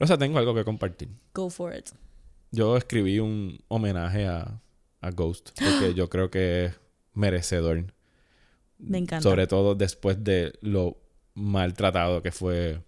[0.00, 1.08] Rosa, tengo algo que compartir.
[1.34, 1.90] Go for it.
[2.50, 4.60] Yo escribí un homenaje a,
[5.00, 6.80] a Ghost porque yo creo que es
[7.14, 7.84] merecedor.
[8.78, 9.22] Me encanta.
[9.22, 10.96] Sobre todo después de lo
[11.34, 12.80] maltratado que fue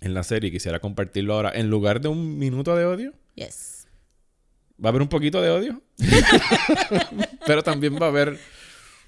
[0.00, 0.50] en la serie.
[0.52, 1.50] Quisiera compartirlo ahora.
[1.54, 3.86] En lugar de un minuto de odio, Yes.
[4.82, 5.82] va a haber un poquito de odio.
[7.46, 8.38] Pero también va a haber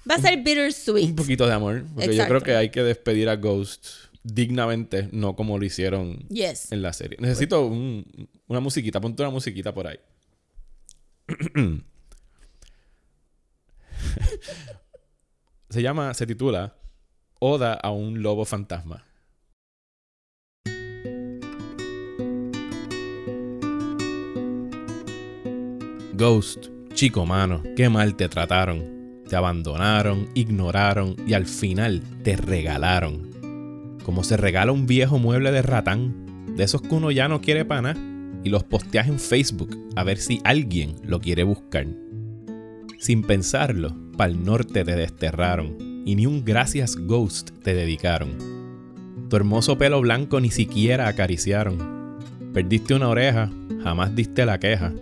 [0.09, 1.05] Va a ser bittersweet.
[1.09, 1.83] un poquito de amor.
[1.93, 3.85] Porque yo creo que hay que despedir a Ghost
[4.33, 6.71] dignamente, no como lo hicieron Yes.
[6.71, 7.17] en la serie.
[7.19, 8.99] Necesito un- una musiquita.
[9.01, 9.99] Ponte una musiquita por ahí.
[15.69, 16.75] se llama, se titula
[17.39, 19.05] Oda a un lobo fantasma.
[26.13, 28.95] Ghost, chico mano, qué mal te trataron.
[29.29, 33.36] Te abandonaron, ignoraron y al final te regalaron.
[34.07, 37.65] Como se regala un viejo mueble de ratán, de esos que uno ya no quiere
[37.65, 37.99] para nada,
[38.41, 41.87] y los posteas en Facebook a ver si alguien lo quiere buscar.
[42.99, 48.37] Sin pensarlo, pa'l norte te desterraron y ni un gracias ghost te dedicaron.
[49.29, 52.15] Tu hermoso pelo blanco ni siquiera acariciaron.
[52.53, 53.51] Perdiste una oreja,
[53.83, 54.93] jamás diste la queja.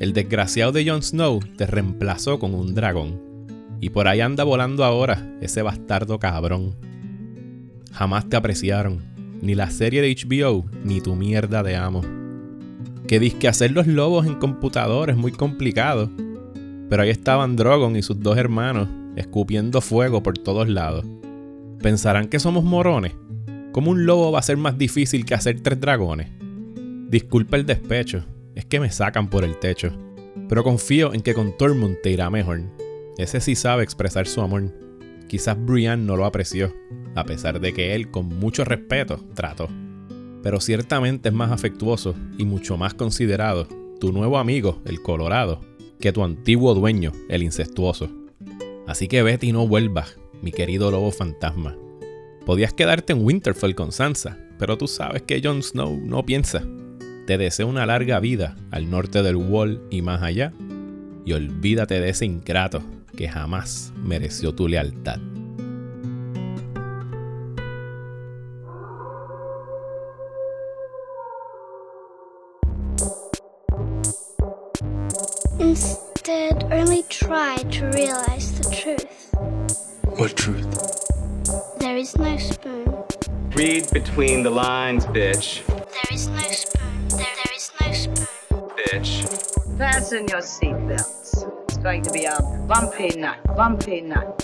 [0.00, 3.20] El desgraciado de Jon Snow te reemplazó con un dragón.
[3.82, 6.74] Y por ahí anda volando ahora ese bastardo cabrón.
[7.94, 8.98] Jamás te apreciaron,
[9.40, 12.02] ni la serie de HBO, ni tu mierda de amo.
[13.06, 16.10] Que disque hacer los lobos en computador es muy complicado.
[16.90, 21.06] Pero ahí estaban Drogon y sus dos hermanos, escupiendo fuego por todos lados.
[21.80, 23.12] ¿Pensarán que somos morones?
[23.70, 26.28] ¿Cómo un lobo va a ser más difícil que hacer tres dragones?
[27.08, 28.24] Disculpa el despecho,
[28.56, 29.92] es que me sacan por el techo.
[30.48, 32.62] Pero confío en que con Tormund te irá mejor.
[33.18, 34.83] Ese sí sabe expresar su amor.
[35.28, 36.74] Quizás Brienne no lo apreció,
[37.14, 39.68] a pesar de que él con mucho respeto trató.
[40.42, 43.66] Pero ciertamente es más afectuoso y mucho más considerado
[44.00, 45.60] tu nuevo amigo, el Colorado,
[45.98, 48.10] que tu antiguo dueño, el incestuoso.
[48.86, 51.76] Así que vete y no vuelvas, mi querido lobo fantasma.
[52.44, 56.62] Podías quedarte en Winterfell con Sansa, pero tú sabes que Jon Snow no piensa.
[57.26, 60.52] Te deseo una larga vida al norte del Wall y más allá,
[61.24, 62.82] y olvídate de ese ingrato
[63.16, 65.20] que jamás mereció tu lealtad.
[75.58, 79.30] Instead, only try to realize the truth.
[80.18, 80.66] What truth?
[81.78, 82.92] There is no spoon.
[83.54, 85.64] Read between the lines, bitch.
[85.66, 87.08] There is no spoon.
[87.08, 88.26] There, there is no spoon.
[88.76, 89.78] Bitch.
[89.78, 91.13] Fasten your seatbelts.
[91.84, 94.40] Going to be a bumpy night, bumpy night.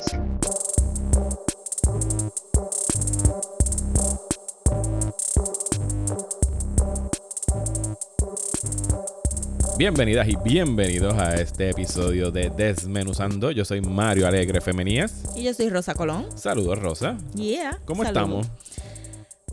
[9.79, 13.51] Bienvenidas y bienvenidos a este episodio de Desmenuzando.
[13.51, 15.25] Yo soy Mario Alegre Femenías.
[15.35, 16.27] Y yo soy Rosa Colón.
[16.37, 17.17] Saludos, Rosa.
[17.35, 17.79] Yeah.
[17.87, 18.47] ¿Cómo estamos?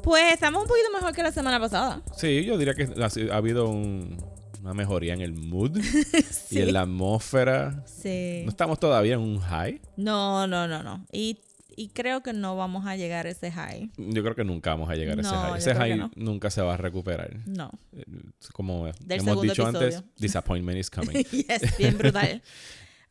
[0.04, 2.02] Pues estamos un poquito mejor que la semana pasada.
[2.18, 4.18] Sí, yo diría que ha, ha habido un-
[4.62, 5.78] una mejoría en el mood
[6.52, 7.84] y en la atmósfera.
[7.86, 8.42] Sí.
[8.44, 9.82] No estamos todavía en un high.
[9.96, 11.06] No, no, no, no.
[11.12, 11.40] Y,
[11.76, 13.92] y creo que no vamos a llegar a ese high.
[13.98, 15.58] Yo creo que nunca vamos a llegar a ese high.
[15.58, 16.12] Ese high no.
[16.16, 17.38] nunca se va a recuperar.
[17.46, 17.72] No.
[18.54, 21.24] Como Del hemos dicho antes, disappointment is coming.
[21.32, 22.42] yes, bien brutal.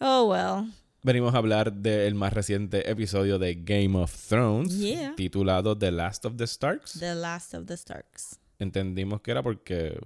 [0.00, 0.70] Oh, well.
[1.02, 5.14] Venimos a hablar del más reciente episodio de Game of Thrones, Yeah.
[5.14, 6.98] titulado The Last of the Starks.
[6.98, 8.40] The Last of the Starks.
[8.58, 10.00] Entendimos que era porque...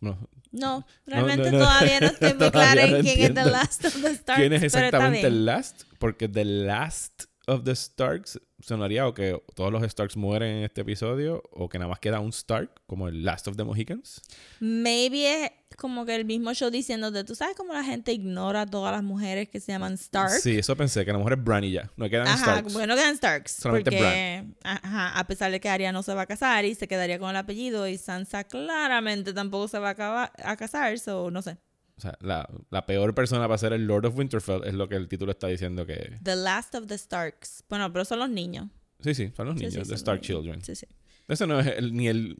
[0.00, 0.18] No,
[0.52, 1.58] No, realmente no.
[1.58, 3.44] todavía no estoy muy clara en quién es The.
[3.50, 4.40] Last of the Starks.
[4.40, 5.32] ¿Quién es pero está exactamente bien.
[5.32, 5.82] el Last?
[5.98, 10.80] Porque The Last of the Starks sonaría o que todos los Starks mueren en este
[10.80, 14.20] episodio o que nada más queda un Stark, como el Last of the Mohicans.
[14.60, 18.66] Maybe es como que el mismo show diciéndote, tú sabes cómo la gente ignora a
[18.66, 20.30] todas las mujeres que se llaman Stark.
[20.30, 21.90] Sí, eso pensé, que a lo mejor es Bran y ya.
[21.96, 22.72] No quedan Ajá, Starks.
[22.72, 23.52] bueno, quedan Starks.
[23.52, 26.88] Solamente porque, ajá, a pesar de que Arya no se va a casar y se
[26.88, 31.30] quedaría con el apellido y Sansa claramente tampoco se va a, acaba- a casar, so
[31.30, 31.58] no sé.
[31.98, 34.94] O sea, la, la peor persona para ser el Lord of Winterfell es lo que
[34.94, 36.16] el título está diciendo que...
[36.22, 37.64] The Last of the Starks.
[37.68, 38.68] Bueno, pero son los niños.
[39.00, 40.20] Sí, sí, son los niños, sí, The Stark.
[40.20, 40.62] Children.
[40.62, 40.86] Sí, sí.
[41.26, 42.36] Ese no es el- ni el...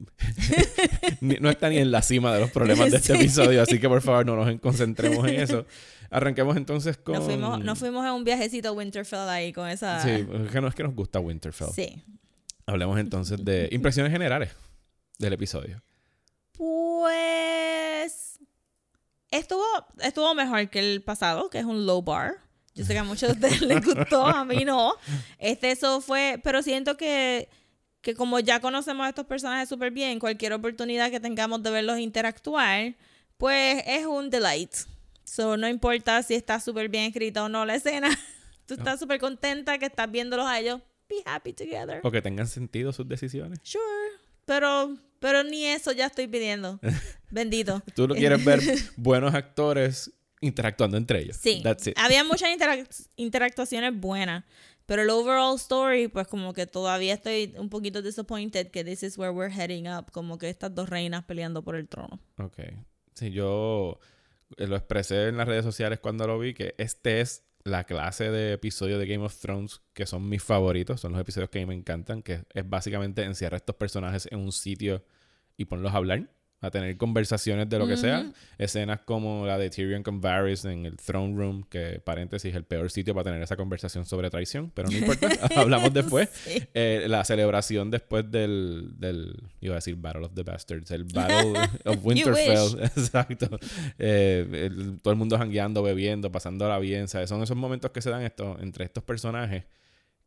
[1.21, 3.19] ni- no está ni en la cima de los problemas de este Sí.
[3.19, 5.65] episodio, así que por favor no nos concentremos en eso.
[6.09, 7.15] Arranquemos entonces con...
[7.15, 10.01] Nos, fuimos, nos fuimos en un viajecito a Winterfell ahí con esa...
[10.01, 11.67] Sí, es que no es que nos gusta Winterfell.
[11.75, 12.01] Sí.
[12.65, 14.51] Hablemos entonces de impresiones generales
[15.19, 15.83] del episodio.
[16.57, 18.28] Pues
[19.31, 19.65] estuvo,
[19.99, 22.37] estuvo mejor que el pasado, que es un low bar.
[22.75, 24.93] Yo sé que a muchos de ustedes les gustó, a mí no.
[25.37, 27.49] Este, eso fue, pero siento que
[28.01, 31.99] que como ya conocemos a estos personajes súper bien, cualquier oportunidad que tengamos de verlos
[31.99, 32.95] interactuar,
[33.37, 34.73] pues es un delight.
[35.23, 38.09] So, no importa si está súper bien escrita o no la escena,
[38.65, 40.81] tú estás súper contenta que estás viéndolos a ellos.
[41.09, 42.01] Be happy together.
[42.03, 43.59] O que tengan sentido sus decisiones.
[43.63, 43.83] Sure.
[44.49, 46.79] Pero, pero ni eso ya estoy pidiendo.
[47.29, 47.83] Bendito.
[47.93, 48.59] Tú lo quieres ver
[48.97, 50.11] buenos actores
[50.41, 51.37] interactuando entre ellos.
[51.39, 51.61] Sí.
[51.63, 51.93] That's it.
[51.99, 54.43] Había muchas interac- interactuaciones buenas.
[54.87, 59.19] Pero el overall story, pues como que todavía estoy un poquito disappointed que this is
[59.19, 60.09] where we're heading up.
[60.11, 62.19] Como que estas dos reinas peleando por el trono.
[62.39, 62.57] Ok.
[63.13, 63.99] Sí, yo
[64.57, 68.53] lo expresé en las redes sociales cuando lo vi, que este es la clase de
[68.53, 71.67] episodio de Game of Thrones que son mis favoritos, son los episodios que a mí
[71.67, 75.03] me encantan, que es básicamente encierra a estos personajes en un sitio
[75.57, 76.29] y ponlos a hablar,
[76.61, 78.31] a tener conversaciones de lo que sea.
[78.57, 82.91] Escenas como la de Tyrion con Varys en el Throne Room, que paréntesis, el peor
[82.91, 86.29] sitio para tener esa conversación sobre traición, pero no importa, hablamos después.
[86.29, 86.61] Sí.
[86.73, 91.53] Eh, la celebración después del, del, iba a decir Battle of the Bastards, el Battle
[91.85, 93.57] of Winterfell, exacto.
[93.97, 97.29] Eh, el- todo el mundo jangueando, bebiendo, pasándola bien, ¿sabes?
[97.29, 99.63] Son esos momentos que se dan esto, entre estos personajes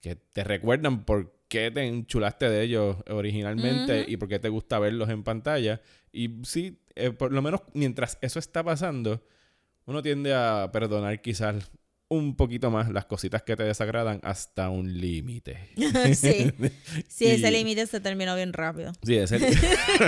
[0.01, 4.79] que te recuerdan por qué te enchulaste de ellos originalmente y por qué te gusta
[4.81, 5.81] verlos en pantalla.
[6.13, 9.25] Y sí, eh, por lo menos mientras eso está pasando,
[9.87, 11.71] uno tiende a perdonar quizás
[12.09, 15.71] un poquito más las cositas que te desagradan hasta un límite.
[16.15, 16.53] sí.
[17.09, 18.93] Sí, ese límite se terminó bien rápido.
[19.03, 19.39] Sí, ese,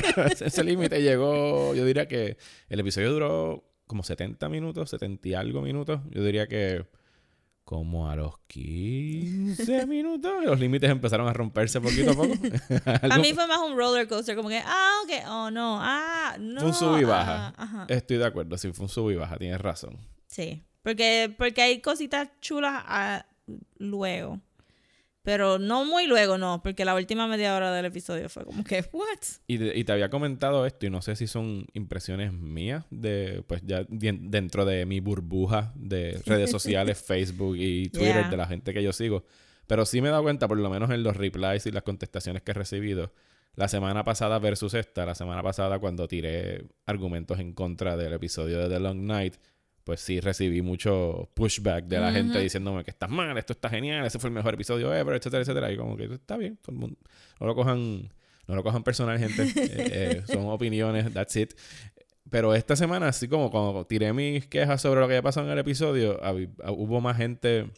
[0.45, 2.37] ese límite llegó, yo diría que
[2.69, 6.01] el episodio duró como 70 minutos, 70 y algo minutos.
[6.11, 6.87] Yo diría que
[7.65, 12.35] como a los 15 minutos los límites empezaron a romperse poquito a poco.
[13.11, 16.61] A mí fue más un roller coaster, como que, ah, ok, oh no, ah, no.
[16.61, 17.49] fue un sub y baja.
[17.49, 17.87] ah, ajá.
[17.89, 19.99] Estoy de acuerdo, sí, fue un sub y baja, tienes razón.
[20.29, 23.27] Sí, porque, porque hay cositas chulas ah,
[23.79, 24.41] luego.
[25.25, 28.85] Pero no muy luego, no, porque la última media hora del episodio fue como que,
[28.93, 29.07] what?
[29.47, 33.43] Y, te- y te había comentado esto, y no sé si son impresiones mías, de
[33.47, 38.29] pues ya dien- dentro de mi burbuja de redes sociales, Facebook y Twitter, Yeah.
[38.29, 39.25] de la gente que yo sigo.
[39.67, 42.43] Pero sí me he dado cuenta, por lo menos en los replies y las contestaciones
[42.43, 43.11] que he recibido,
[43.57, 48.59] la semana pasada versus esta, la semana pasada cuando tiré argumentos en contra del episodio
[48.59, 49.37] de The Long Night,
[49.85, 54.05] pues sí recibí mucho pushback de la gente diciéndome que estás mal, esto está genial,
[54.07, 55.71] ese fue el mejor episodio ever, etcétera, etcétera.
[55.71, 56.99] Y como que está bien, todo el mundo,
[57.39, 58.11] no lo cojan,
[58.47, 59.43] no lo cojan personal, gente.
[59.57, 61.53] Eh, eh, son opiniones, that's it.
[62.31, 65.53] Pero esta semana, así como cuando tiré mis quejas sobre lo que había pasado en
[65.53, 66.19] el episodio,
[66.69, 67.71] hubo más gente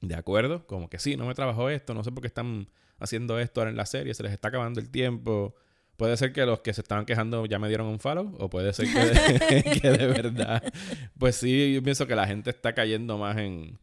[0.00, 3.38] de acuerdo, como que sí, no me trabajó esto, no sé por qué están haciendo
[3.40, 5.56] esto ahora en la serie, se les está acabando el tiempo.
[5.96, 8.72] Puede ser que los que se estaban quejando ya me dieron un follow, o puede
[8.72, 10.62] ser que, que de verdad,
[11.18, 13.78] pues sí, yo pienso que la gente está cayendo más en,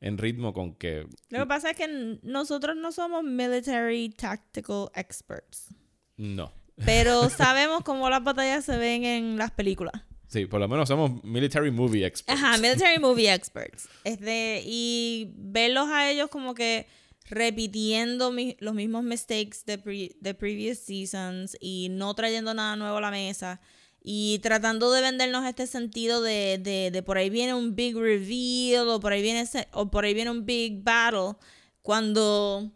[0.00, 5.74] en ritmo con que Lo que pasa es que nosotros no somos military tactical experts,
[6.16, 6.52] no.
[6.84, 10.02] pero sabemos cómo las batallas se ven en las películas.
[10.28, 12.40] Sí, por lo menos somos military movie experts.
[12.40, 13.88] Ajá, military movie experts.
[14.04, 16.86] Este, y verlos a ellos como que
[17.30, 23.00] repitiendo los mismos mistakes de, pre- de previous seasons y no trayendo nada nuevo a
[23.00, 23.60] la mesa
[24.02, 29.00] y tratando de vendernos este sentido de, de, por ahí viene un big reveal o
[29.00, 31.34] por ahí viene o por ahí viene un big battle
[31.82, 32.70] cuando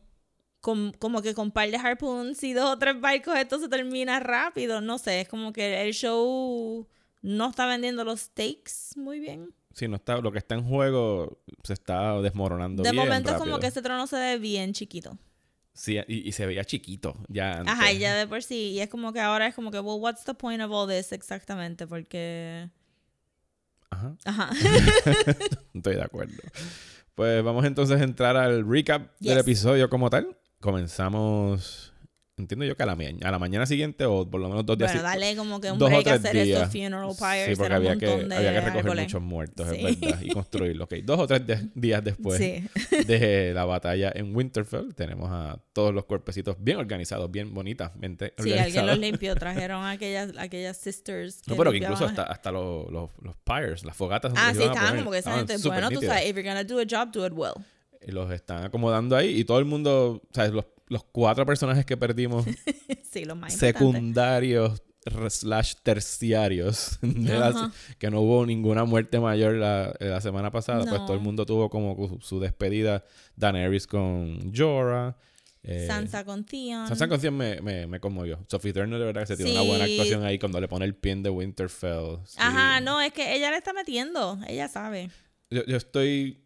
[0.60, 4.20] com- como que con par de harpoons y dos o tres barcos esto se termina
[4.20, 6.88] rápido no sé es como que el show
[7.22, 11.42] no está vendiendo los stakes muy bien Sí, no está, lo que está en juego
[11.64, 13.60] se está desmoronando de bien momento es como rápido.
[13.60, 15.18] que ese trono se ve bien chiquito
[15.74, 17.72] Sí, y, y se veía chiquito ya antes.
[17.72, 20.24] ajá ya de por sí y es como que ahora es como que well what's
[20.24, 22.68] the point of all this exactamente porque
[23.90, 24.50] Ajá, ajá
[25.74, 26.34] estoy de acuerdo.
[27.14, 30.38] Pues vamos entonces a entrar al recap del episodio como tal.
[30.60, 31.91] Comenzamos,
[32.38, 34.90] entiendo yo que a la, a la mañana siguiente o por lo menos dos días
[34.92, 36.58] bueno dale como que un dos o break a tres hacer días.
[36.62, 39.04] estos funeral pyres Sí, porque un había que, de había que recoger árboles.
[39.04, 39.76] muchos muertos, Sí.
[39.86, 40.84] es verdad, y construirlos.
[40.86, 42.64] Ok, dos o tres de- días después sí
[43.06, 48.52] de la batalla en Winterfell, tenemos a todos los cuerpecitos bien organizados, bien bonitamente Sí,
[48.54, 49.34] alguien los limpió.
[49.42, 51.42] Trajeron a aquellas, aquellas sisters.
[51.46, 54.32] No, pero que incluso hasta, hasta los, los, los pyres, las fogatas.
[54.36, 55.56] Ah, sí, estaban como que esa gente.
[55.64, 57.52] Bueno, tú sabes, if you're gonna do a job, do it well.
[58.06, 60.50] Los están acomodando ahí y todo el mundo, ¿sabes?
[60.52, 62.44] Los, los cuatro personajes que perdimos
[63.10, 64.82] sí, lo más secundarios
[65.30, 67.72] slash terciarios de la- Ajá.
[67.98, 71.68] que no hubo ninguna muerte mayor la, la semana pasada pues todo el mundo tuvo
[71.70, 73.04] como su, despedida
[73.36, 75.16] Daenerys con Jorah
[75.64, 76.88] eh, Sansa con Theon.
[76.88, 79.62] Sansa con Theon me, me, me conmovió Sophie Turner de verdad que se tiene una
[79.62, 82.36] buena actuación ahí cuando le pone el pin de Winterfell Sí.
[82.38, 84.38] Ajá, no, es que ella le está metiendo.
[84.48, 85.10] Ella sabe.
[85.50, 86.41] yo, yo estoy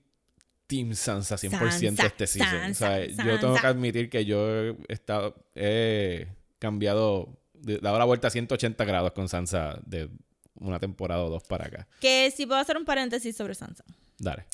[0.66, 2.74] Team Sansa 100% Sansa, este season.
[2.74, 6.26] Sansa, O sea, yo tengo que admitir que yo he, estado, he
[6.58, 10.10] cambiado, de- dado la vuelta a 180 grados con Sansa de
[10.54, 11.86] una temporada o dos para acá.
[12.00, 13.84] Que si puedo hacer un paréntesis sobre Sansa.
[14.18, 14.46] Dale.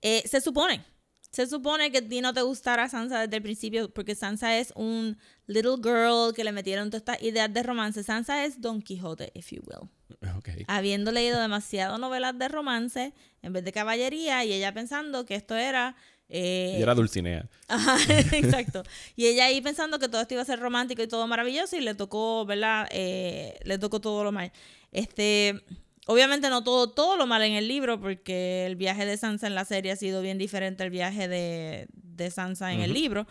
[0.00, 0.84] Eh, se supone.
[1.30, 4.72] Se supone que a ti no te gustara Sansa desde el principio porque Sansa es
[4.74, 8.02] un little girl que le metieron todas estas ideas de romance.
[8.02, 9.88] Sansa es Don Quijote, if you will.
[10.68, 13.12] Habiendo leído demasiado novelas de romance
[13.42, 15.96] en vez de caballería y ella pensando que esto era...
[16.28, 17.46] eh, Y era Dulcinea.
[17.68, 17.96] Ajá,
[18.32, 18.82] exacto.
[19.16, 21.80] Y ella ahí pensando que todo esto iba a ser romántico y todo maravilloso y
[21.80, 22.88] le tocó, ¿verdad?
[22.90, 24.52] Eh, le tocó todo lo mal.
[24.92, 25.62] Este,
[26.06, 29.54] obviamente no todo, todo lo mal en el libro porque el viaje de Sansa en
[29.54, 33.26] la serie ha sido bien diferente al viaje de, de Sansa en el libro,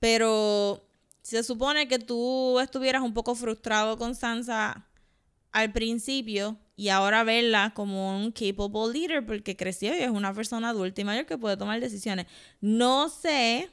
[0.00, 0.86] pero
[1.22, 4.86] se supone que tú estuvieras un poco frustrado con Sansa
[5.54, 10.68] al principio y ahora verla como un capable leader porque creció y es una persona
[10.70, 12.26] adulta y mayor que puede tomar decisiones.
[12.60, 13.70] No sé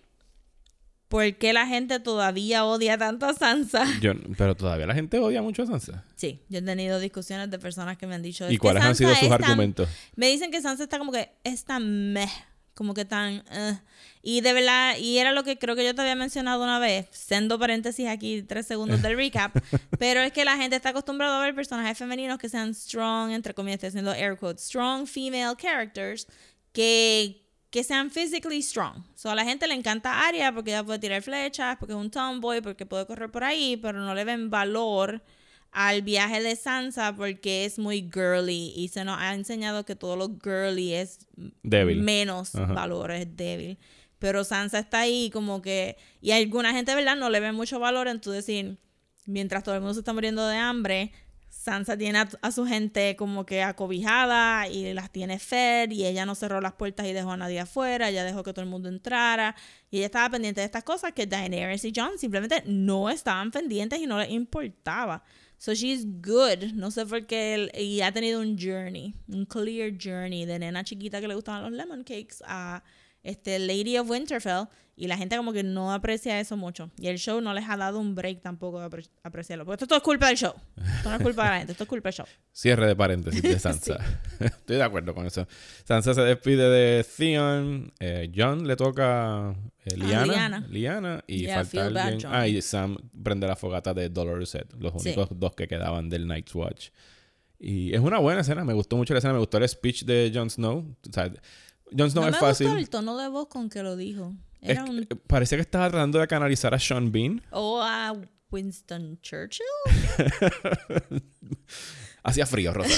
[1.08, 3.84] por qué la gente todavía odia tanto a Sansa.
[4.00, 6.06] Yo, pero todavía la gente odia mucho a Sansa.
[6.16, 8.46] Sí, yo he tenido discusiones de personas que me han dicho.
[8.46, 9.90] "Es ¿Y cuáles han sido sus tan- argumentos?
[10.16, 12.30] me dicen que Sansa está como que es tan meh,
[12.74, 13.80] como que tan eh.
[14.22, 17.08] y de verdad y era lo que creo que yo te había mencionado una vez,
[17.12, 19.56] sendo paréntesis aquí tres segundos del recap,
[20.00, 23.54] pero es que la gente está acostumbrada a ver personajes femeninos que sean strong, entre
[23.54, 26.28] comillas, estoy haciendo air quotes, strong female characters
[26.72, 29.01] que que sean physically strong.
[29.16, 32.12] So, a la gente le encanta Arya porque ella puede tirar flechas, porque es un
[32.12, 35.24] tomboy, porque puede correr por ahí, pero no le ven valor
[35.72, 40.16] al viaje de Sansa porque es muy girly y se nos ha enseñado que todo
[40.16, 41.20] lo girly es
[41.63, 42.01] Débil.
[42.01, 42.74] menos Ajá.
[42.74, 43.78] valor, es débil.
[44.20, 45.98] Pero Sansa está ahí como que...
[46.20, 47.16] Y alguna gente, ¿verdad?
[47.16, 48.78] No le ve mucho valor en tu decir,
[49.25, 51.12] mientras todo el mundo se está muriendo de hambre,
[51.50, 56.25] Sansa tiene a, a su gente como que acobijada y las tiene fed y ella
[56.25, 58.90] no cerró las puertas y dejó a nadie afuera, ella dejó que todo el mundo
[58.90, 59.56] entrara
[59.90, 64.00] y ella estaba pendiente de estas cosas que Daenerys y Jon simplemente no estaban pendientes
[64.00, 65.24] y no les importaba.
[65.63, 66.74] So she's good.
[66.74, 67.53] No sé por qué.
[67.53, 71.62] él- y ha tenido un journey, un clear journey de nena chiquita que le gustaban
[71.62, 72.82] los lemon cakes a
[73.24, 74.66] este Lady of Winterfell.
[74.94, 76.92] Y la gente como que no aprecia eso mucho.
[77.00, 79.66] Y el show no les ha dado un break tampoco de apre- apreciarlo.
[79.66, 80.54] Porque esto todo es culpa del show.
[80.78, 82.25] Esto no es culpa de la gente, esto es culpa del show.
[82.51, 83.98] Cierre de paréntesis de Sansa.
[84.40, 85.48] Estoy de acuerdo con eso.
[85.86, 87.92] Sansa se despide de Theon.
[88.00, 90.25] eh, John le toca eh, Liana.
[90.25, 90.68] Lyanna.
[90.70, 91.24] Liana.
[91.25, 92.32] Y Yeah, falta bad, alguien.
[92.32, 94.72] Ah, y Sam prende la fogata de Dolores Set.
[94.78, 95.10] Los Sí.
[95.10, 96.90] únicos dos que quedaban del Night's Watch.
[97.58, 98.63] Y es una buena escena.
[98.66, 99.34] Me gustó mucho la escena.
[99.34, 100.80] Me gustó el speech de Jon Snow.
[101.10, 101.32] O sea,
[101.98, 102.67] Jon Snow no es me fácil.
[102.67, 104.33] gustó el tono de voz con que lo dijo.
[104.62, 105.07] Es Era que- un...
[105.27, 107.41] Parecía que estaba tratando de canalizar a Sean Bean.
[107.51, 108.13] O a
[108.51, 109.65] Winston Churchill.
[112.24, 112.93] Hacía frío, Rosa.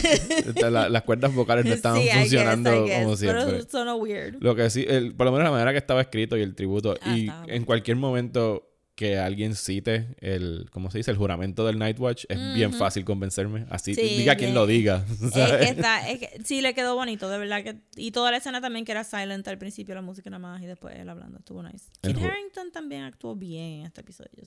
[0.69, 3.45] La- las cuerdas vocales no estaban Sí, guess, funcionando I guess, como siempre.
[3.45, 4.35] Pero sonó weird.
[4.41, 6.95] Lo que sí, el- por lo menos la manera que estaba escrito y el tributo.
[7.01, 11.09] Ah, y en cualquier momento que alguien cite el, ¿cómo se dice?
[11.09, 13.65] El juramento del Nightwatch, es bien fácil convencerme.
[13.71, 15.03] Así, Sí, diga quien lo diga.
[15.23, 18.37] Es que está, es que sí le quedó bonito, de verdad que y toda la
[18.37, 21.39] escena también que era silent al principio la música nada más y después él hablando,
[21.39, 21.85] estuvo nice.
[22.03, 24.43] El Kit Harington también actuó bien en este episodio,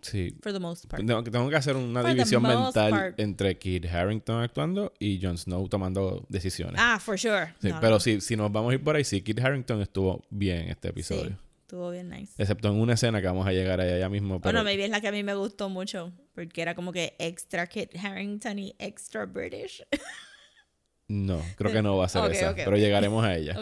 [0.00, 0.34] Sí.
[0.42, 1.04] for the most part.
[1.06, 3.20] Tengo, tengo que hacer una For división mental part.
[3.20, 6.80] entre Kid Harrington actuando y Jon Snow tomando decisiones.
[6.82, 7.54] Ah, for sure.
[7.60, 8.00] Sí, No, pero no.
[8.00, 10.88] si, si nos vamos a ir por ahí, sí, Kid Harrington estuvo bien en este
[10.88, 11.30] episodio.
[11.30, 11.36] Sí,
[11.72, 12.34] estuvo bien nice.
[12.36, 14.40] Excepto en una escena que vamos a llegar allá ya mismo.
[14.40, 17.14] Pero Bueno, maybe es la que a mí me gustó mucho, porque era como que
[17.18, 19.82] extra Kit Harrington y extra British.
[21.08, 22.54] no, creo que no va a ser esa.
[22.54, 23.56] pero llegaremos a ella.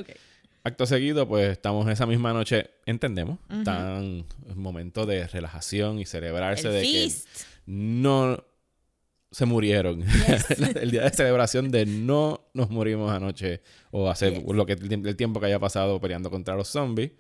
[0.65, 6.67] Acto seguido, pues estamos esa misma noche, entendemos, tan un momento de relajación y celebrarse
[6.67, 7.29] El de feast.
[7.29, 8.45] que no
[9.31, 10.03] se murieron.
[10.81, 13.63] el día de celebración de no nos murimos anoche
[13.93, 14.53] o hacer Yes.
[14.53, 17.13] lo que el tiempo que haya pasado peleando contra los zombies.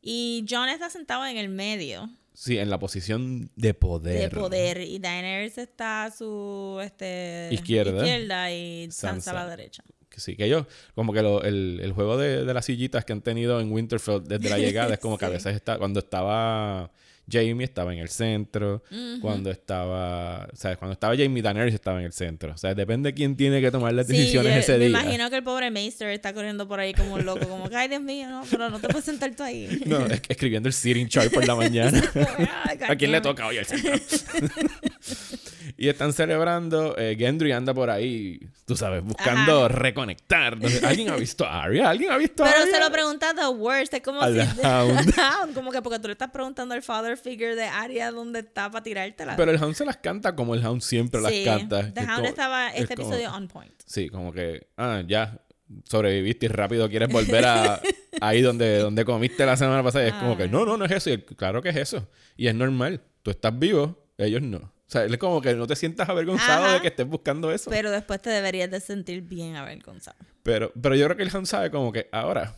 [0.00, 4.30] Y John está sentado en el medio Sí, en la posición de poder.
[4.30, 7.96] de poder y Daenerys está a su este, Izquierda.
[7.98, 9.30] izquierda y Sansa, Sansa.
[9.32, 9.82] a la derecha.
[10.08, 13.12] Que sí, que ellos, como que lo- el, el juego de, de las sillitas que
[13.12, 15.34] han tenido en Winterfell desde la llegada es como que a Sí.
[15.34, 16.92] veces está, cuando estaba
[17.30, 18.82] Jamie estaba en el centro,
[19.20, 20.78] cuando estaba, ¿sabes?
[20.78, 22.52] Cuando estaba Jamie Daenerys estaba en el centro.
[22.52, 24.88] O sea, depende de quién tiene que tomar las Sí, decisiones yo- ese me día.
[24.88, 28.02] imagino que el pobre Maester está corriendo por ahí como un loco, como ay Dios
[28.02, 29.82] mío, no, pero no te puedes sentar tú ahí.
[29.86, 32.02] No, es escribiendo el sitting chart por la mañana.
[32.88, 33.92] ¿A quién le toca hoy el centro?
[35.78, 36.94] y están celebrando.
[36.98, 39.68] Eh, Gendry anda por ahí, tú sabes, buscando Ajá.
[39.68, 40.54] reconectar.
[40.54, 41.88] Entonces, ¿Alguien ha visto a Arya?
[41.88, 42.74] ¿Alguien ha visto a Pero Arya?
[42.74, 44.60] se lo pregunta The Worst, es como Al si...
[44.66, 45.14] Hound.
[45.18, 48.70] Hound, como que porque tú le estás preguntando al father figure de Arya dónde está
[48.70, 49.36] para tirártela.
[49.36, 51.92] Pero el Hound se las canta como el Hound siempre sí, las canta.
[51.94, 53.72] The Es Hound como- estaba es este como- episodio on point.
[53.86, 55.38] Sí, como que, ah, ya,
[55.84, 57.80] sobreviviste y rápido quieres volver a
[58.20, 60.04] ahí donde, donde comiste la semana pasada.
[60.06, 61.10] Y es como que, no, no, no es eso.
[61.10, 62.08] Y él, claro que es eso.
[62.36, 63.00] Y es normal.
[63.22, 64.72] Tú estás vivo, ellos no.
[64.88, 66.74] O sea, es como que no te sientas avergonzado Ajá.
[66.74, 67.68] de que estés buscando eso.
[67.70, 70.16] Pero después te deberías de sentir bien avergonzado.
[70.42, 72.56] Pero, pero yo creo que el Han sabe como que ahora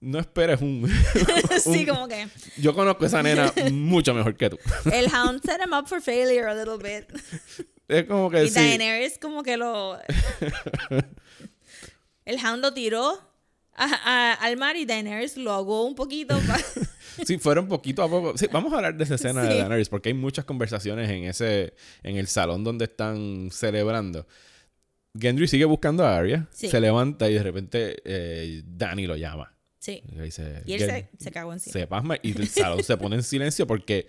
[0.00, 0.88] no esperes un,
[1.60, 4.58] sí, como que Yo conozco a esa nena mucho mejor que tú.
[4.92, 7.08] el Hound set him up for failure a little bit.
[7.88, 8.54] Es como que Y sí.
[8.54, 9.98] Daenerys como que lo...
[12.24, 13.18] el Hound lo tiró
[13.74, 16.38] a- a- al mar y Daenerys lo ahogó un poquito.
[16.46, 16.60] pa-
[17.26, 18.36] Sí, fueron poquito a poco.
[18.36, 19.58] Sí, vamos a hablar de esa escena de Sí.
[19.58, 24.26] Daenerys porque hay muchas conversaciones en ese en el salón donde están celebrando.
[25.18, 26.68] Gendry sigue buscando a Arya, Sí.
[26.68, 29.54] se levanta y de repente eh, Dany lo llama.
[29.78, 30.02] sí.
[30.10, 31.72] Y le dice, Y él "Gen- se, se cagó encima.
[31.72, 34.06] se pasma y el salón se pone en silencio porque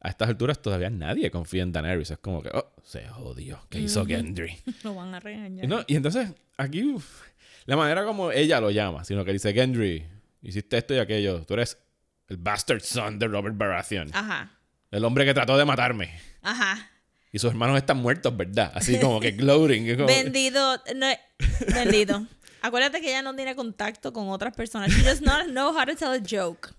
[0.00, 2.10] a estas alturas todavía nadie confía en Daenerys.
[2.10, 3.58] Es como que, oh, se jodió.
[3.70, 4.58] ¿Qué hizo Gendry?
[4.84, 5.64] Lo van a regañar.
[5.64, 7.22] Y, no, y entonces, aquí, uf,
[7.64, 10.04] la manera como ella lo llama, sino que dice, Gendry,
[10.42, 11.42] hiciste esto y aquello.
[11.46, 11.78] Tú eres
[12.28, 14.10] el bastard son de Robert Baratheon.
[14.14, 14.50] Ajá.
[14.90, 16.18] El hombre que trató de matarme.
[16.42, 16.90] Ajá.
[17.32, 18.70] Y sus hermanos están muertos, ¿verdad?
[18.74, 19.94] Así como que gloating.
[19.96, 20.76] como- Vendido.
[20.94, 21.06] No,
[21.74, 22.26] vendido.
[22.62, 24.90] Acuérdate que ella no tiene contacto con otras personas.
[24.90, 26.72] She does not know how to tell a joke.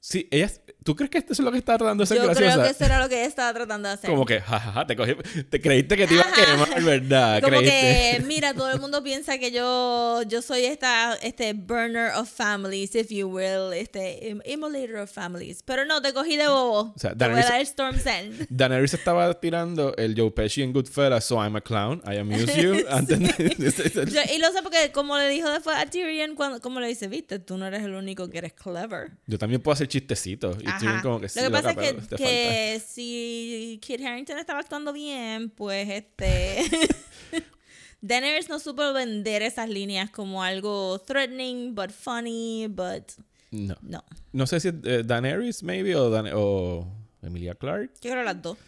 [0.00, 0.50] Sí, ella,
[0.88, 2.52] ¿tú crees que esto es lo que está tratando de ser Yo graciosa?
[2.54, 4.08] creo que eso era lo que ella estaba tratando de hacer.
[4.08, 5.14] Como que, jajaja, te cogí,
[5.50, 7.42] te creíste que te iba a quemar, ¿verdad?
[7.42, 8.16] Como creíste.
[8.20, 12.94] que, mira, todo el mundo piensa que yo, yo soy esta, este burner of families,
[12.94, 15.62] if you will, este im- immolator of families.
[15.62, 16.94] Pero no, te cogí de bobo.
[16.96, 18.46] O sea, te voy a Daenerys- dar Storm's End.
[18.48, 22.84] Daenerys estaba tirando el Joe Pesci en Goodfellas, so I'm a clown, I amuse you.
[22.88, 26.80] Antes de- Yo- y lo sé porque como le dijo después a Tyrion, cuando, como
[26.80, 29.10] le dice, viste, tú no eres el único que eres clever.
[29.26, 30.56] Yo también puedo hacer chistecitos.
[30.62, 30.86] Y Ajá.
[30.86, 34.92] Tyrion como que sí, lo que loca, pasa es que, si Kit Harington estaba actuando
[34.92, 36.62] bien, pues este...
[38.00, 43.02] Daenerys no supo vender esas líneas como algo threatening, but funny, but...
[43.50, 43.74] No.
[43.82, 46.86] No, No sé si es eh, Daenerys, maybe, o, Dan- o
[47.22, 47.94] Emilia Clarke.
[48.00, 48.58] yo creo las dos.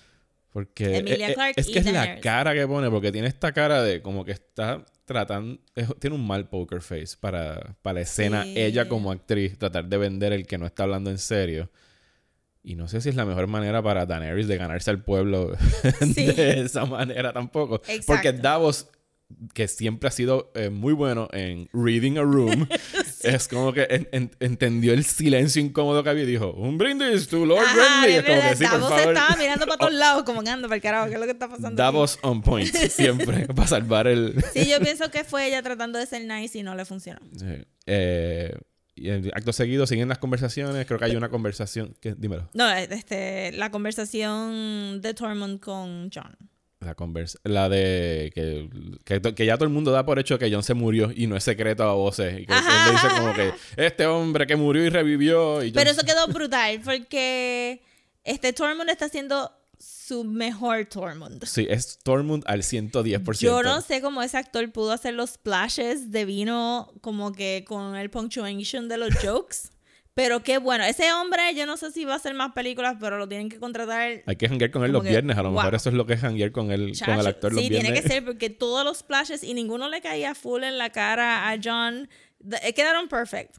[0.53, 3.53] Porque Emilia eh, Clarke es y que es la cara que pone, porque tiene esta
[3.53, 8.01] cara de como que está tratando, es- tiene un mal poker face para, para la
[8.01, 8.55] escena, Sí.
[8.57, 11.71] ella como actriz, tratar de vender el que no está hablando en serio.
[12.63, 15.53] Y no sé si es la mejor manera para Daenerys de ganarse al pueblo
[16.15, 16.27] Sí.
[16.27, 17.77] de esa manera tampoco.
[17.77, 18.05] Exacto.
[18.07, 18.89] Porque Davos,
[19.55, 22.69] que siempre ha sido eh, muy bueno en reading a room,
[23.23, 27.29] es como que en- en- entendió el silencio incómodo que había y dijo, un brindis
[27.29, 28.21] to Lord Renly.
[28.57, 31.27] sí, Davos estaba mirando para todos lados como anda para el carajo, ¿qué es lo
[31.27, 31.69] que está pasando?
[31.69, 31.77] aquí?
[31.77, 34.35] Davos on point, siempre, para salvar el...
[34.53, 37.21] Sí, yo pienso que fue ella tratando de ser nice y no le funcionó.
[37.39, 37.47] Sí.
[37.87, 38.53] Eh,
[39.01, 40.87] y en acto seguido siguen las conversaciones.
[40.87, 41.95] Creo que hay una conversación.
[42.01, 42.49] que- dímelo.
[42.55, 46.37] No, este, la conversación de Tormund con John.
[46.81, 48.71] La, conversa, la de que,
[49.05, 51.37] que, que ya todo el mundo da por hecho que John se murió y no
[51.37, 52.41] es secreto a voces.
[52.41, 55.63] Y que Ajá, él dice como que este hombre que murió y revivió.
[55.63, 57.83] Y Pero eso quedó brutal porque
[58.25, 61.45] este Tormund está haciendo su mejor Tormund.
[61.47, 63.41] Sí, es Tormund al 110%.
[63.41, 67.97] Yo no sé cómo ese actor pudo hacer los splashes de vino como que con
[67.97, 69.71] el punctuation de los jokes.
[70.15, 70.85] Pero qué bueno.
[70.85, 73.59] Ese hombre, yo no sé si va a hacer más películas, pero lo tienen que
[73.59, 74.23] contratar.
[74.27, 75.39] Hay que janguear con él los que, viernes.
[75.39, 77.63] A lo mejor eso es lo que es janguear con él, con el actor los
[77.63, 77.93] sí, viernes.
[77.93, 81.49] tiene que ser porque todos los splashes y ninguno le caía full en la cara
[81.49, 82.09] a John.
[82.61, 83.57] eh, quedaron perfect.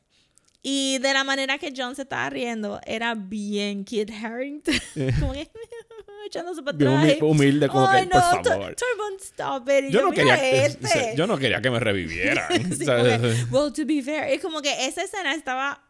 [0.61, 4.75] Y de la manera que John se estaba riendo, era bien Kid Harrington.
[5.19, 5.49] como que
[6.25, 6.93] echándose para atrás.
[6.93, 8.75] humi- humilde, como Ay, que, por no, Tor- favor.
[9.21, 9.85] Stop it.
[9.89, 11.13] Y Yo no, "Mira quería, este".
[11.15, 12.47] yo no quería que me revivieran.
[12.77, 15.83] Sí, que, well, to be fair, es como que esa escena estaba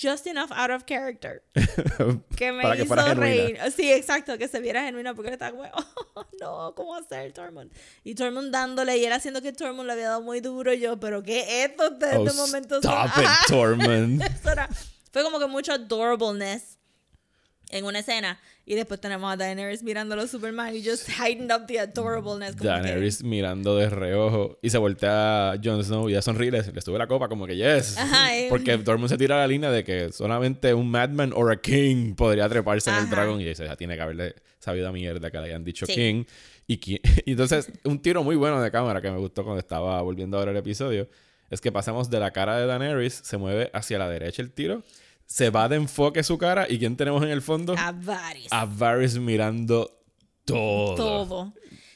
[0.00, 1.42] just enough out of character
[2.36, 3.20] que me Para que hizo fuera genuina.
[3.26, 3.58] reír.
[3.76, 5.64] Sí, exacto, que se viera genuina porque estaba como,
[6.14, 7.70] oh, no, ¿cómo hacer Tormund?
[8.02, 10.98] Y Tormund dándole y él haciendo que Tormund le había dado muy duro y yo,
[10.98, 11.90] pero ¿qué es esto?
[11.92, 13.44] Ustedes Oh, de momento son- stop it, Ajá.
[13.48, 14.22] Tormund.
[15.12, 16.73] Fue como que mucho adorableness
[17.70, 21.66] en una escena y después tenemos a Daenerys mirándolo super mal y just heightened up
[21.66, 22.50] the adorableness.
[22.56, 26.50] como que- Daenerys mirando de reojo y se voltea a Jon Snow y ya sonríe,
[26.50, 27.98] le, le sube la copa como que yes.
[27.98, 28.46] Ajá, eh.
[28.48, 32.48] Porque Tormund se tira la línea de que solamente un madman o a king podría
[32.48, 35.44] treparse en el dragón y dice, ya tiene que haberle sabido a mierda que le
[35.46, 35.94] hayan dicho Sí.
[35.94, 36.24] king.
[36.66, 36.80] Y,
[37.26, 40.40] y entonces, un tiro muy bueno de cámara que me gustó cuando estaba volviendo a
[40.40, 41.08] ver el episodio
[41.50, 44.82] es que pasamos de la cara de Daenerys, se mueve hacia la derecha el tiro,
[45.26, 47.74] se va de enfoque su cara y ¿quién tenemos en el fondo?
[47.78, 48.48] A Varys.
[48.50, 49.90] A Varys mirando
[50.44, 50.94] todo.
[50.94, 51.54] Todo.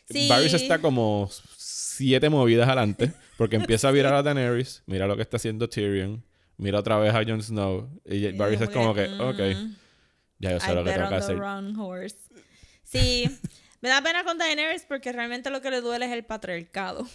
[0.08, 0.28] Sí.
[0.28, 5.22] Varys está como siete movidas adelante porque empieza a virar a Daenerys, mira lo que
[5.22, 6.24] está haciendo Tyrion,
[6.56, 9.38] mira otra vez a Jon Snow y Varys es como que, mm, ok,
[10.38, 11.36] ya yo sé I lo que tengo que hacer.
[11.36, 12.16] wrong horse.
[12.82, 13.24] Sí,
[13.80, 17.06] me da pena con Daenerys porque realmente lo que le duele es el patriarcado.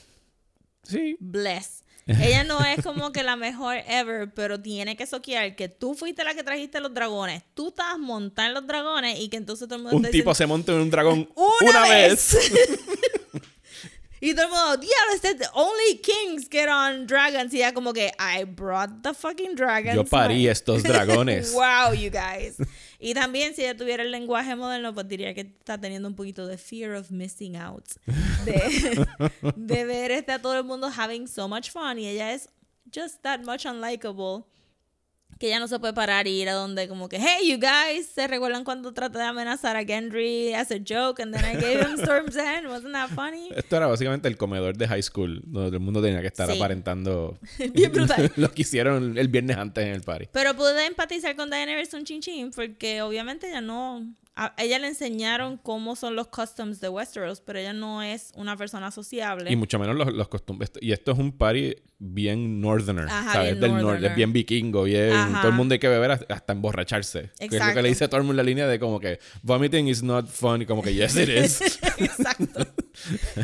[0.84, 1.83] Sí, Bless.
[2.22, 6.24] Ella no es como que la mejor ever, pero tiene que soquear que tú fuiste
[6.24, 7.44] la que trajiste los dragones.
[7.54, 10.36] Tú estabas montada en los dragones y que entonces todo el mundo Un tipo diciendo,
[10.36, 12.34] se monta en un dragón ¡Una, una, vez!
[12.34, 12.80] vez.
[14.20, 17.54] y todo el mundo, diablo, este- only kings get on dragons.
[17.54, 19.96] Y ella como que, I brought the fucking dragons.
[19.96, 21.54] Yo parí man." estos dragones.
[21.54, 22.58] wow, you guys.
[23.04, 26.48] Y también si ella tuviera el lenguaje moderno, pues diría que está teniendo un poquito
[26.48, 27.84] de fear of missing out.
[28.46, 29.06] De,
[29.58, 32.00] de ver este a todo el mundo having so much fun.
[32.00, 32.48] Y ella es
[32.96, 34.46] just that much unlikable.
[35.44, 38.08] Que ella no se puede parar y ir a donde como que, hey, you guys,
[38.08, 41.82] ¿se recuerdan cuando traté de amenazar a Gendry as a joke and then I gave
[41.82, 42.66] him Storm's End?
[42.70, 43.50] Wasn't that funny?
[43.58, 46.50] Esto era básicamente el comedor de high school, donde todo el mundo tenía que estar
[46.50, 46.56] Sí.
[46.56, 47.38] aparentando
[47.74, 48.32] Bien brutal.
[48.38, 50.30] lo que hicieron el viernes antes en el party.
[50.32, 54.02] Pero pude empatizar con Daenerys un chinchín porque obviamente ella no...
[54.36, 58.58] A ella le enseñaron cómo son los customs de Westeros, pero ella no es una
[58.58, 59.52] persona sociable.
[59.52, 60.72] Y mucho menos los, los costumbres.
[60.82, 63.06] Y esto es un party bien northerner.
[63.10, 63.60] Ajá, ¿sabes?
[63.60, 64.84] bien Del norte, es bien vikingo.
[64.84, 65.42] Bien, Ajá.
[65.42, 67.30] todo el mundo hay que beber hasta, emborracharse.
[67.38, 67.76] Que es lo Exacto.
[67.76, 70.28] que le dice todo el mundo en la línea de como que vomiting is not
[70.28, 70.64] fun.
[70.64, 71.62] Y como que yes it is.
[71.98, 72.66] Exacto.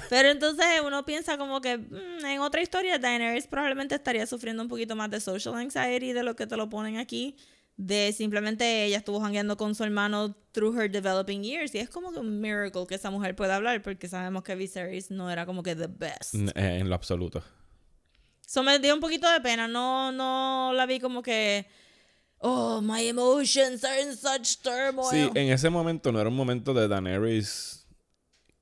[0.09, 4.69] Pero entonces uno piensa como que mm, en otra historia Daenerys probablemente estaría sufriendo un
[4.69, 7.35] poquito más de social anxiety de lo que te lo ponen aquí.
[7.81, 11.73] De simplemente ella estuvo jangueando con su hermano through her developing years.
[11.73, 15.09] Y es como que un miracle que esa mujer pueda hablar porque sabemos que Viserys
[15.11, 16.35] no era como que the best.
[16.35, 17.41] Eh, en lo absoluto.
[18.45, 19.65] Eso me dio un poquito de pena.
[19.69, 21.67] No, no la vi como que.
[22.39, 25.09] Oh, my emotions are in such turmoil.
[25.09, 27.87] Sí, en ese momento no era un momento de Daenerys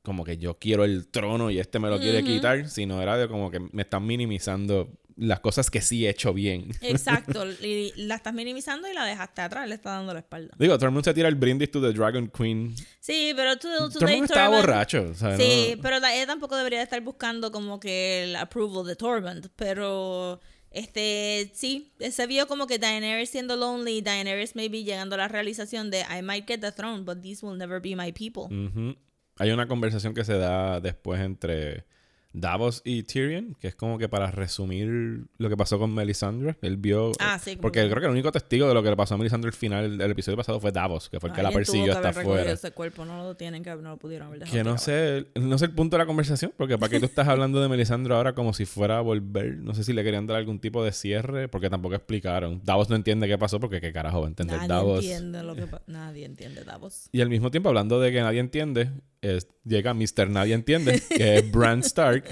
[0.04, 3.28] como que yo quiero el trono y este me lo quiere quitar, sino era de
[3.28, 6.70] como que me están minimizando las cosas que sí he hecho bien.
[6.82, 7.44] Exacto.
[7.62, 9.68] Y la estás minimizando y la dejaste atrás.
[9.68, 10.54] Le está dando la espalda.
[10.60, 12.76] Digo, todo el mundo se tira el brindis to the Dragon Queen.
[13.00, 15.10] Sí, pero tú, tú Todo el mundo estaba borracho.
[15.10, 18.36] o sea, Sí, no- pero la- ella tampoco debería de estar buscando como que el
[18.36, 19.50] approval de Tormund.
[19.56, 20.40] Pero,
[20.72, 25.90] este, sí, se vio como que Daenerys siendo lonely, Daenerys maybe llegando a la realización
[25.90, 28.44] de I might get the throne, but these will never be my people.
[28.56, 28.96] Ujú.
[29.40, 31.86] Hay una conversación que se da después entre
[32.34, 36.56] Davos y Tyrion, que es como que para resumir lo que pasó con Melisandre.
[36.62, 37.12] Él vio.
[37.20, 39.18] Ah, sí, Porque que- creo que el único testigo de lo que le pasó a
[39.18, 41.86] Melisandre al final del episodio pasado fue Davos, que fue el que la tuvo persiguió
[41.86, 42.52] que hasta afuera.
[42.52, 45.66] ese cuerpo, no lo tienen que, no lo pudieron haber Que no sé, no sé
[45.66, 48.54] el punto de la conversación, porque para qué tú estás hablando de Melisandre ahora como
[48.54, 49.58] si fuera a volver.
[49.58, 52.62] No sé si le querían dar algún tipo de cierre, porque tampoco explicaron.
[52.64, 55.04] Davos no entiende qué pasó, porque qué carajo va a entender Nadie Davos.
[55.04, 57.10] entiende lo que Nadie entiende Davos.
[57.12, 58.92] Y al mismo tiempo, hablando de que nadie entiende,
[59.36, 60.30] es- llega Mr.
[60.30, 62.24] Nadie Entiende, que es Bran Stark,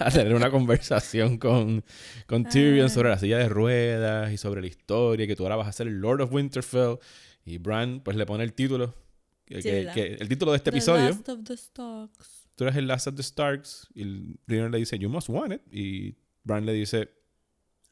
[0.00, 1.84] a tener una conversación con,
[2.26, 5.68] con Tyrion sobre la silla de ruedas y sobre la historia, que tú ahora vas
[5.68, 6.98] a ser el Lord of Winterfell.
[7.44, 8.94] Y Bran, pues le pone el título,
[9.44, 12.48] que, que- que el título de este The episodio, last of the Starks.
[12.56, 15.60] tú eres el Last of the Starks, y Tyrion le dice, You must want it.
[15.70, 17.10] Y Bran le dice,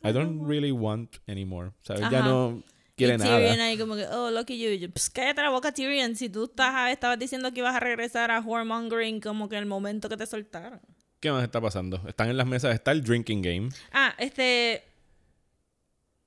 [0.05, 1.73] I don't really want anymore.
[1.83, 2.01] ¿Sabes?
[2.11, 2.29] Ya Ajá.
[2.29, 2.63] no
[3.07, 3.65] quiere y Tyrion nada.
[3.65, 4.71] ahí como que, oh, lucky you.
[4.71, 6.17] Yo, "Pss, cállate la boca, Tyrion.
[6.17, 9.67] Si tú estás, estabas diciendo que ibas a regresar a whoremongering como que en el
[9.69, 10.81] momento que te soltaron.
[11.21, 12.01] ¿Qué más está pasando?
[12.09, 13.69] Están en las mesas, está el drinking game.
[13.93, 14.83] Ah, este...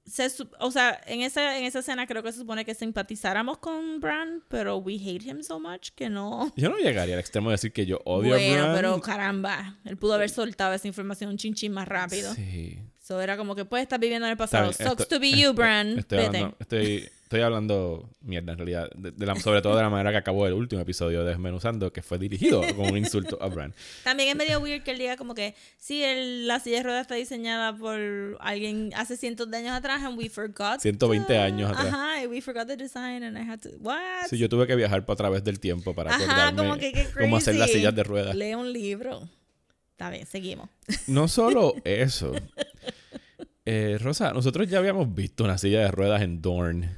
[0.05, 0.27] se
[0.59, 4.43] o sea, en esa, en esa escena creo que se supone que simpatizáramos con Bran,
[4.47, 6.53] pero we hate him so much que no...
[6.55, 8.75] Yo no llegaría al extremo de decir que yo odio bueno, a Bran.
[8.75, 12.33] pero caramba, él pudo haber soltado esa información un chinchín más rápido.
[12.35, 12.79] Sí.
[13.05, 14.63] So era como que puedes estar viviendo en el pasado.
[14.63, 15.99] bien, Sucks esto- to be you, Bran.
[15.99, 16.25] Estoy Vete.
[16.37, 18.89] hablando, estoy, estoy hablando mierda en realidad.
[18.95, 21.93] de- de la- sobre todo de la manera que acabó el último episodio de Desmenuzando,
[21.93, 23.75] que fue dirigido con un insulto a Bran.
[24.03, 27.01] También es medio weird que él diga como que sí, el- la silla de ruedas
[27.01, 27.99] está diseñada por
[28.39, 30.79] alguien hace cientos de años atrás and we forgot.
[30.79, 31.93] 120 the- años atrás.
[31.93, 33.69] Ajá, we forgot the design and I had to...
[33.81, 34.29] What?
[34.31, 37.07] Sí, yo tuve que viajar para través del tiempo para Ajá, acordarme como que qué
[37.19, 37.81] cómo hacer las crazy.
[37.81, 38.35] sillas de ruedas.
[38.35, 39.29] Lee un libro.
[39.91, 40.69] Está bien, seguimos.
[41.07, 42.33] No solo eso.
[43.65, 46.89] Eh, Rosa, nosotros ya habíamos visto una silla de ruedas en Dorn.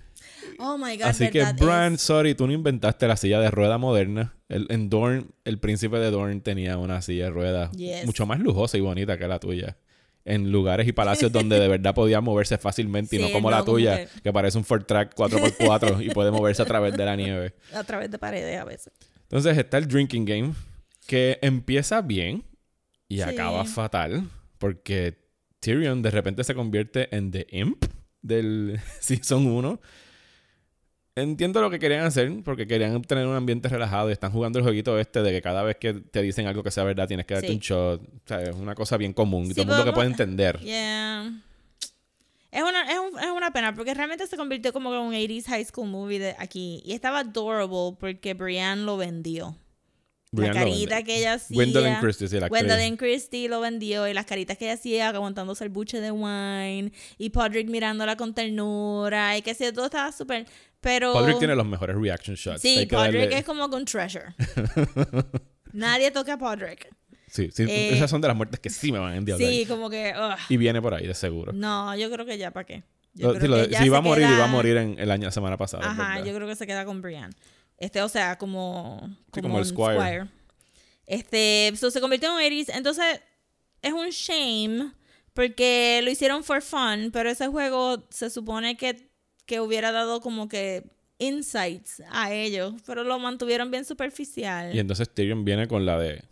[0.60, 1.43] Oh my God, Así que.
[1.60, 4.34] Bran, Es- sorry, tú no inventaste la silla de rueda moderna.
[4.49, 8.06] El, en Dorn, el príncipe de Dorn tenía una silla de ruedas Yes.
[8.06, 9.77] mucho más lujosa y bonita que la tuya.
[10.25, 13.63] En lugares y palacios donde de verdad podía moverse fácilmente y no como no, la
[13.63, 14.34] tuya, que- que...
[14.34, 17.53] parece un Ford Track 4x4 y puede moverse a través de la nieve.
[17.73, 18.91] A través de paredes a veces.
[19.23, 20.53] Entonces está el drinking game,
[21.06, 22.43] que empieza bien
[23.08, 23.21] y Sí.
[23.21, 24.27] acaba fatal,
[24.58, 25.26] porque
[25.71, 27.84] Tyrion de repente se convierte en The Imp
[28.21, 29.80] del Season 1.
[31.15, 34.63] Entiendo lo que querían hacer, porque querían tener un ambiente relajado y están jugando el
[34.63, 37.34] jueguito este de que cada vez que te dicen algo que sea verdad tienes que
[37.34, 37.53] darte Sí.
[37.56, 38.01] un shot.
[38.01, 40.10] O sea, es una cosa bien común y Sí, todo el mundo que pero- puede
[40.10, 40.60] entender.
[40.60, 41.41] Yeah.
[42.51, 45.45] Es una, es, un- es una pena porque realmente se convirtió como en un 80s
[45.47, 46.82] high school movie de aquí.
[46.86, 49.58] Y estaba adorable porque Brienne lo vendió.
[50.45, 51.04] La carita vende.
[51.04, 51.56] que ella hacía.
[51.56, 52.47] Gwendolyn Christie, sí, la.
[52.50, 56.91] Gwendolyn Christie lo vendió y las caritas que ella hacía aguantándose el buche de wine
[57.17, 60.45] y Podrick mirándola con ternura y que sé, todo estaba súper.
[60.82, 61.13] Pero.
[61.13, 62.62] Podrick tiene los mejores reaction shots.
[62.62, 64.36] Sí, Podrick darle- es como con treasure.
[65.73, 66.88] Nadie toca a Podrick.
[67.30, 69.50] Sí, sí, eh, esas son de las muertes que sí me van a endiablar.
[69.50, 70.13] Sí, como que.
[70.17, 70.38] ugh.
[70.50, 71.52] Y viene por ahí, de seguro.
[71.52, 72.84] No, yo creo que ya, ¿para qué?
[73.13, 74.78] Yo Lo- creo sí, lo- que ya si iba a morir, queda- iba a morir
[74.78, 75.89] en el año, la semana pasada.
[75.91, 77.34] Ajá, yo creo que se queda con Brienne.
[77.77, 79.07] Este, o sea, como.
[79.33, 80.25] Sí, como el un Squire.
[81.05, 82.69] Este, so, se convirtió en un Aries.
[82.69, 83.21] Entonces,
[83.81, 84.91] es un shame
[85.33, 89.09] porque lo hicieron for fun, pero ese juego se supone que,
[89.45, 90.83] que hubiera dado como que
[91.19, 94.75] insights a ellos, pero lo mantuvieron bien superficial.
[94.75, 96.23] Y entonces Tyrion viene con la de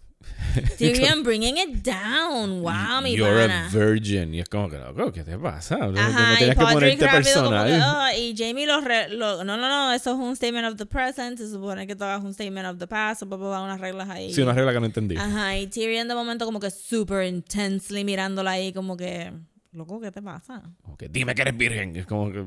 [0.77, 2.61] Tyrion bringing it down.
[2.61, 3.67] Wow, mi You're pana.
[3.67, 4.33] a virgin.
[4.33, 5.77] Y es como que, loco, ¿qué te pasa?
[5.77, 7.67] No- Ajá, no tienes y que como personal.
[7.67, 10.77] que, "Ah", y Jamie lo, re- lo- No, no, no, eso es un statement of
[10.77, 11.37] the present.
[11.37, 13.23] Se supone que todo es un statement of the past.
[13.23, 14.33] O unas reglas ahí.
[14.33, 15.17] Sí, una regla que no entendí.
[15.17, 19.33] Ajá, y Tyrion de momento como que super intensely mirándola ahí como que...
[19.73, 20.61] Loco, ¿qué te pasa?
[20.83, 21.95] Como que, dime que eres virgen.
[21.97, 22.45] Es como que...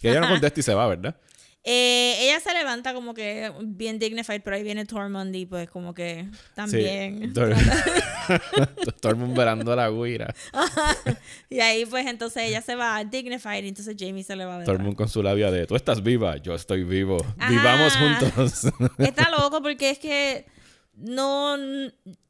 [0.00, 1.16] Que ella no contesta y se va, ¿verdad?
[1.64, 5.92] Eh, ella se levanta como que bien dignified, pero ahí viene Tormund y pues como
[5.92, 7.32] que también...
[7.34, 7.40] Sí.
[9.16, 10.34] Mundo velando a la guira.
[11.50, 14.58] y ahí pues entonces ella se va dignified y entonces Jamie se le va a
[14.78, 17.18] mundo con su labia de, tú estás viva, yo estoy vivo.
[17.48, 18.18] Vivamos Ajá.
[18.20, 18.64] juntos.
[18.98, 20.46] Está loco porque es que
[20.94, 21.56] no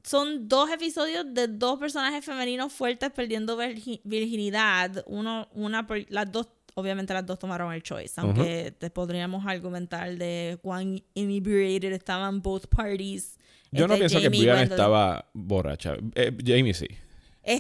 [0.05, 5.03] son dos episodios de dos personajes femeninos fuertes perdiendo virgi- virginidad.
[5.07, 6.49] Uno, una, por- las dos,
[6.81, 12.67] obviamente las dos tomaron el choice, aunque te podríamos argumentar de cuán inebriated estaban both
[12.69, 13.39] parties.
[13.71, 14.73] yo no Este, pienso que Jamie y Brian Gwendolyn.
[14.81, 15.97] estaba borracha.
[16.15, 16.87] Eh, Jamie sí.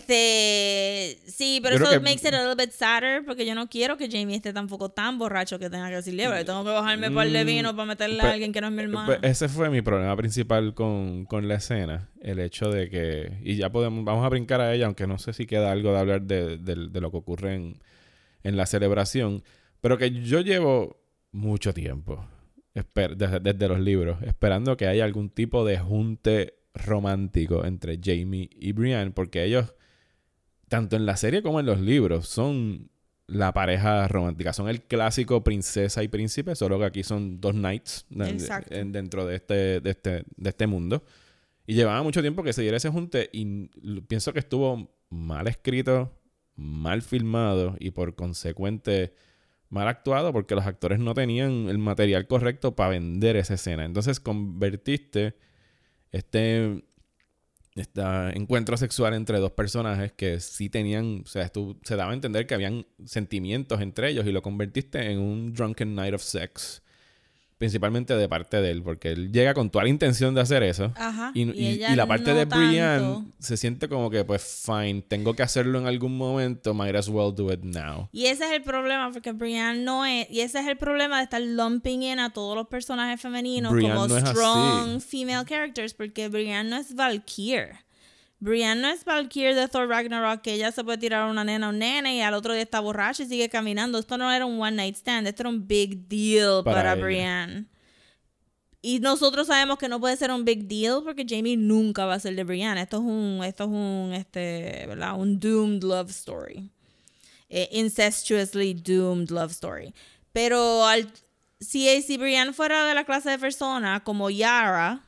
[0.08, 3.68] Este, sí, pero Yo eso que- makes it a little bit sadder porque yo no
[3.68, 7.08] quiero que Jamie esté tampoco tan borracho que tenga que decirle, "Pero tengo que bajarme
[7.08, 9.06] un par de vino para meterle a alguien que no es mi hermano.
[9.06, 12.08] Pues ese fue mi problema principal con, con la escena.
[12.20, 13.38] El hecho de que.
[13.42, 14.04] Y ya podemos.
[14.04, 16.88] Vamos a brincar a ella, aunque no sé si queda algo de hablar de, de-
[16.88, 17.78] de lo que ocurre en,
[18.42, 19.42] en la celebración.
[19.80, 21.00] Pero que yo llevo
[21.32, 22.26] mucho tiempo.
[22.74, 24.22] desde, desde los libros.
[24.22, 29.12] Esperando que haya algún tipo de junte romántico entre Jamie y Brienne.
[29.12, 29.74] Porque ellos.
[30.68, 32.28] Tanto en la serie como en los libros.
[32.28, 32.90] Son
[33.28, 34.52] la pareja romántica.
[34.52, 39.80] Son el clásico princesa y príncipe, solo que aquí son dos knights dentro de este,
[39.80, 41.04] de, este, de este mundo.
[41.66, 43.68] Y llevaba mucho tiempo que se diera ese junte y
[44.08, 46.17] pienso que estuvo mal escrito,
[46.58, 49.14] mal filmado y por consecuente
[49.70, 53.84] mal actuado porque los actores no tenían el material correcto para vender esa escena.
[53.84, 55.36] Entonces convertiste
[56.10, 56.84] este,
[57.74, 58.02] este
[58.34, 61.50] encuentro sexual entre dos personajes que sí tenían, o sea,
[61.82, 65.94] se daba a entender que habían sentimientos entre ellos y lo convertiste en un drunken
[65.94, 66.82] night of sex.
[67.58, 70.92] Principalmente de parte de él, porque él llega con toda la intención de hacer eso.
[70.96, 71.32] Ajá.
[71.34, 75.34] Y, y- y la parte no de Brienne se siente como que, pues, fine, tengo
[75.34, 78.08] que hacerlo en algún momento, might as well do it now.
[78.12, 80.30] Y ese es el problema, porque Brienne no es.
[80.30, 83.94] Y ese es el problema de estar lumping in a todos los personajes femeninos Brienne
[83.94, 87.72] como no strong female characters, porque Brienne no es Valkyrie.
[88.40, 91.66] Brienne no es Valkyrie de Thor Ragnarok, que ella se puede tirar a una nena
[91.68, 93.98] o un nene y al otro día está borracha y sigue caminando.
[93.98, 96.94] Esto no era un one night stand, esto era un big deal Para para.
[96.94, 97.66] Brienne.
[98.80, 102.20] Y nosotros sabemos que no puede ser un big deal porque Jamie nunca va a
[102.20, 102.80] ser de Brienne.
[102.80, 105.18] Esto es un, esto es un, este, ¿verdad?
[105.18, 106.70] Un doomed love story.
[107.48, 109.92] Eh, incestuously doomed love story.
[110.32, 111.10] Pero al,
[111.58, 115.07] si, si Brienne fuera de la clase de persona como Yara,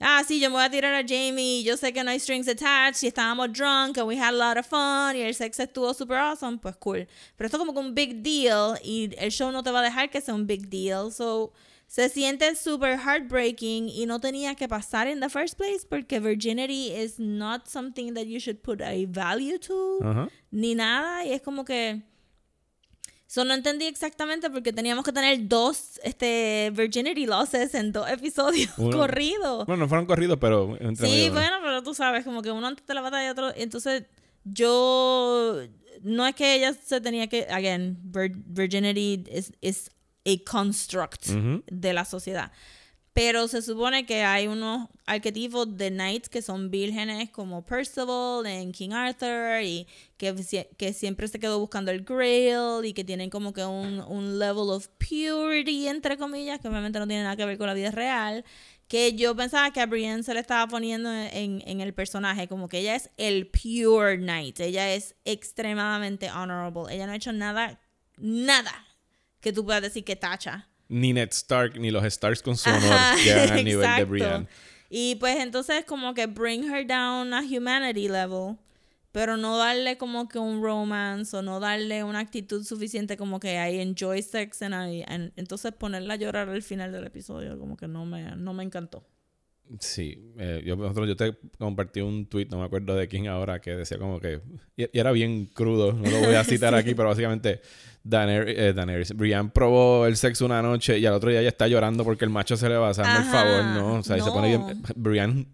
[0.00, 2.48] ah, sí, yo me voy a tirar a Jamie, yo sé que no hay strings
[2.48, 5.94] attached, y estábamos drunk, and we had a lot of fun, y el sexo estuvo
[5.94, 7.06] super awesome, pues cool.
[7.36, 9.84] Pero esto es como que un big deal, y el show no te va a
[9.84, 11.52] dejar que sea un big deal, so
[11.90, 16.92] se siente super heartbreaking y no tenía que pasar in the first place porque virginity
[16.92, 19.98] is not something that you should put a value to
[20.52, 22.00] ni nada y es como que
[23.30, 28.70] eso no entendí exactamente porque teníamos que tener dos este virginity losses en dos episodios
[28.76, 29.66] Uno- corridos.
[29.66, 32.84] Bueno, no fueron corridos, pero entre sí bueno pero tú sabes como que uno antes
[32.86, 34.02] de la batalla y otro entonces
[34.44, 35.56] yo
[36.02, 39.90] no es que ella se tenía que again vir- virginity is, is
[40.26, 42.50] a construct de la sociedad
[43.12, 48.70] pero se supone que hay unos arquetipos de knights que son vírgenes como Percival en
[48.72, 53.52] King Arthur y que, que siempre se quedó buscando el Grail y que tienen como
[53.52, 57.58] que un, un level of purity, entre comillas, que obviamente no tiene nada que ver
[57.58, 58.44] con la vida real,
[58.86, 62.68] que yo pensaba que a Brienne se le estaba poniendo en, en el personaje, como
[62.68, 67.80] que ella es el pure knight, ella es extremadamente honorable, ella no ha hecho nada,
[68.16, 68.86] nada
[69.40, 70.69] que tú puedas decir que tacha.
[70.90, 74.04] Ni Ned Stark ni los Starks con su honor Ajá, llegan al nivel de.
[74.04, 74.46] Brienne.
[74.90, 78.56] Y pues entonces como que bring her down a humanity level,
[79.12, 83.54] pero no darle como que un romance o no darle una actitud suficiente como que
[83.54, 87.76] I enjoy sex and I, and- entonces ponerla a llorar al final del episodio como
[87.76, 89.06] que no me, no me encantó.
[89.78, 93.60] Sí, eh, yo, nosotros- yo te compartí un tweet, no me acuerdo de quién ahora,
[93.60, 94.40] que decía como que.
[94.76, 97.60] Y, y era bien crudo, no lo voy a citar aquí, pero básicamente.
[98.02, 101.68] Daenerys, eh, Daenerys, Brienne probó el sexo una noche y al otro día ya está
[101.68, 103.94] llorando porque el macho se le va a hazme el favor, ¿no?
[103.96, 104.82] O sea, y se pone bien.
[104.96, 105.46] Brienne.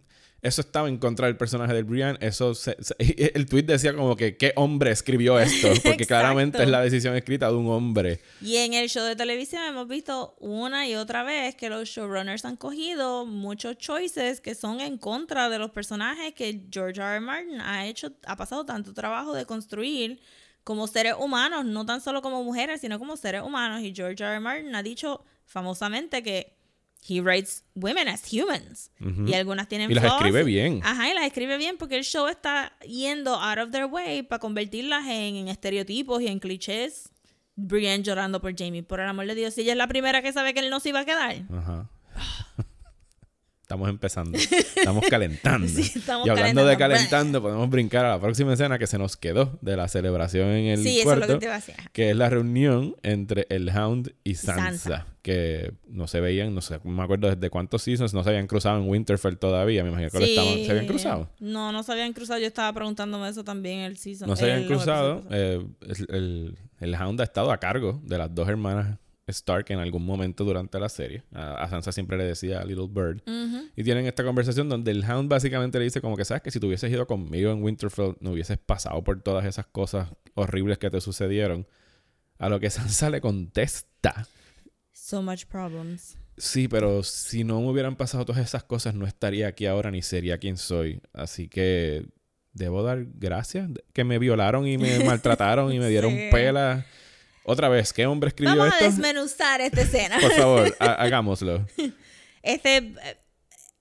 [0.43, 2.19] Eso estaba en contra del personaje del Brienne.
[2.21, 2.95] Eso se- se-
[3.35, 5.69] el tweet decía como que qué hombre escribió esto.
[5.83, 8.21] Porque claramente es la decisión escrita de un hombre.
[8.41, 12.45] Y en el show de televisión hemos visto una y otra vez que los showrunners
[12.45, 17.17] han cogido muchos choices que son en contra de los personajes que George R.
[17.17, 17.21] R.
[17.21, 20.21] Martin ha hecho, ha pasado tanto trabajo de construir
[20.67, 23.83] como seres humanos, no tan solo como mujeres, sino como seres humanos.
[23.83, 24.33] Y George R.
[24.33, 24.41] R.
[24.41, 26.57] Martin ha dicho famosamente que
[27.09, 28.91] he writes women as humans.
[28.99, 30.17] Y algunas tienen Y las flaws.
[30.17, 30.81] escribe bien.
[30.83, 34.41] Ajá, y las escribe bien porque el show está yendo out of their way para
[34.41, 37.11] convertirlas en, en estereotipos y en clichés.
[37.55, 39.55] Brienne llorando por Jamie, por el amor de Dios.
[39.55, 41.45] Si ella es la primera que sabe que él no se iba a quedar.
[41.57, 41.89] Ajá.
[43.67, 44.39] Estamos empezando.
[44.39, 45.67] Estamos calentando.
[45.77, 47.43] Sí, estamos y hablando de calentando.
[47.43, 50.79] podemos brincar a la próxima escena que se nos quedó de la celebración en el
[50.85, 51.61] Sí, eso es lo que te a
[51.93, 55.07] que es la reunión entre el Hound y Sansa, Sansa.
[55.23, 58.79] que no se veían, no sé, me acuerdo desde cuántos seasons, no se habían cruzado
[58.81, 61.29] en Winterfell todavía, me imagino que lo estaban, ¿se habían cruzado?
[61.41, 62.39] No, no se habían cruzado.
[62.39, 64.29] Yo estaba preguntándome eso también el season.
[64.29, 65.67] No se habían cruzado, eh,
[66.09, 68.97] el- el Hound ha estado a cargo de las dos hermanas
[69.33, 73.23] Stark en algún momento durante la serie, a, a Sansa siempre le decía Little Bird,
[73.75, 76.61] y tienen esta conversación donde el Hound básicamente le dice como que sabes que si
[76.61, 80.91] tú hubieses ido conmigo en Winterfell no hubieses pasado por todas esas cosas horribles que
[80.91, 81.67] te sucedieron.
[82.39, 84.27] A lo que Sansa le contesta.
[84.93, 86.17] So much problems.
[86.37, 90.03] Sí, pero si no me hubieran pasado todas esas cosas, no estaría aquí ahora ni
[90.03, 91.01] sería quien soy.
[91.15, 92.07] Así que
[92.53, 96.29] debo dar gracias que me violaron y me maltrataron y me dieron Sí.
[96.31, 96.85] pela.
[97.49, 98.91] Otra vez, ¿qué hombre escribió Vamos a esto?
[98.91, 100.19] desmenuzar esta escena.
[100.21, 101.65] Por favor, ha- hagámoslo.
[102.43, 102.95] Este, eh,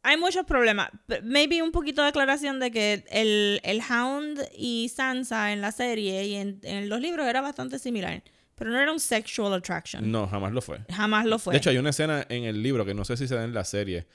[0.04, 0.90] hay muchos problemas.
[1.24, 6.26] Maybe un poquito de aclaración de que el, el Hound y Sansa en la serie
[6.26, 8.22] y en, en los libros era bastante similar.
[8.56, 10.10] Pero no era un sexual attraction.
[10.12, 10.80] No, jamás lo fue.
[10.94, 11.54] Jamás lo fue.
[11.54, 13.54] De hecho, hay una escena en el libro que no sé si se da en
[13.54, 14.08] la serie,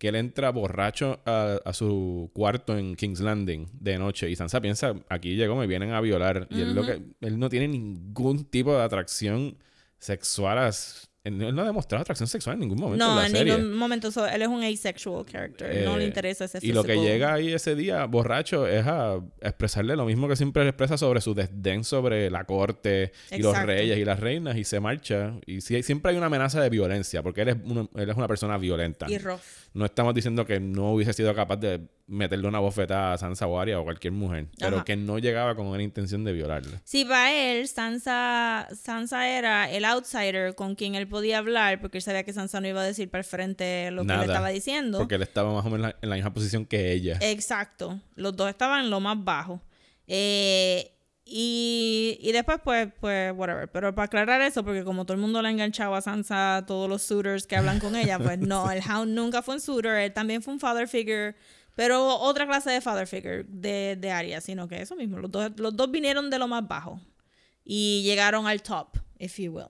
[0.00, 4.58] que él entra borracho a, a su cuarto en King's Landing de noche y Sansa
[4.60, 6.48] piensa, aquí llegó, me vienen a violar.
[6.50, 9.58] Y él, lo que, él no tiene ningún tipo de atracción
[9.98, 10.56] sexual.
[10.58, 13.32] a s- él no ha demostrado atracción sexual en ningún momento en no, la en
[13.32, 13.56] serie.
[13.58, 14.10] ningún momento.
[14.10, 15.84] so- él es un asexual character.
[15.84, 19.20] no le Eh, interesa ese Y lo que llega ahí ese día borracho es a
[19.42, 23.98] expresarle lo mismo que siempre expresa sobre su desdén sobre la corte y los reyes
[23.98, 25.34] y las reinas y se marcha.
[25.46, 28.56] Y siempre hay una amenaza de violencia porque él es, una, él es una persona
[28.56, 29.04] violenta.
[29.10, 29.40] Y rough.
[29.74, 31.80] No estamos diciendo que no hubiese sido capaz de
[32.10, 34.84] meterle una bofetada a Sansa o Arya o cualquier mujer, pero Ajá.
[34.84, 36.82] que no llegaba con una intención de violarla.
[36.84, 42.02] Sí, para él, Sansa, Sansa era el outsider con quien él podía hablar, porque él
[42.02, 44.98] sabía que Sansa no iba a decir para el frente lo que le estaba diciendo.
[44.98, 47.16] Porque él estaba más o menos en la, en la misma posición que ella.
[47.20, 48.00] Exacto.
[48.16, 49.62] Los dos estaban en lo más bajo.
[50.06, 50.92] Eh,
[51.32, 53.70] y, y después, pues, pues, whatever.
[53.70, 56.88] Pero para aclarar eso, porque como todo el mundo le ha enganchado a Sansa, todos
[56.88, 60.12] los suitors que hablan con ella, pues no, el Hound nunca fue un suitor, él
[60.12, 61.36] también fue un father figure,
[61.80, 65.74] pero otra clase de father figure de, de sino que eso mismo, los dos, los
[65.74, 67.00] dos vinieron de lo más bajo
[67.64, 69.68] y llegaron al top, if you will.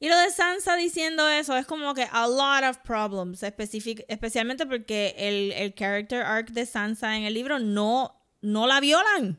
[0.00, 5.14] Y lo de Sansa diciendo eso es como que a lot of problems, especialmente porque
[5.16, 9.38] el, el character arc de Sansa en el libro no, no la violan.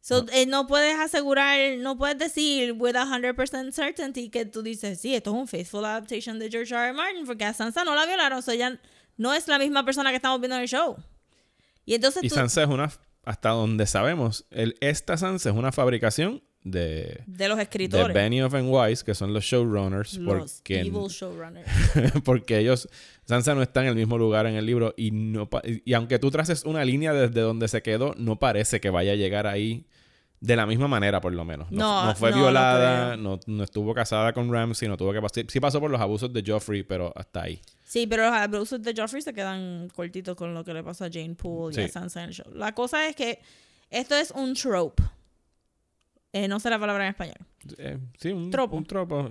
[0.00, 0.66] So, eh, no.
[0.66, 5.36] puedes asegurar, no puedes decir with a 100% certainty que tú dices, sí, esto es
[5.36, 6.86] un faithful adaptation de George R.
[6.86, 6.92] R.
[6.94, 8.80] Martin, porque a Sansa no la violaron, so ella
[9.20, 10.96] no es la misma persona que estamos viendo en el show.
[11.84, 12.90] Y entonces Y tú, Sansa es una,
[13.22, 18.54] hasta donde sabemos, el, esta Sansa es una fabricación de, de los de escritores, Benioff
[18.54, 21.68] and Weiss, que son los showrunners, los porque, evil showrunners.
[22.24, 22.88] porque ellos,
[23.26, 25.50] Sansa no está en el mismo lugar en el libro y no
[25.84, 29.16] y aunque tú traces una línea desde donde se quedó, no parece que vaya a
[29.16, 29.84] llegar ahí
[30.40, 31.70] de la misma manera, por lo menos.
[31.70, 35.20] No, No, no fue no violada, no, no estuvo casada con Ramsay, no tuvo que
[35.20, 35.44] pasar.
[35.48, 37.60] Sí pasó por los abusos de Joffrey, pero hasta ahí.
[37.84, 41.08] Sí, pero los abusos de Joffrey se quedan cortitos con lo que le pasó a
[41.12, 41.92] Jane Poole y a Sí.
[41.92, 42.46] Sansa en el show.
[42.54, 43.40] La cosa es que
[43.90, 45.02] esto es un trope.
[46.32, 47.36] Eh, no sé la palabra en español.
[47.76, 48.76] Eh, sí, un Tropo.
[48.76, 49.28] un tropo.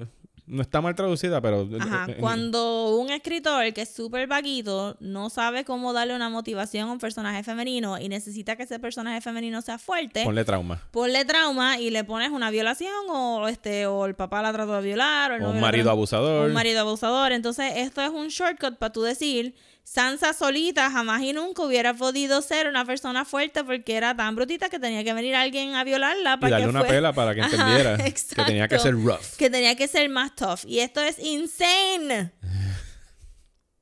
[0.49, 1.69] No está mal traducida, pero.
[1.79, 2.05] Ajá.
[2.09, 6.89] eh, eh, Cuando un escritor que es súper vaguito no sabe cómo darle una motivación
[6.89, 10.81] a un personaje femenino y necesita que ese personaje femenino sea fuerte, Ponle trauma.
[10.89, 14.81] ponle trauma y le pones una violación o este o el papá la trató de
[14.81, 16.47] violar o, el un marido abusador.
[16.47, 17.31] un marido abusador.
[17.31, 19.53] Entonces, esto es un shortcut para tú decir
[19.83, 24.69] Sansa solita jamás y nunca hubiera podido ser una persona fuerte porque era tan brutita
[24.69, 27.33] que tenía que venir alguien a violarla Y para darle que una fue- pela para
[27.33, 29.35] que Ajá, entendiera que tenía que ser rough.
[29.37, 30.59] que tenía que ser más tough.
[30.67, 32.31] Y esto es insane.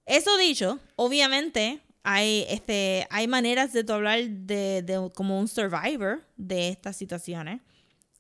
[0.06, 6.70] Eso dicho, obviamente hay, este, hay maneras de hablar de, de como un survivor de
[6.70, 7.60] estas situaciones.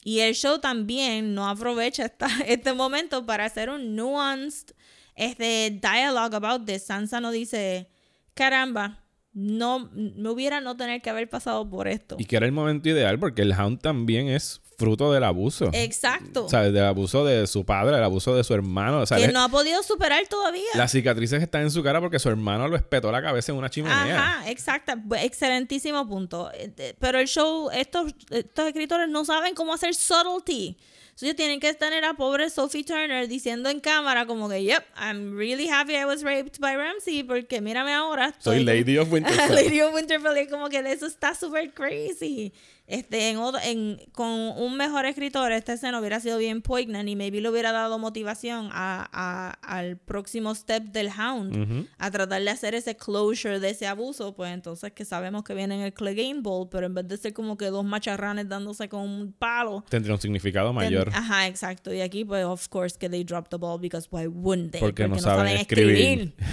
[0.03, 4.73] Y el show también no aprovecha esta, este momento para hacer un nuanced
[5.17, 6.83] este, dialogue about this.
[6.85, 7.89] Sansa no dice,
[8.33, 9.03] caramba,
[9.33, 12.15] no, me hubiera no tener que haber pasado por esto.
[12.17, 15.69] Y que era el momento ideal porque el Hound también es fruto del abuso.
[15.73, 16.47] Exacto.
[16.49, 16.71] ¿Sabes?
[16.71, 18.99] Del abuso de su padre, del abuso de su hermano.
[19.01, 20.63] O sea, que él- no ha podido superar todavía.
[20.75, 23.69] Las cicatrices están en su cara porque su hermano lo espetó la cabeza en una
[23.71, 24.17] chimenea.
[24.19, 24.93] Ajá, exacto.
[25.19, 26.51] Excelentísimo punto.
[26.53, 30.77] Eh, Pero el show, estos, estos escritores no saben cómo hacer subtlety.
[31.19, 34.83] So, ellos tienen que tener a pobre Sophie Turner diciendo en cámara como que, yep,
[34.95, 38.35] I'm really happy I was raped by Ramsey porque mírame ahora.
[38.37, 39.55] Soy estoy- Lady of Winterfell.
[39.55, 42.53] Lady of Winterfell y como que eso está súper crazy.
[42.89, 47.17] Este, en otro- en- con un mejor escritor, esta escena hubiera sido bien poignant y
[47.17, 51.87] maybe le hubiera dado motivación a, a- al próximo step del Hound Ujú.
[51.97, 55.75] a tratar de hacer ese closure de ese abuso, pues entonces que sabemos que viene
[55.75, 59.01] en el Clegane Bowl, pero en vez de ser como que dos macharranes dándose con
[59.01, 59.83] un palo.
[59.89, 61.09] Tendría un significado mayor.
[61.13, 61.93] Ajá, exacto.
[61.93, 64.79] Y aquí, pues, of course, que they dropped the ball because why wouldn't they?
[64.79, 66.33] Porque no saben escribir.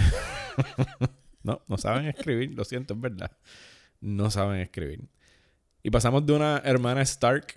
[1.43, 3.31] No, no saben escribir, lo siento, es verdad.
[4.01, 5.01] No saben escribir.
[5.85, 7.53] Y pasamos de una hermana Stark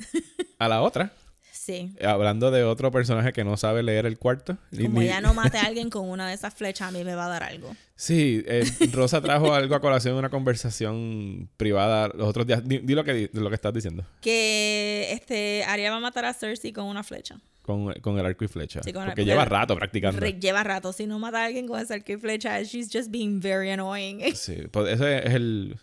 [0.59, 1.13] a la otra,
[1.51, 1.95] Sí.
[2.05, 4.59] hablando de otro personaje que no sabe leer el cuarto.
[4.71, 7.15] Como ni- ya no mate a alguien con una de esas flechas, a mí me
[7.15, 7.75] va a dar algo.
[7.97, 12.67] Sí, eh, Rosa trajo algo a colación en una conversación privada los otros días.
[12.69, 16.25] Di, di lo, que, di- lo que estás diciendo, Que este Arya va a matar
[16.27, 17.41] a Cersei con una flecha.
[17.63, 18.83] con, con el arco y flecha.
[18.83, 20.21] Sí, con el- porque porque lleva rato practicando.
[20.21, 20.93] Re- lleva rato.
[20.93, 24.21] Si no mata a alguien con ese arco y flecha, she's just being very annoying.
[24.35, 25.77] Sí, pues ese es el,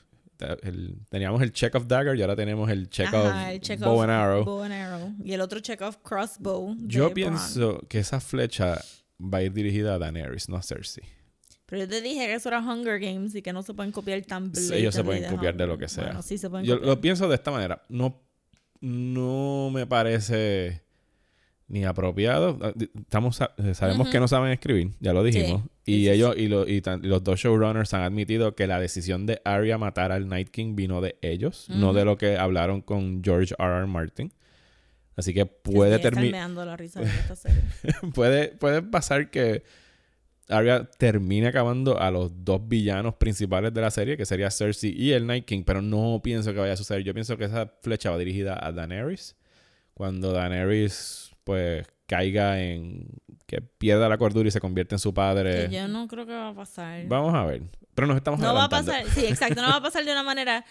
[0.63, 3.79] el- Teníamos el check of dagger y ahora tenemos el check Ajá, of el check
[3.79, 4.43] bow of and arrow.
[4.45, 5.11] bow and arrow.
[5.23, 6.75] Y el otro check of crossbow.
[6.79, 8.81] Yo pienso que esa flecha
[9.19, 11.03] va a ir dirigida a Daenerys, no a Cersei.
[11.67, 14.21] Pero yo te dije que eso era Hunger Games y que no se pueden copiar
[14.23, 16.03] tan Sí, ellos se pueden de copiar de lo que sea.
[16.05, 16.87] Bueno, sí se pueden Yo copiar.
[16.95, 17.81] lo pienso de esta manera.
[17.89, 18.21] No,
[18.81, 20.83] no me parece
[21.67, 22.59] ni apropiado.
[22.61, 25.63] Ah, Estamos, eh, sabemos que no saben escribir, ya lo dijimos.
[25.83, 28.55] Sí, y sí, sí, ellos y, lo- y tan- y los dos showrunners han admitido
[28.55, 32.17] que la decisión de Arya matar al Night King vino de ellos, no de lo
[32.17, 33.77] que hablaron con George R.
[33.77, 33.85] R.
[33.87, 34.31] Martin.
[35.17, 36.31] Así que puede terminar.
[38.13, 39.63] puede, puede pasar que
[40.49, 45.13] Arya termine acabando a los dos villanos principales de la serie, que sería Cersei y
[45.13, 47.03] el Night King, pero no pienso que vaya a suceder.
[47.03, 49.35] Yo pienso que esa flecha va dirigida a Daenerys.
[49.95, 53.07] Cuando Daenerys, pues, caiga en...
[53.47, 55.67] que pierda la cordura y se convierte en su padre.
[55.69, 57.05] Que yo no creo que va a pasar.
[57.07, 57.61] Vamos a ver.
[57.93, 60.23] Pero nos estamos no va a pasar, sí, exacto, no va a pasar de una
[60.23, 60.65] manera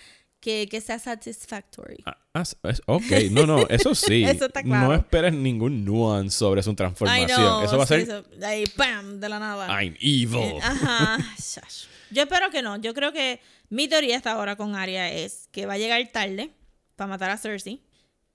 [0.44, 1.96] que, que sea satisfactory.
[2.04, 2.44] Ah, ah,
[2.84, 4.24] ok, no, no, eso sí.
[4.28, 4.88] Eso está claro.
[4.88, 7.40] No esperes ningún nuance sobre su transformación.
[7.40, 9.20] know, eso va a ser ahí, ¡pam!
[9.20, 9.68] de la nada.
[9.68, 10.40] I'm evil.
[10.40, 11.18] Eh, Ajá.
[12.10, 12.76] Yo espero que no.
[12.76, 16.50] Yo creo que mi teoría hasta ahora con Arya es que va a llegar tarde
[16.94, 17.80] para matar a Cersei.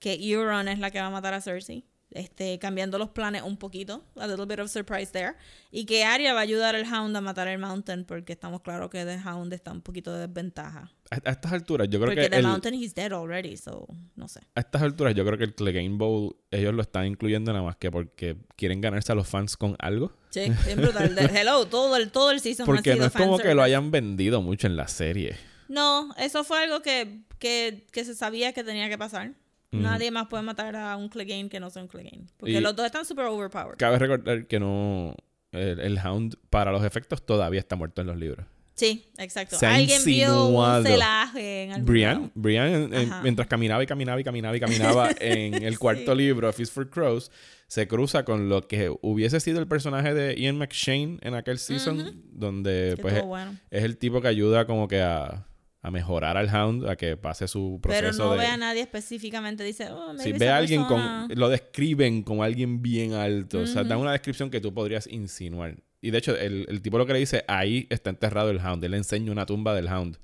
[0.00, 1.84] Que Euron es la que va a matar a Cersei.
[2.12, 4.04] Este, cambiando los planes un poquito.
[4.16, 5.34] A little bit of surprise there.
[5.70, 8.04] Y que Arya va a ayudar al Hound a matar al Mountain.
[8.04, 10.90] Porque estamos claros que The Hound está un poquito de desventaja.
[11.10, 13.56] A, a estas alturas, yo creo Porque que The el- Mountain he's dead already.
[13.56, 13.86] So,
[14.16, 14.40] no sé.
[14.56, 17.76] a estas alturas yo creo que el Clegane Bowl ellos lo están incluyendo nada más
[17.76, 20.12] que porque quieren ganarse a los fans con algo.
[20.30, 21.16] Sí, bien brutal.
[21.32, 23.90] Hello, todo el, todo el season ha Porque sido no es como que lo hayan
[23.92, 25.36] vendido mucho en la serie.
[25.68, 29.32] No, eso fue algo que, que, que se sabía que tenía que pasar.
[29.72, 32.26] Nadie más puede matar a un Clegane que no sea un Clegane.
[32.36, 33.76] Porque Y- los dos están super overpowered.
[33.78, 35.14] Cabe recordar que no...
[35.52, 38.46] El, el Hound, para los efectos, todavía está muerto en los libros.
[38.74, 39.56] Sí, exacto.
[39.58, 42.32] Se Alguien vio un celaje en algún Brian.
[42.34, 46.72] Brian en- mientras caminaba y caminaba y caminaba y caminaba en el cuarto libro, Feast
[46.72, 47.30] for Crows,
[47.66, 52.22] se cruza con lo que hubiese sido el personaje de Ian McShane en aquel season,
[52.32, 53.56] donde Que pues bueno.
[53.70, 55.46] es el tipo que ayuda como que a,
[55.82, 58.38] a mejorar al Hound, a que pase su proceso Pero no de...
[58.38, 59.64] ve a nadie específicamente.
[59.64, 61.38] Dice, oh, Si ve a alguien persona- con...
[61.38, 63.60] Lo describen como alguien bien alto.
[63.60, 65.76] O sea, dan una descripción que tú podrías insinuar.
[66.02, 68.84] Y de hecho, el, el tipo lo que le dice, ahí está enterrado el Hound.
[68.84, 70.18] Él le enseña una tumba del Hound.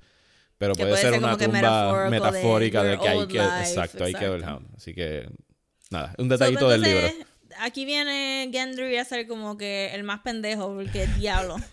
[0.59, 3.43] Pero puede, puede ser ser una tumba de metafórica de, que ahí quedó...
[3.43, 4.63] life, Exacto, ahí quedó el exacto.
[4.63, 4.75] Hound.
[4.75, 5.29] Así que...
[5.89, 7.07] Nada, un So, detallito del libro.
[7.59, 11.55] Aquí viene Gendry a ser como que el más pendejo, porque diablo.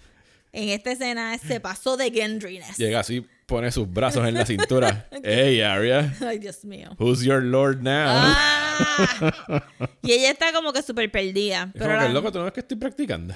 [0.56, 2.76] En esta escena se pasó de Gendryness.
[2.76, 5.08] Llega así, pone sus brazos en la cintura.
[5.22, 6.90] hey, Arya, Ay, Dios mío.
[6.98, 8.06] who's your lord now?
[8.08, 9.62] Ah.
[10.02, 11.70] y ella está como que súper perdida.
[11.74, 13.34] Es Pero como que, loco, tú no ves que estoy practicando.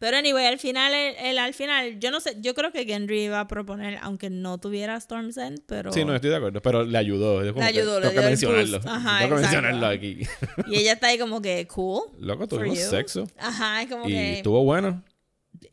[0.00, 3.24] Pero anyway, al final, el, el- al final, yo no sé, yo creo que Gendry
[3.24, 5.92] iba a proponer, aunque no tuviera Storm's End, pero...
[5.92, 7.42] Sí, no estoy de acuerdo, pero le ayudó.
[7.42, 8.80] Le ayudó, le tengo que dio mencionarlo.
[8.88, 10.20] Ajá, tengo que mencionarlo aquí.
[10.68, 12.02] Y ella está ahí como que, cool.
[12.20, 13.26] Loco, tuvimos sexo.
[13.38, 14.32] Ajá, es como Y que...
[14.34, 15.02] estuvo bueno.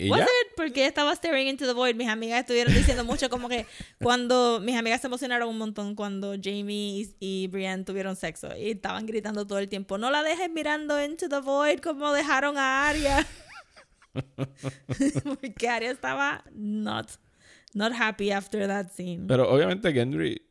[0.10, 0.56] Was it?
[0.56, 1.96] Porque estaba staring into the void.
[1.96, 3.66] Mis amigas estuvieron diciendo mucho como que
[4.02, 8.72] cuando mis amigas se emocionaron un montón cuando Jamie y, y Brienne tuvieron sexo y
[8.72, 12.88] estaban gritando todo el tiempo, no la dejes mirando into the void como dejaron a
[12.90, 13.26] Arya.
[15.24, 17.12] Porque Arya estaba not,
[17.74, 19.26] not happy after that scene.
[19.28, 20.42] Pero obviamente Gendry...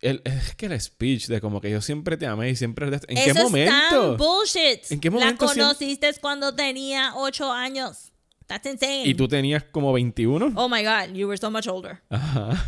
[0.00, 2.86] el- es que el speech de como que yo siempre te amé y siempre...
[2.86, 4.16] ¿En Eso qué es tan momento?
[4.18, 4.90] bullshit.
[4.90, 8.12] ¿En qué La momento siem- conociste cuando tenía 8 años.
[8.46, 9.04] That's insane.
[9.06, 10.52] Y tú tenías como 21.
[10.56, 12.02] Oh my god, you were so much older.
[12.10, 12.64] Ajá.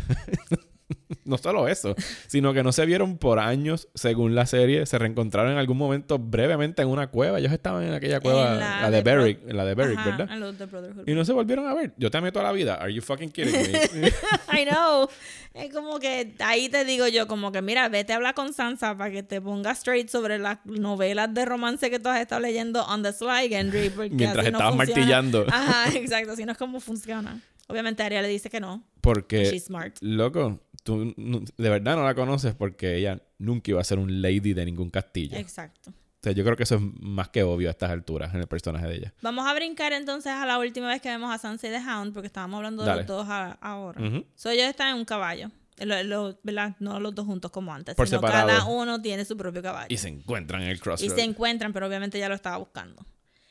[1.25, 1.95] no solo eso,
[2.27, 4.85] sino que no se vieron por años, según la serie.
[4.85, 7.39] Se reencontraron en algún momento brevemente en una cueva.
[7.39, 10.37] Ellos estaban en aquella cueva, En la, la de de la de Beric, Ajá, ¿verdad?
[10.37, 11.11] los de.
[11.11, 11.93] Y no se volvieron a ver.
[11.97, 12.75] Yo te amé toda la vida.
[12.75, 14.07] Are you fucking kidding me?
[14.53, 15.07] I know.
[15.53, 18.95] Es como que ahí te digo yo, como que mira, vete a hablar con Sansa
[18.95, 22.83] para que te ponga straight sobre las novelas de romance que tú has estado leyendo
[22.85, 23.89] on the sly, Henry.
[23.89, 25.45] Porque Mientras así estabas martillando.
[25.49, 26.33] Ajá, exacto.
[26.33, 27.41] Así no es como funciona.
[27.67, 28.83] Obviamente Arya le dice que no.
[29.01, 29.97] Porque, She's smart.
[30.01, 31.13] loco, tú
[31.57, 34.89] de verdad no la conoces porque ella nunca iba a ser un lady de ningún
[34.89, 35.37] castillo.
[35.37, 35.89] Exacto.
[35.91, 38.47] O sea, yo creo que eso es más que obvio a estas alturas en el
[38.47, 39.13] personaje de ella.
[39.21, 42.13] Vamos a brincar entonces a la última vez que vemos a Sansa y the Hound,
[42.13, 43.01] porque estábamos hablando de Dale.
[43.01, 44.01] los dos a- ahora.
[44.01, 44.25] Ujú.
[44.35, 45.51] So, ellos están en un caballo.
[45.79, 46.75] Lo- lo- ¿verdad?
[46.79, 47.93] No los dos juntos como antes.
[47.95, 48.47] Por sino separado.
[48.47, 49.87] cada uno tiene su propio caballo.
[49.89, 51.13] Y se encuentran en el Y crossroad.
[51.13, 53.05] se encuentran, pero obviamente ya lo estaba buscando.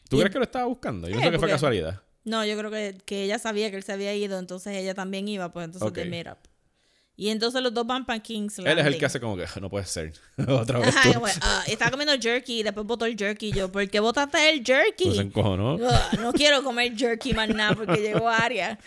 [0.08, 1.08] ¿Tú y- crees que lo estaba buscando?
[1.08, 2.00] Yo sé que fue casualidad.
[2.24, 5.28] No, yo creo que, que ella sabía que él se había ido, entonces ella también
[5.28, 5.94] iba, pues entonces Ok.
[5.94, 6.38] they made up.
[7.18, 8.98] Y entonces los dos van para King's Él es el Landing.
[8.98, 10.12] que hace como que no puede ser.
[10.48, 13.52] Otra vez Ajá, güey, ah, estaba comiendo jerky y después botó el jerky.
[13.52, 15.06] Yo, ¿por qué botaste el jerky?
[15.06, 15.76] Pues encojonó.
[15.76, 18.78] Ugh, no quiero comer jerky más nada porque llegó Aria.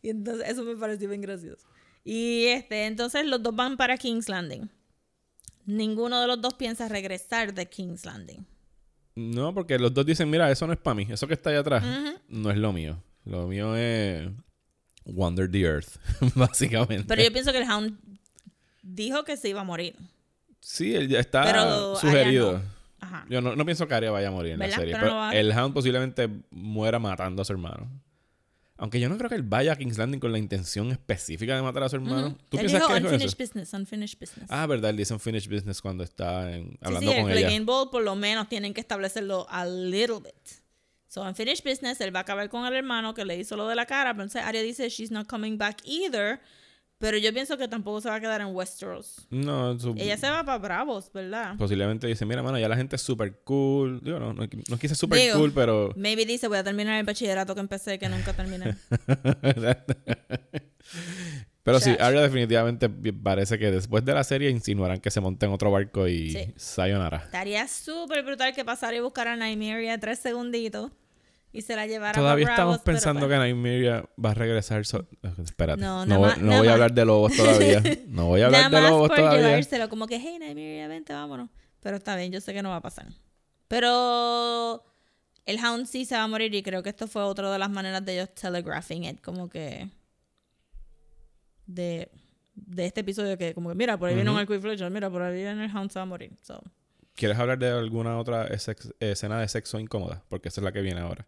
[0.00, 1.66] Y entonces eso me pareció bien gracioso.
[2.04, 4.70] Y este, entonces los dos van para King's Landing.
[5.66, 8.46] Ninguno de los dos piensa regresar de King's Landing.
[9.14, 11.06] No, porque los dos dicen, mira, eso no es para mí.
[11.10, 11.84] Eso que está ahí atrás
[12.28, 13.02] no es lo mío.
[13.24, 14.28] Lo mío es
[15.04, 15.96] Wander the Earth,
[16.34, 17.04] básicamente.
[17.08, 17.98] Pero yo pienso que el Hound
[18.82, 19.96] dijo que se iba a morir.
[20.60, 22.52] Sí, él ya está Pero sugerido.
[22.58, 22.62] No.
[23.00, 23.26] Ajá.
[23.28, 24.78] Yo no, no pienso que Arya vaya a morir en la ¿Verdad?
[24.78, 24.94] serie.
[24.94, 27.90] Pero Pero no el Hound posiblemente muera matando a su hermano.
[28.76, 31.62] Aunque yo no creo que él vaya a King's Landing con la intención específica de
[31.62, 32.36] matar a su hermano.
[32.48, 33.36] ¿Tú Él piensas dijo que unfinished eso?
[33.38, 34.48] business, unfinished business.
[34.50, 37.48] Ah, verdad, él dice unfinished business cuando está en- sí, hablando sí, con el ella.
[37.50, 40.61] Game Ball por lo menos tienen que establecerlo a little bit.
[41.12, 43.74] So, unfinished business, él va a acabar con el hermano que le hizo lo de
[43.74, 44.14] la cara.
[44.14, 46.40] Pero entonces Arya dice, she's not coming back either.
[46.96, 49.26] Pero yo pienso que tampoco se va a quedar en Westeros.
[49.28, 51.54] No, su- Ella se va para Bravos, ¿verdad?
[51.58, 54.00] posiblemente dice, mira, mano, ya la gente es súper cool.
[54.02, 55.92] Digo, no, no, no quise súper cool, pero...
[55.96, 58.74] Maybe dice, voy a terminar el bachillerato que empecé, que nunca terminé.
[61.62, 61.94] pero sí.
[62.00, 66.08] Arya definitivamente parece que después de la serie insinuarán que se monte en otro barco
[66.08, 66.54] y Sí.
[66.56, 67.18] sayonara.
[67.18, 70.90] Estaría súper brutal que pasara y buscara a Nymeria tres segunditos
[71.52, 74.84] y se la llevara Todavía estamos Bravos, pero pensando pues- que Nymeria va a regresar.
[74.86, 75.06] so-
[75.44, 75.80] Espérate.
[75.82, 77.82] No, No, voy, no voy a hablar de lobos todavía.
[78.08, 79.46] No voy a hablar Nada de lobos por todavía.
[79.48, 81.48] llevárselo, como que, hey, Nymeria, vente, vámonos.
[81.80, 83.06] Pero está bien, yo sé que no va a pasar.
[83.68, 84.84] Pero
[85.46, 87.70] el Hound sí se va a morir y creo que esto fue otra de las
[87.70, 89.88] maneras de ellos telegraphing it, como que
[91.66, 92.10] de,
[92.54, 95.10] de este episodio que como que, mira, por ahí viene un arco y flecha, mira,
[95.10, 96.32] por ahí viene el Hound se va a morir.
[96.42, 96.62] So,
[97.14, 98.46] ¿Quieres hablar de alguna otra
[99.00, 100.22] escena de sexo incómoda?
[100.28, 101.26] Porque esa es la que viene ahora.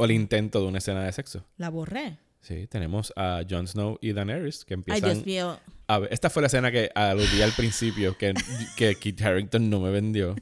[0.00, 1.44] O el intento de una escena de sexo.
[1.56, 2.18] la borré.
[2.40, 5.58] Sí, tenemos a Jon Snow y Daenerys que Ay, empiezan Dios mío.
[5.88, 6.12] a ver.
[6.12, 8.32] Esta fue la escena que aludí al principio que,
[8.76, 10.36] que Kit Harington no me vendió.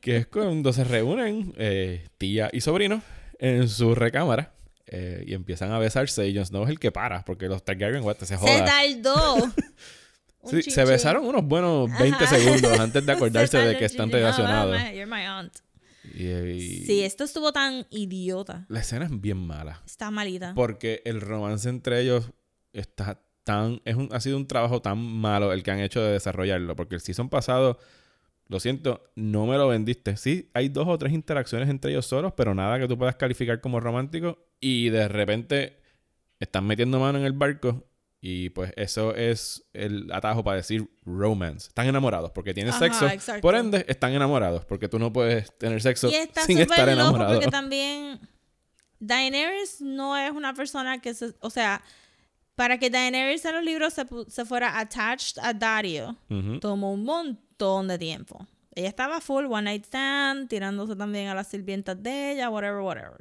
[0.00, 3.00] Que es cuando se reúnen eh, tía y sobrino
[3.38, 4.52] en su recámara
[4.86, 8.02] eh, y empiezan a besarse y Jon Snow es el que para porque los Targaryen
[8.02, 8.64] what, se Se joda.
[8.64, 9.36] tardó.
[10.44, 12.36] Sí, se besaron unos buenos 20 Ajá.
[12.36, 14.76] segundos antes de acordarse Se de que están relacionados.
[14.92, 15.52] you're my aunt.
[16.04, 18.66] Y, y Sí, esto estuvo tan idiota.
[18.68, 19.82] la escena es bien mala.
[19.86, 20.52] Está malita.
[20.54, 22.30] Porque el romance entre ellos
[22.72, 23.80] está tan.
[23.84, 26.74] Es un, ha sido un trabajo tan malo el que han hecho de desarrollarlo.
[26.76, 27.78] Porque el season pasado,
[28.48, 30.16] lo siento, no me lo vendiste.
[30.16, 33.60] Sí, hay dos o tres interacciones entre ellos solos, pero nada que tú puedas calificar
[33.60, 34.38] como romántico.
[34.60, 35.78] Y de repente
[36.40, 37.86] están metiendo mano en el barco.
[38.24, 41.66] Y pues eso es el atajo para decir romance.
[41.66, 43.08] Están enamorados porque tienen Ajá, sexo.
[43.08, 43.42] exacto.
[43.42, 44.64] Por ende, están enamorados.
[44.64, 47.34] Porque tú no puedes tener sexo y está sin estar enamorado.
[47.34, 48.20] porque también
[49.00, 51.34] Daenerys no es una persona que se...
[51.40, 51.82] O sea,
[52.54, 56.16] para que Daenerys en los libros se, se fuera attached a Dario,
[56.60, 58.46] tomó un montón de tiempo.
[58.72, 63.18] Ella estaba full one night stand, tirándose también a las sirvientas de ella, whatever, whatever.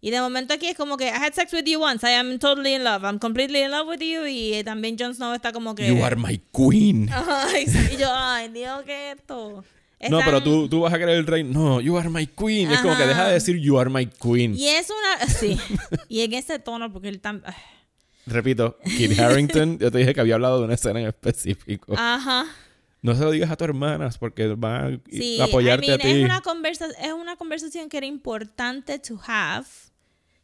[0.00, 2.38] Y de momento aquí es como que I had sex with you once, I am
[2.38, 4.26] totally in love, I'm completely in love with you.
[4.26, 5.88] Y eh, también Jon Snow está como que.
[5.88, 7.10] You are my queen.
[7.12, 9.64] Ay, y yo, ay, Dios, ¿qué es esto?
[10.08, 11.42] No, pero tú, tú vas a querer el rey.
[11.42, 12.70] No, you are my queen.
[12.70, 14.54] Es como que deja de decir you are my queen.
[14.54, 15.26] Y es una.
[15.38, 15.58] Sí.
[16.08, 17.42] y en ese tono, porque él tan.
[18.26, 21.94] Repito, Kit Harrington, yo te dije que había hablado de una escena en específico.
[21.96, 22.46] Ajá.
[23.00, 26.02] No se lo digas a tus hermanas porque van a Sí, apoyarte I mean, a
[26.02, 26.10] ti.
[26.10, 29.66] Es una, conversa es una conversación que era importante to have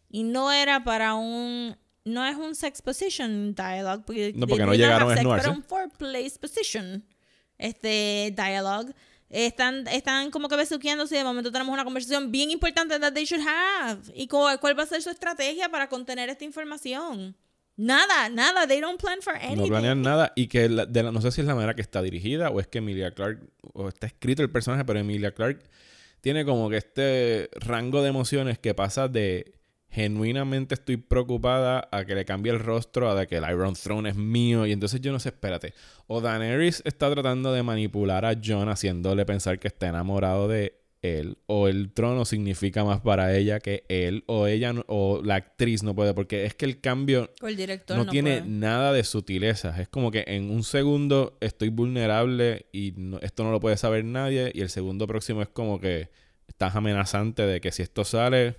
[0.08, 4.74] y no era para un no es un sex position dialogue porque, No, porque no
[4.74, 7.04] llegaron a sex, pero un foreplay position
[7.58, 8.94] este dialogue.
[9.30, 13.24] Están están como que besuqueándose y de momento tenemos una conversación bien importante that they
[13.24, 17.34] should have y cuál, cuál va a ser su estrategia para contener esta información
[17.76, 18.66] nada nada.
[18.66, 20.32] They don't plan for anything No planean nada.
[20.36, 22.60] Y que la- de la- no sé si es la manera que está dirigida o
[22.60, 23.40] es que Emilia Clark
[23.72, 25.60] o está escrito el personaje, pero Emilia Clark
[26.20, 29.52] tiene como que este rango de emociones que pasa de
[29.90, 34.08] genuinamente estoy preocupada a que le cambie el rostro, a de que el Iron Throne
[34.10, 34.66] es mío.
[34.66, 35.72] Y entonces yo no sé, espérate,
[36.08, 41.36] o Daenerys está tratando de manipular a Jon haciéndole pensar que está enamorado de él
[41.46, 45.82] o el trono significa más para ella que él o ella no- o la actriz
[45.82, 48.50] no puede porque es que el cambio O el director no, no tiene puede.
[48.50, 49.80] nada de sutileza.
[49.80, 54.04] Es como que en un segundo estoy vulnerable y no- esto no lo puede saber
[54.04, 54.50] nadie.
[54.54, 56.08] Y el segundo próximo es como que
[56.48, 58.56] estás amenazante de que si esto sale,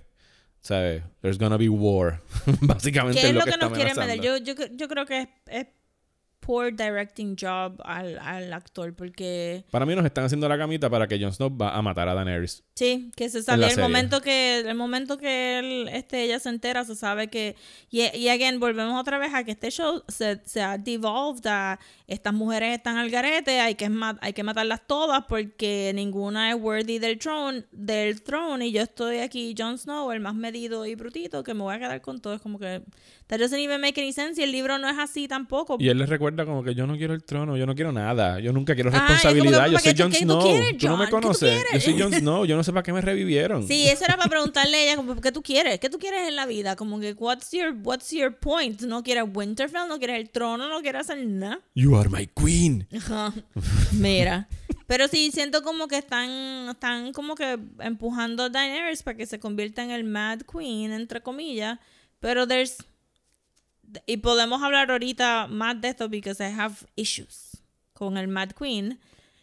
[0.60, 1.02] ¿sabes?
[1.22, 2.20] There's gonna be war.
[2.62, 4.18] Básicamente ¿Qué es lo que, nos quieren vender?
[4.20, 4.22] amenazando.
[4.44, 5.66] Yo, yo, yo creo que es, es
[6.46, 11.08] poor directing job al, al actor porque Para mí nos están haciendo la camita para
[11.08, 12.62] que Jon Snow va a matar a Daenerys.
[12.76, 13.82] sí que se sabe el serie.
[13.82, 17.56] momento que el momento que él, este ella se entera se sabe que
[17.90, 21.80] y, y again volvemos otra vez a que este show se, se ha devolved a
[22.06, 23.90] estas mujeres están al garete hay que
[24.20, 29.18] hay que matarlas todas porque ninguna es worthy del throne del throne y yo estoy
[29.18, 32.34] aquí Jon Snow el más medido y brutito que me voy a quedar con todo
[32.34, 32.82] es como que
[33.26, 35.98] that doesn't even make any sense y el libro no es así tampoco Y él
[35.98, 38.74] les recuerda como que yo no quiero el trono, yo no quiero nada, yo nunca
[38.74, 42.00] quiero Ah, responsabilidad, yo ¿para soy Jon tú Snow, tú no me conoces, yo soy
[42.00, 43.66] Jon Snow, yo no sé para qué me revivieron.
[43.66, 45.78] Sí, eso era para preguntarle a ella, como, ¿qué tú quieres?
[45.80, 46.76] ¿Qué tú quieres en la vida?
[46.76, 48.82] Como que, what's your, what's your point?
[48.82, 49.88] ¿No quieres Winterfell?
[49.88, 50.68] ¿No quieres el trono?
[50.68, 51.60] ¿No quieres hacer nada?
[51.74, 52.86] You are my queen.
[52.96, 53.32] Ajá.
[53.92, 54.48] Mira.
[54.86, 59.40] Pero sí, siento como que están, están como que empujando a Daenerys para que se
[59.40, 61.78] convierta en el Mad Queen, entre comillas.
[62.20, 62.76] Pero there's...
[64.06, 67.62] Y podemos hablar ahorita más de esto because I have issues
[67.92, 68.98] con el Mad Queen.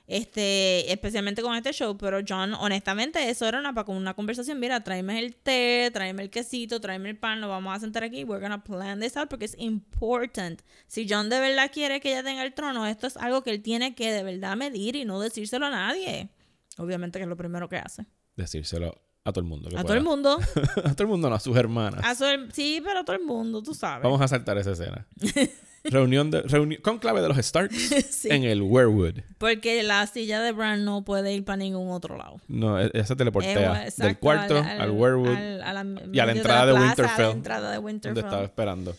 [0.05, 4.59] Este, especialmente con este show, pero John, honestamente, eso era una, una conversación.
[4.59, 8.25] Mira, tráeme el té, tráeme el quesito, tráeme el pan, lo vamos a sentar aquí.
[8.25, 10.61] We're gonna plan this out porque es important.
[10.87, 13.61] Si John de verdad quiere que ella tenga el trono, esto es algo que él
[13.61, 16.29] tiene que de verdad medir y no decírselo a nadie.
[16.77, 18.05] Obviamente que es lo primero que hace.
[18.35, 19.69] Decírselo a todo el mundo.
[19.69, 20.37] que A todo el mundo.
[20.83, 22.01] a todo el mundo, no a sus hermanas.
[22.03, 24.03] A su- sí, pero a todo el mundo, tú sabes.
[24.03, 25.05] Vamos a saltar esa escena.
[25.85, 27.75] Reunión de reuni con clave de los Starks
[28.09, 28.29] Sí.
[28.31, 29.15] en el Werewood.
[29.37, 32.39] Porque la silla de Bran no puede ir para ningún otro lado.
[32.47, 36.25] No, e- esa Eh, teleportea exacto, del cuarto al, Werewood al- a la y a
[36.25, 38.95] la entrada de, plaza, Winterfell, A la entrada de donde estaba esperando.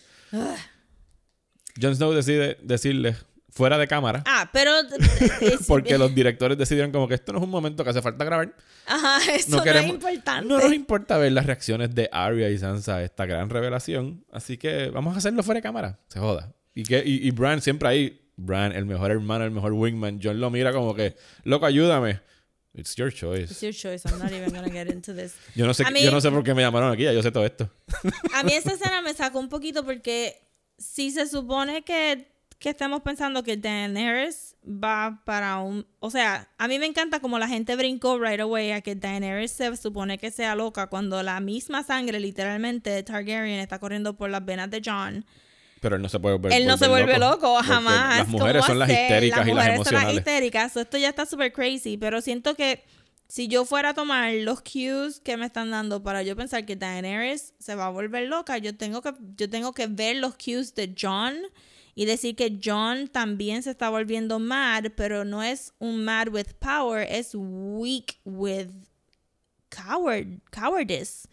[1.80, 3.16] Jon Snow decide decirle
[3.54, 4.72] fuera de cámara Ah, pero.
[5.40, 8.24] es- porque los directores decidieron como que esto no es un momento que hace falta
[8.24, 8.54] grabar.
[8.86, 10.48] Ajá, eso No no, queremos, es importante.
[10.48, 14.58] no nos importa ver las reacciones de Arya y Sansa a esta gran revelación, así
[14.58, 15.98] que vamos a hacerlo fuera de cámara.
[16.08, 16.52] Se joda.
[16.74, 20.18] Y que y, y Bran siempre ahí, Bran, el mejor hermano, el mejor wingman.
[20.22, 22.20] John lo mira como que, loco, ayúdame.
[22.76, 23.44] It's your choice.
[23.52, 24.02] It's your choice.
[24.08, 25.34] I'm not even gonna get into this.
[25.54, 27.30] Yo no sé, mí- yo no sé por qué me llamaron aquí, ya yo sé
[27.30, 27.70] todo esto.
[28.34, 30.34] A mí esta escena me sacó un poquito porque
[30.76, 32.26] si se supone que,
[32.64, 35.86] que estamos pensando que Daenerys va para un...
[35.98, 39.50] O sea, a mí me encanta como la gente brincó right away a que Daenerys
[39.50, 44.30] se supone que sea loca cuando la misma sangre literalmente de Targaryen está corriendo por
[44.30, 45.26] las venas de Jon.
[45.82, 48.20] Pero él no se puede volver Él no se vuelve loco, porque jamás.
[48.20, 50.16] Las mujeres ¿Cómo son las histéricas Las y las mujeres son las emocionales.
[50.16, 50.76] histéricas.
[50.78, 51.98] Esto ya está súper crazy.
[51.98, 52.82] Pero siento que
[53.28, 56.76] si yo fuera a tomar los cues que me están dando para yo pensar que
[56.76, 60.74] Daenerys se va a volver loca, yo tengo que, yo tengo que ver los cues
[60.74, 61.36] de John
[61.94, 66.54] y decir que John también se está volviendo mad, pero no es un mad with
[66.58, 68.70] power, es weak with
[69.70, 71.28] coward, cowardice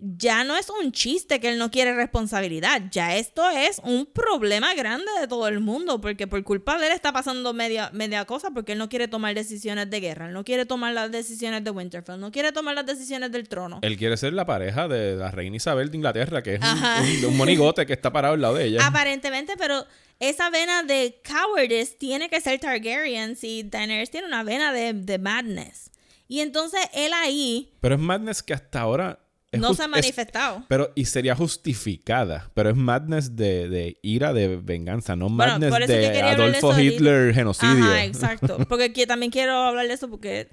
[0.00, 4.72] ya no es un chiste que él no quiere responsabilidad, ya esto es un problema
[4.74, 8.52] grande de todo el mundo, porque por culpa de él está pasando media, media cosa,
[8.52, 11.70] porque él no quiere tomar decisiones de guerra, él no quiere tomar las decisiones de
[11.72, 13.80] Winterfell, no quiere tomar las decisiones del trono.
[13.82, 17.32] Él quiere ser la pareja de la reina Isabel de Inglaterra, que es un, un-
[17.32, 18.86] un monigote que está parado al lado de ella.
[18.86, 19.84] Aparentemente, pero
[20.20, 25.18] esa vena de cowardice tiene que ser Targaryen si Daenerys tiene una vena de, de
[25.18, 25.90] madness.
[26.28, 29.18] Y entonces él ahí, Pero es madness que hasta ahora
[29.52, 30.64] no se ha es- manifestado.
[30.68, 35.86] pero, y sería justificada, pero es madness de, de ira, de venganza, no madness que
[35.86, 36.78] de de Adolfo.
[36.78, 37.84] Hitler genocidio.
[37.84, 38.58] Ajá, exacto.
[38.68, 40.48] Porque aquí también quiero hablar de eso porque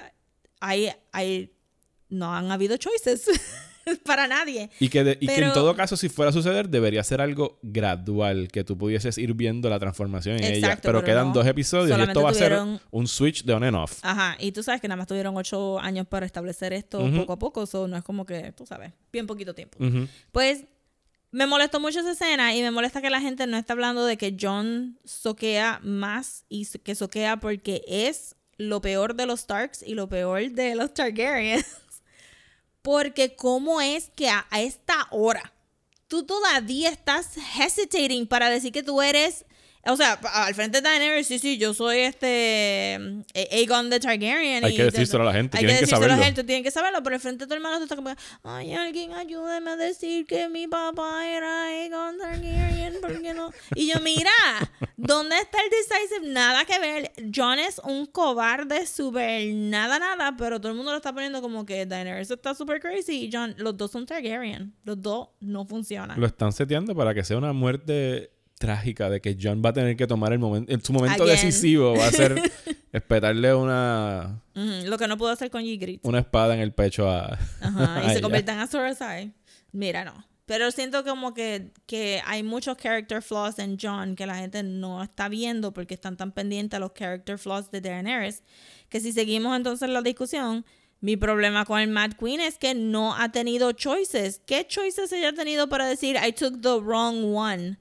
[0.61, 1.51] hay, hay,
[2.09, 3.25] no han habido choices
[4.05, 4.69] para nadie.
[4.79, 7.59] Y que, de- y que en todo caso, si fuera a suceder, debería ser algo
[7.61, 10.77] gradual, que tú pudieses ir viendo la transformación en ella.
[10.81, 11.33] Pero, pero quedan no.
[11.33, 12.57] dos episodios y esto va a ser
[12.91, 13.99] un switch de on and off.
[14.01, 17.39] Ajá, y tú sabes que nada más tuvieron ocho años para establecer esto poco a
[17.39, 19.77] poco, eso no es como que, tú sabes, bien poquito tiempo.
[20.31, 20.65] Pues
[21.31, 24.15] me molestó mucho esa escena y me molesta que la gente no está hablando de
[24.17, 29.83] que John soquea más y so- que soquea porque es lo peor de los Starks
[29.83, 31.65] y lo peor de los Targaryens.
[32.85, 35.51] Porque cómo es que a, esta hora
[36.07, 39.43] tú todavía estás hesitating para decir que tú eres,
[39.87, 43.21] o sea, al frente de Daenerys, sí, sí, yo soy este mm,
[43.51, 44.65] Aegon the Targaryen.
[44.65, 46.25] Hay y que decírselo a la gente, hay tienen que decírselo a la saberlo.
[46.25, 48.13] gente, tienen que saberlo, pero al frente de tu hermano tú estás como,
[48.43, 53.51] ay, alguien ayúdame a decir que mi papá era Aegon Targaryen, ¿por qué no?
[53.75, 54.31] Y yo, mira,
[54.97, 56.33] ¿dónde está el decisive?
[56.33, 57.11] Nada que ver.
[57.33, 61.65] John es un cobarde súper nada, nada, pero todo el mundo lo está poniendo como
[61.65, 64.73] que Daenerys está súper crazy y John, los dos son Targaryen.
[64.83, 66.19] Los dos no funcionan.
[66.19, 68.34] Lo están seteando para que sea una muerte
[68.65, 71.35] trágica de que John va a tener que tomar el momento, en su momento Again.
[71.35, 72.35] decisivo va a ser
[72.91, 76.07] espetarle una, Lo que no puedo hacer con Ygritte.
[76.07, 78.21] una espada en el pecho a, Ajá, a y se ella.
[78.21, 79.33] convierten en Azor Ahai.
[79.71, 80.25] Mira, no.
[80.45, 85.01] Pero siento como que, que hay muchos character flaws en John que la gente no
[85.01, 88.43] está viendo porque están tan pendientes a los character flaws de Daenerys.
[88.89, 90.63] Que si seguimos entonces la discusión,
[91.01, 94.39] mi problema con el Mad Queen es que no ha tenido choices.
[94.45, 97.77] ¿Qué choices ella ha tenido para decir I took the wrong one?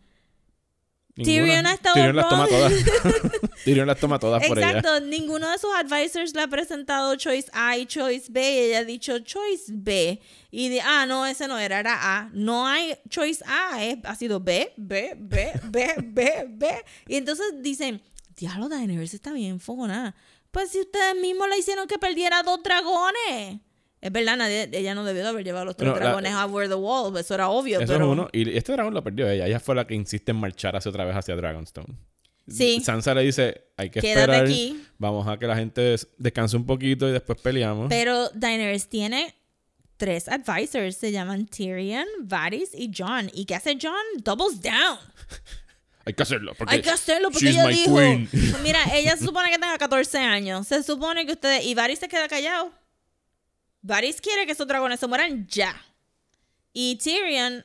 [1.14, 2.72] Tyrion ha estado Tyrion las toma todas.
[3.64, 4.70] Tyrion las toma todas por ella.
[4.70, 8.78] Exacto, ninguno de sus advisors le ha presentado choice A y choice B y ella
[8.80, 10.20] ha dicho choice B.
[10.50, 12.30] Y de, ah, no, ese no era, era A.
[12.32, 16.84] No hay choice A, es- ha sido B, B, B, B, B, B.
[17.06, 18.02] Y entonces dicen,
[18.36, 20.16] diablo, Daenerys está bien fogona.
[20.50, 23.60] Pues si ustedes mismos le hicieron que perdiera dos dragones.
[24.04, 26.68] Es verdad, nadie, ella no debió de haber llevado los tres No, la- dragones over
[26.68, 27.80] the wall, eso era obvio.
[27.80, 28.04] Eso pero...
[28.04, 28.28] es uno.
[28.32, 29.46] Y este dragón lo perdió ella.
[29.46, 31.96] Ella fue la que insiste en marchar hacia otra vez hacia Dragonstone.
[32.46, 32.82] Sí.
[32.84, 34.44] Sansa le dice, hay que Quédate esperar.
[34.44, 34.84] aquí.
[34.98, 37.86] Vamos a que la gente descanse un poquito y después peleamos.
[37.88, 39.34] Pero Daenerys tiene
[39.96, 40.96] tres advisors.
[40.98, 43.30] Se llaman Tyrion, Varys y John.
[43.32, 43.94] ¿Y qué hace John?
[44.22, 44.98] Doubles down.
[46.04, 46.52] hay que hacerlo.
[46.58, 47.96] Porque Hay que hacerlo porque ella dijo...
[47.96, 48.28] queen.
[48.62, 50.68] Mira, ella se supone que tenga 14 años.
[50.68, 51.64] Se supone que ustedes...
[51.64, 52.70] Y Varys se queda callado.
[53.84, 55.76] Varys quiere que esos dragones se mueran ya.
[56.72, 57.64] Y Tyrion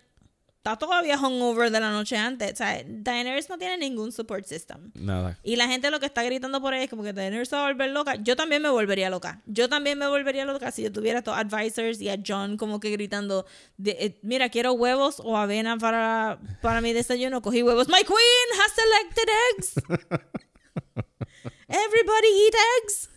[0.57, 2.51] está todavía hungover de la noche antes.
[2.51, 4.91] O sea, Daenerys no tiene ningún support system.
[4.95, 5.39] Nada.
[5.43, 7.63] Y la gente lo que está gritando por ahí es como que Daenerys se va
[7.63, 8.15] a volver loca.
[8.15, 9.41] Yo también me volvería loca.
[9.45, 12.91] Yo también me volvería loca si yo tuviera estos advisors y a John como que
[12.91, 13.45] gritando,
[13.77, 17.41] de, eh, mira, quiero huevos o avena para, para mi desayuno.
[17.41, 17.87] Cogí huevos.
[17.87, 19.73] My queen has selected eggs.
[21.69, 23.09] Everybody eat eggs.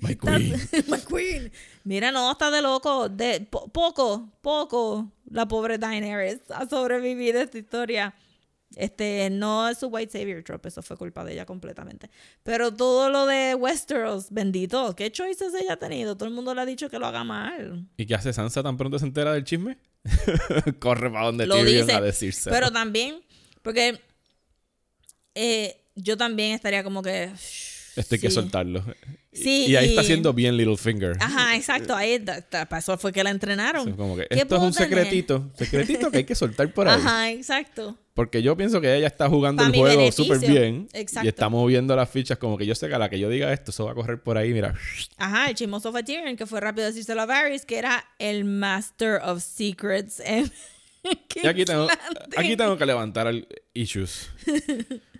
[0.00, 0.60] My queen.
[0.88, 1.52] My queen.
[1.90, 3.08] Mira, no, está de loco.
[3.08, 8.14] De, po- poco, poco la pobre Daenerys ha sobrevivido a esta historia.
[8.76, 12.08] Este, no es su white savior trope, eso fue culpa de ella completamente.
[12.44, 16.16] Pero todo lo de Westeros, bendito, ¿qué choices ella ha tenido?
[16.16, 17.88] Todo el mundo le ha dicho que lo haga mal.
[17.96, 19.76] ¿Y qué hace Sansa tan pronto se entera del chisme?
[20.78, 22.50] Corre para donde Tyrion a decirse.
[22.50, 23.20] Pero también,
[23.62, 24.00] porque
[25.34, 27.32] eh, yo también estaría como que...
[27.96, 28.84] Esto hay que soltarlo.
[29.32, 31.16] Sí, y ahí está haciendo bien Littlefinger.
[31.20, 33.88] Ajá, exacto, ahí da- da- para eso fue que la entrenaron.
[33.88, 34.88] Es como que ¿Qué esto es un tener?
[34.88, 35.50] secretito.
[35.56, 36.96] Secretito que hay que soltar por ahí.
[36.98, 37.96] Ajá, exacto.
[38.14, 40.88] Porque yo pienso que ella está jugando el juego súper bien.
[40.92, 41.26] Exacto.
[41.26, 43.52] Y está moviendo las fichas como que yo sé que a la que yo diga
[43.52, 44.74] esto, eso va a correr por ahí, mira.
[45.16, 49.20] Ajá, el chismoso fue Tyrion, que fue rápido decírselo a Varys, que era el Master
[49.24, 50.20] of Secrets.
[50.20, 50.50] en
[51.42, 51.88] Y aquí tengo,
[52.36, 54.28] aquí tengo que levantar el issues.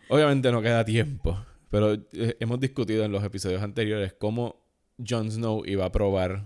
[0.08, 1.42] Obviamente no queda tiempo.
[1.70, 4.60] Pero eh, hemos discutido en los episodios anteriores cómo
[5.06, 6.44] Jon Snow iba a probar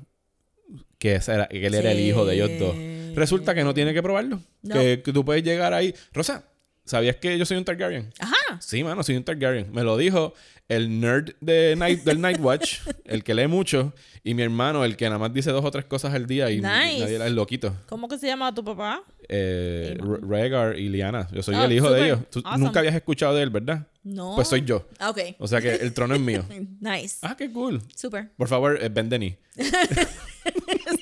[0.99, 2.77] que, era, que él era el hijo de ellos dos.
[3.17, 4.41] Resulta que no tiene que probarlo.
[4.63, 4.75] No.
[4.75, 5.95] Que, que tú puedes llegar ahí.
[6.13, 6.49] Rosa,
[6.85, 8.13] ¿sabías que yo soy un Targaryen?
[8.19, 8.61] Ajá.
[8.61, 9.73] Sí, mano, soy un Targaryen.
[9.73, 10.35] Me lo dijo
[10.69, 13.93] el nerd de Night, del Night Watch, el que lee mucho,
[14.23, 16.57] y mi hermano, el que nada más dice dos o tres cosas al día y
[16.57, 16.67] Nice.
[17.01, 17.77] nadie el loquito.
[17.89, 19.03] ¿Cómo que se llama tu papá?
[19.29, 20.11] Eh, Iván.
[20.23, 21.29] Re- Rhaegar y Liana.
[21.33, 22.21] Yo soy Ah, el hijo de ellos.
[22.31, 22.65] Tú Awesome.
[22.65, 23.87] nunca habías escuchado de él, ¿verdad?
[24.03, 24.35] No.
[24.37, 24.87] Pues soy yo.
[24.99, 25.19] Ah, Ok.
[25.39, 26.45] O sea que el trono es mío.
[26.81, 27.19] Nice.
[27.23, 27.83] Ah, qué cool.
[27.95, 28.31] Super.
[28.37, 29.35] Por favor, eh, Ben Denis.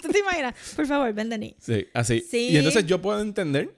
[0.02, 0.54] ¿Tú te imaginas?
[0.76, 1.54] Por favor, ven Denis.
[1.60, 2.20] Sí, así.
[2.20, 2.48] Sí.
[2.50, 3.74] Y entonces yo puedo entender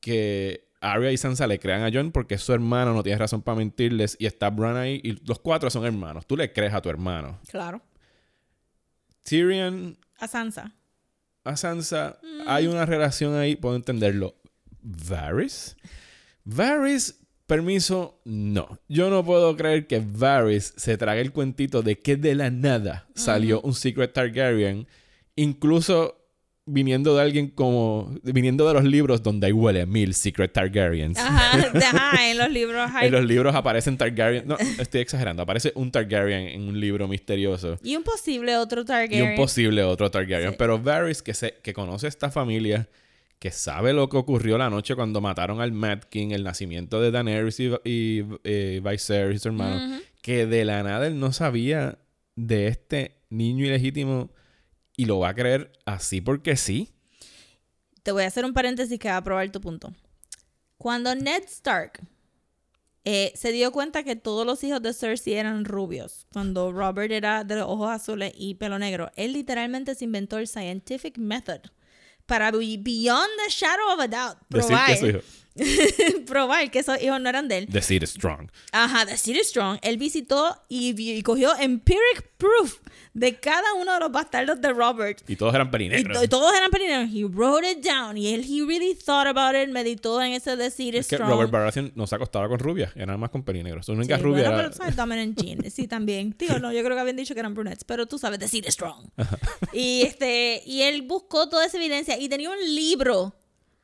[0.00, 3.42] que Arya y Sansa le crean a Jon porque es su hermano, no tienes razón
[3.42, 4.16] para mentirles.
[4.18, 6.26] Y está Bran ahí y los cuatro son hermanos.
[6.26, 7.40] Tú le crees a tu hermano.
[7.50, 7.82] Claro.
[9.22, 10.72] Tyrion A Sansa.
[11.44, 14.34] a Sansa, hay una relación ahí, puedo entenderlo.
[14.82, 15.76] ¿Varys?
[16.44, 17.20] ¿Varys?
[17.46, 18.78] Permiso, no.
[18.88, 23.06] Yo no puedo creer que Varys se trague el cuentito de que de la nada
[23.14, 24.86] salió un Secret Targaryen,
[25.36, 26.23] incluso
[26.66, 28.14] viniendo de alguien como.
[28.22, 31.18] viniendo de los libros donde hay huele mil Secret Targaryens.
[31.18, 33.06] Ajá, ajá, en los libros hay...
[33.06, 34.46] En los libros aparecen Targaryen.
[34.46, 35.42] No, estoy exagerando.
[35.42, 37.78] Aparece un Targaryen en un libro misterioso.
[37.82, 39.30] Y un posible otro Y Targaryen.
[39.30, 40.50] un posible otro Targaryen.
[40.50, 40.56] Sí.
[40.58, 42.88] Pero Varys, que, se, que conoce esta familia,
[43.38, 47.10] que sabe lo que ocurrió la noche cuando mataron al Mad King, el nacimiento de
[47.10, 51.98] Daenerys y, y eh, Viserys, su hermano, que de la nada él no sabía
[52.36, 54.30] de este niño ilegítimo
[54.96, 56.90] y lo va a creer así porque sí.
[58.02, 59.92] Te voy a hacer un paréntesis que va a probar tu punto.
[60.76, 62.00] Cuando Ned Stark
[63.04, 67.44] eh, se dio cuenta que todos los hijos de Cersei eran rubios, cuando Robert era
[67.44, 71.60] de los ojos azules y pelo negro, él literalmente se inventó el scientific method
[72.26, 75.18] para be- beyond the shadow of a doubt probar, que su hijo.
[76.26, 77.66] probar que esos hijos no eran de él.
[77.70, 78.50] The seed is strong.
[78.72, 79.78] Ajá, The City Strong.
[79.82, 82.78] Él visitó y, y cogió empiric proof
[83.12, 85.22] de cada uno de los bastardos de Robert.
[85.28, 86.18] Y todos eran Y, perinegros.
[86.18, 87.08] to- y todos eran perineros.
[87.14, 88.16] He wrote it down.
[88.18, 91.30] Y él, he really thought about it, meditó en ese The City Es que Strong.
[91.30, 93.86] Robert Baratheon no se acostaba con rubias, era más con perinegros.
[93.86, 94.62] Su única Sí, rubia bueno, era...
[94.70, 95.70] pero sabes, Dominant Jean.
[95.70, 96.32] Sí, también.
[96.36, 98.70] Tío, no, yo creo que habían dicho que eran brunettes, pero tú sabes, The City
[98.70, 99.06] Strong.
[99.72, 103.34] y este, y él buscó toda esa evidencia y tenía un libro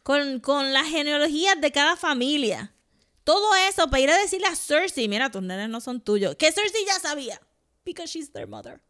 [0.03, 2.73] con, con las genealogías de cada familia.
[3.25, 6.35] Todo eso para ir a decirle a Cersei, mira, tus nenes no son tuyos.
[6.37, 7.41] Que Cersei ya sabía.
[7.85, 8.81] Because she's their mother.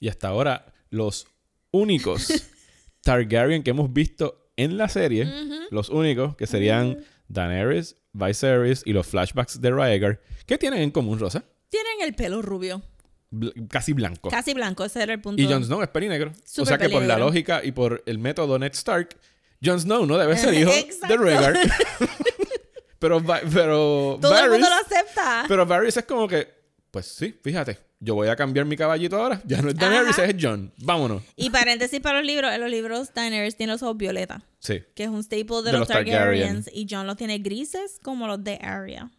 [0.00, 1.26] Y hasta ahora, los
[1.70, 2.28] únicos
[3.02, 5.26] Targaryen que hemos visto en la serie,
[5.70, 11.18] los únicos que serían Daenerys, Viserys y los flashbacks de Rhaegar, ¿qué tienen en común,
[11.18, 11.44] Rosa?
[11.68, 12.82] Tienen el pelo rubio.
[13.30, 14.30] Bl- casi blanco.
[14.30, 15.40] Casi blanco, ese era el punto.
[15.40, 16.32] Y Jon Snow es perinegro.
[16.58, 17.26] o sea que por la pelinegro.
[17.26, 19.16] lógica y por el método Ned Stark,
[19.64, 21.16] Jon Snow no debe ser hijo de.
[21.16, 21.56] Rhaegar.
[22.98, 25.44] pero, pero Todo el mundo Varys- lo acepta.
[25.48, 26.48] Pero Varys es como que,
[26.90, 29.40] pues sí, fíjate, yo voy a cambiar mi caballito ahora.
[29.44, 30.24] Ya no es Daenerys, Ajá.
[30.26, 30.72] es Jon.
[30.78, 31.22] Vámonos.
[31.36, 34.82] Y paréntesis para los libros, en los libros Daenerys tiene los ojos violeta, Sí.
[34.94, 36.64] que es un staple de, De los, los Targaryens, Targaryen.
[36.72, 39.10] y Jon los tiene grises como los de Arya.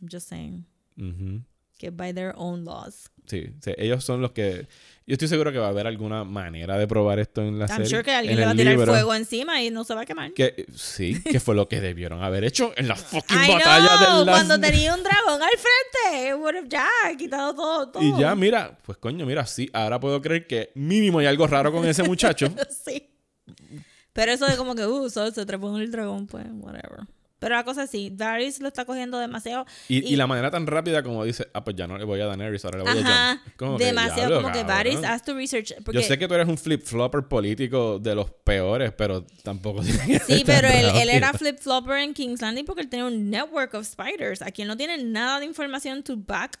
[0.00, 0.66] I'm just saying,
[0.98, 1.42] Ujú.
[1.78, 3.10] Que by their own laws.
[3.26, 4.68] Sí, sí, ellos son los que.
[5.06, 7.76] Yo estoy seguro que va a haber alguna manera de probar esto en la I'm
[7.76, 7.90] serie.
[7.90, 10.00] sure que alguien en le va a tirar libro, fuego encima y no se va
[10.00, 10.32] a quemar.
[10.32, 14.18] Que, sí, que fue lo que debieron haber hecho en la fucking I batalla know,
[14.20, 14.34] de las...
[14.34, 18.02] cuando tenía un dragón al frente, ya quitado todo, todo.
[18.02, 21.72] Y ya, mira, pues coño, mira, sí, ahora puedo creer que mínimo hay algo raro
[21.72, 22.48] con ese muchacho.
[22.84, 23.10] sí.
[24.12, 27.00] Pero eso de como que, uh, Sol se trepó en el dragón, pues, whatever.
[27.38, 29.66] Pero la cosa es sí, Varys lo está cogiendo demasiado.
[29.88, 32.26] Y, y la manera tan rápida como dice, ah, pues ya no le voy a
[32.26, 33.52] Daenerys, ahora le voy a Ajá, Jon.
[33.56, 34.64] Como que, demasiado diablo, como que.
[34.64, 35.74] Varys has to research.
[35.84, 40.06] Porque, Yo sé que tú eres un flip-flopper político de los peores, pero tampoco tiene
[40.06, 43.74] que Sí, pero él, él era flip-flopper en King's Landing porque él tenía un network
[43.74, 44.40] of spiders.
[44.40, 46.58] Aquí él no tiene nada de información to back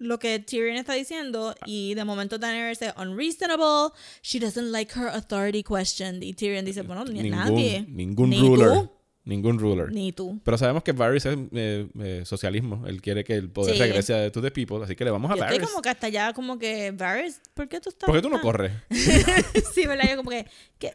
[0.00, 5.08] lo que Tyrion está diciendo y de momento Daenerys dice unreasonable, she doesn't like her
[5.08, 7.84] authority questioned y Tyrion dice, bueno, ni ningún, nadie.
[7.86, 8.68] ningún Ni ruler.
[8.68, 8.90] tú,
[9.24, 9.92] Ningún ruler.
[9.92, 10.40] ni tú.
[10.44, 12.86] Pero sabemos que Varys es eh, eh, socialismo.
[12.86, 13.80] Él quiere que el poder Sí.
[13.80, 14.82] regrese a To The People.
[14.82, 15.56] Así que le vamos a Yo Varys.
[15.58, 18.30] estoy como que hasta allá como que Varys, ¿por qué tú estás ¿Por qué tú
[18.30, 18.72] no corres?
[19.74, 20.08] sí, ¿verdad?
[20.10, 20.46] Yo como que,
[20.78, 20.94] que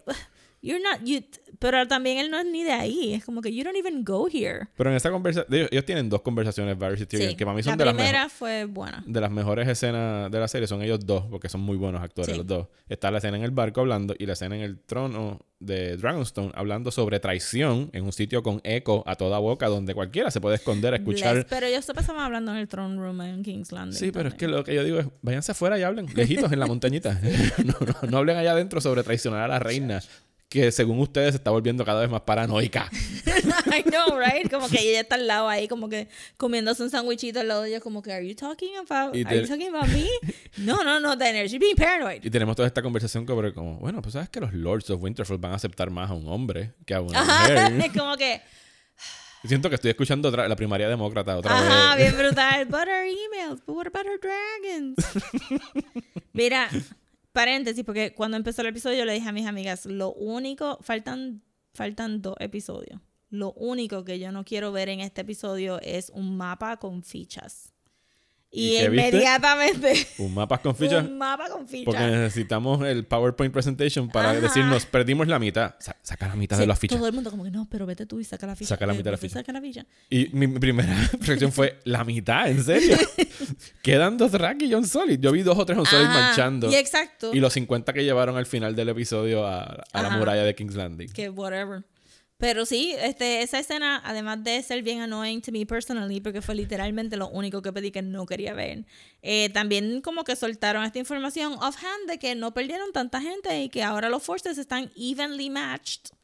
[0.66, 1.22] you're not you
[1.60, 4.28] pero también él no es ni de ahí, es como que you don't even go
[4.32, 4.68] here.
[4.76, 5.54] Pero en esa conversación...
[5.54, 7.86] Ellos, ellos tienen dos conversaciones, Varys y Tyrion, Sí, que para mí son la de
[7.86, 9.04] las, primera mejo- fue buena.
[9.08, 10.68] de las mejores escenas de la serie.
[10.68, 12.38] Son ellos dos, porque son muy buenos actores Sí.
[12.38, 12.68] los dos.
[12.90, 16.52] Está la escena en el barco hablando y la escena en el trono de Dragonstone
[16.54, 20.56] hablando sobre traición en un sitio con eco a toda boca donde cualquiera se puede
[20.58, 21.34] esconder a escuchar...
[21.36, 23.98] Bless, pero ellos se pasaban hablando en el throne room en King's Landing.
[23.98, 24.58] Sí, pero es que también.
[24.58, 27.20] lo que yo digo es, váyanse afuera y hablen, lejitos en la montañita.
[27.66, 30.02] no, no, no hablen allá adentro sobre traicionar a la reina,
[30.56, 32.90] que según ustedes se está volviendo cada vez más paranoica.
[33.68, 34.50] I know, right?
[34.50, 37.72] Como que ella está al lado ahí, como que comiéndose un sandwichito al lado de
[37.72, 40.08] ella, como que, ¿Are you talking about, are you talking about me?
[40.56, 42.24] No, no, no, Daniel, she's being paranoid.
[42.24, 45.38] Y tenemos toda esta conversación sobre como, bueno, pues sabes que los Lords of Winterfell
[45.38, 47.74] van a aceptar más a un hombre que a una mujer.
[47.86, 48.42] es como que,
[49.44, 52.06] Siento que estoy escuchando otra, la primaria demócrata otra ajá, vez.
[52.16, 52.66] bien brutal.
[52.70, 54.96] But our emails, but what about our dragons?
[56.34, 56.70] Mira,
[57.36, 61.44] paréntesis, porque cuando empezó el episodio yo le dije a mis amigas, lo único, faltan,
[61.74, 63.02] faltan dos episodios.
[63.30, 67.75] Lo único que yo no quiero ver en este episodio es un mapa con fichas.
[68.56, 68.86] Y, viste?
[68.86, 71.04] inmediatamente Un mapa con fichas.
[71.06, 71.86] un mapa con fichas.
[71.86, 74.40] Porque necesitamos el PowerPoint presentation para Ajá.
[74.42, 75.76] decirnos, perdimos la mitad.
[75.80, 76.98] Sa- saca la mitad de Sí, las fichas.
[76.98, 78.70] Todo el mundo como que no, pero vete tú y saca la ficha.
[78.70, 79.34] Saca la Eh, mitad de la ficha.
[79.36, 79.86] Saca la ficha.
[80.10, 82.50] Y mi primera reacción fue, ¿la mitad?
[82.50, 82.98] ¿En serio?
[83.82, 85.20] Quedan dos Rack y John Solid.
[85.20, 86.72] Yo vi dos o tres John Solid Ajá, manchando.
[86.72, 87.34] Y exacto.
[87.34, 90.76] Y los 50 que llevaron al final del episodio a, a la muralla de King's
[90.76, 91.10] Landing.
[91.10, 91.84] que whatever.
[92.38, 96.56] Pero sí, este, esa escena, además de ser bien annoying to me personally, porque fue
[96.56, 98.86] literalmente lo único que pedí que no quería ver,
[99.22, 103.70] eh, también como que soltaron esta información offhand de que no perdieron tanta gente y
[103.70, 106.15] que ahora los forces están evenly matched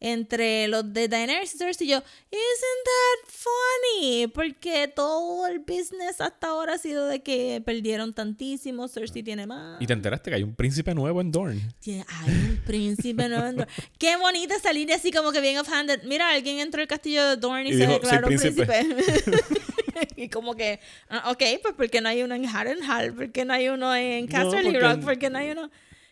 [0.00, 1.86] entre los de y Cersei.
[1.86, 4.26] Y yo, isn't that funny?
[4.28, 9.80] Porque todo el business hasta ahora ha sido de que perdieron tantísimo, Cersei tiene más.
[9.80, 11.60] Y te enteraste que hay un príncipe nuevo en Dorne.
[11.86, 13.72] Hay un príncipe nuevo en Dorne.
[13.98, 16.02] Qué bonita salir así como que bien offhanded.
[16.04, 18.66] Mira, alguien entró al castillo de Dorne y, Y se dijo, declaró "Soy príncipe".
[18.66, 19.32] príncipe.
[20.16, 23.14] y como que, ah, ok, pues ¿por qué no hay uno en Harrenhal?
[23.14, 25.00] ¿Por qué no hay uno en Casterly porque- Rock?
[25.04, 25.70] ¿Por qué no hay uno...?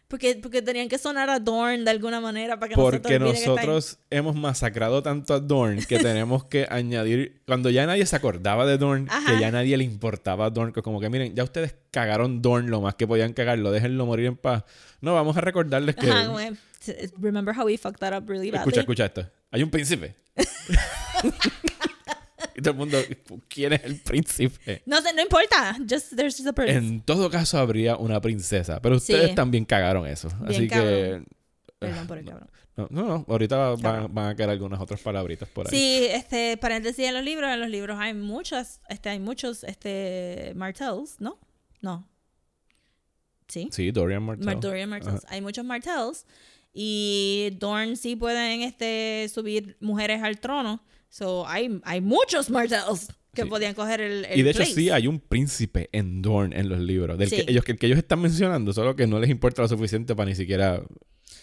[0.09, 3.17] Porque, porque tenían que sonar a Dorne de alguna manera para que no se Porque
[3.17, 7.41] olvide que nosotros hemos masacrado tanto a Dorne que tenemos que añadir.
[7.47, 9.33] Cuando ya nadie se acordaba de Dorne, Ajá.
[9.35, 12.69] que ya nadie le importaba a Dorne, que como que miren, ya ustedes cagaron Dorne
[12.69, 14.65] lo más que podían cagarlo, déjenlo morir en paz.
[15.01, 16.11] No, vamos a recordarles que.
[16.11, 16.31] Ajá,
[17.19, 18.59] remember how we fucked that up really badly?
[18.59, 19.27] Escucha, escucha esto.
[19.51, 20.15] Hay un príncipe.
[22.57, 22.99] y todo el mundo,
[23.49, 24.83] ¿quién es el príncipe?
[24.87, 25.77] No sé, no importa.
[25.89, 26.77] Just, there's just a person.
[26.77, 29.35] En todo caso habría una princesa, pero ustedes Sí.
[29.35, 30.29] también cagaron eso.
[30.41, 31.25] Bien Así cabrón.
[31.25, 31.25] que
[31.79, 32.51] Perdón por el cabrón.
[32.77, 35.71] no, no, no, ahorita van, a quedar algunas otras palabritas por ahí.
[35.71, 40.53] Sí, este, paréntesis en los libros, en los libros hay muchas, este, hay muchos, este,
[40.57, 41.39] Martells, ¿no?
[41.83, 42.09] No.
[43.49, 43.69] Sí.
[43.71, 44.47] Sí, Dorian Martell.
[44.47, 45.25] Mar- Dorian Martells.
[45.29, 46.25] Hay muchos Martells.
[46.75, 50.83] Y Dorn sí pueden, este, subir mujeres al trono.
[51.09, 53.49] So, hay, hay muchos Martells que Sí.
[53.49, 54.75] podían coger el, el Y de hecho place.
[54.75, 57.37] sí hay un príncipe en Dorne en los libros, del Sí.
[57.45, 60.29] que ellos, que, que ellos están mencionando, solo que no les importa lo suficiente para
[60.31, 60.83] ni siquiera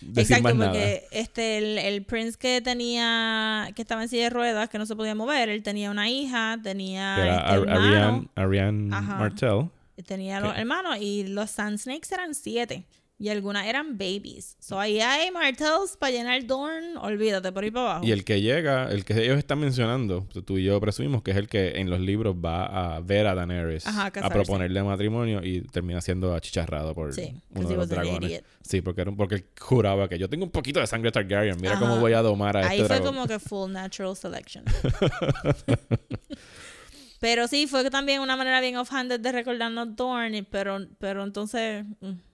[0.01, 0.71] decir Exacto, más nada.
[0.71, 4.85] porque este, el, el prince que tenía, que estaba en silla de ruedas, que no
[4.85, 7.85] se podía mover, él tenía una hija, tenía era este, Ar- hermano.
[7.85, 9.15] Ariane, Ariane Ajá.
[9.17, 9.69] Martell.
[10.05, 12.85] Tenía los hermanos y los Sand Snakes eran siete.
[13.21, 14.57] Y algunas eran babies.
[14.59, 16.97] So ahí hay Martells para llenar Dorn.
[16.97, 18.07] Olvídate, por ahí para abajo.
[18.07, 21.37] Y el que llega, el que ellos están mencionando, tú y yo presumimos que es
[21.37, 25.61] el que en los libros va a ver a Daenerys Ajá, a proponerle matrimonio y
[25.61, 28.41] termina siendo achicharrado por Sí, uno de los an dragones.
[28.63, 31.73] Sí, porque, era, porque él juraba que yo tengo un poquito de sangre Targaryen, mira
[31.73, 31.79] Ajá.
[31.79, 34.65] cómo voy a domar a Ahí este fue como que full natural selection.
[37.19, 40.47] pero sí, fue también una manera bien offhanded de recordarnos Dorn.
[40.49, 41.85] Pero, pero entonces.
[41.99, 42.30] mm,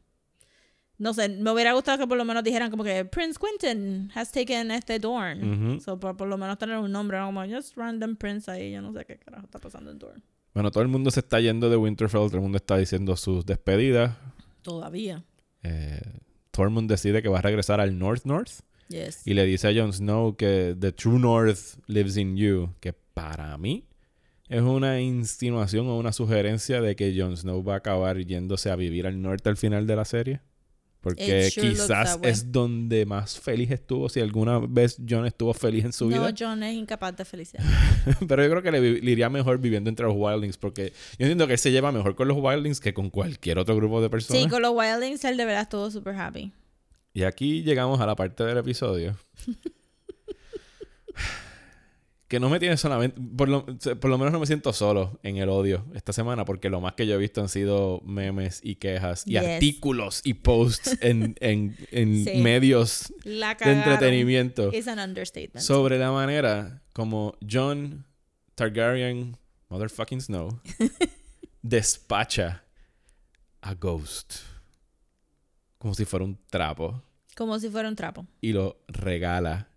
[0.99, 4.31] No sé, me hubiera gustado que por lo menos dijeran como que Prince Quentin has
[4.31, 5.73] taken este Dorn.
[5.73, 5.79] Ujú.
[5.81, 8.71] So, por, por lo menos tener un nombre, no como just random Prince ahí.
[8.71, 10.23] Yo no sé qué carajo está pasando en Dorn.
[10.53, 13.45] Bueno, todo el mundo se está yendo de Winterfell, todo el mundo está diciendo sus
[13.45, 14.15] despedidas.
[14.63, 15.23] Todavía.
[15.61, 16.01] Eh,
[16.49, 19.21] Tormund decide que va a regresar al North North Yes.
[19.27, 23.55] y le dice a Jon Snow que The True North lives in you, que para
[23.57, 23.85] mí
[24.47, 28.75] es una insinuación o una sugerencia de que Jon Snow va a acabar yéndose a
[28.77, 30.41] vivir al norte al final de la serie.
[31.08, 35.93] Porque sure quizás es donde más feliz estuvo, si alguna vez Jon estuvo feliz en
[35.93, 36.34] su no, vida.
[36.38, 37.64] John es incapaz de felicidad.
[38.28, 41.53] Pero yo creo que le, iría mejor viviendo entre los Wildlings, porque yo entiendo que
[41.53, 44.43] él se lleva mejor con los Wildlings que con cualquier otro grupo de personas.
[44.43, 46.51] Sí, con los Wildlings él de verdad estuvo super happy.
[47.14, 49.16] Y aquí llegamos a la parte del episodio.
[52.28, 53.19] que no me tiene solamente.
[53.38, 56.69] Por lo, por lo menos no me siento solo en el odio esta semana, porque
[56.69, 59.43] lo más que yo he visto han sido memes y quejas y Yes.
[59.43, 62.38] artículos y posts en, en, en Sí.
[62.41, 65.59] medios La de entretenimiento un understatement.
[65.65, 68.05] sobre la manera como John
[68.55, 69.38] Targaryen,
[69.69, 70.59] motherfucking Snow,
[71.61, 72.63] despacha
[73.61, 74.36] a Ghost
[75.78, 77.03] como si fuera un trapo
[77.36, 78.25] Como si fuera un trapo.
[78.41, 79.69] y lo regala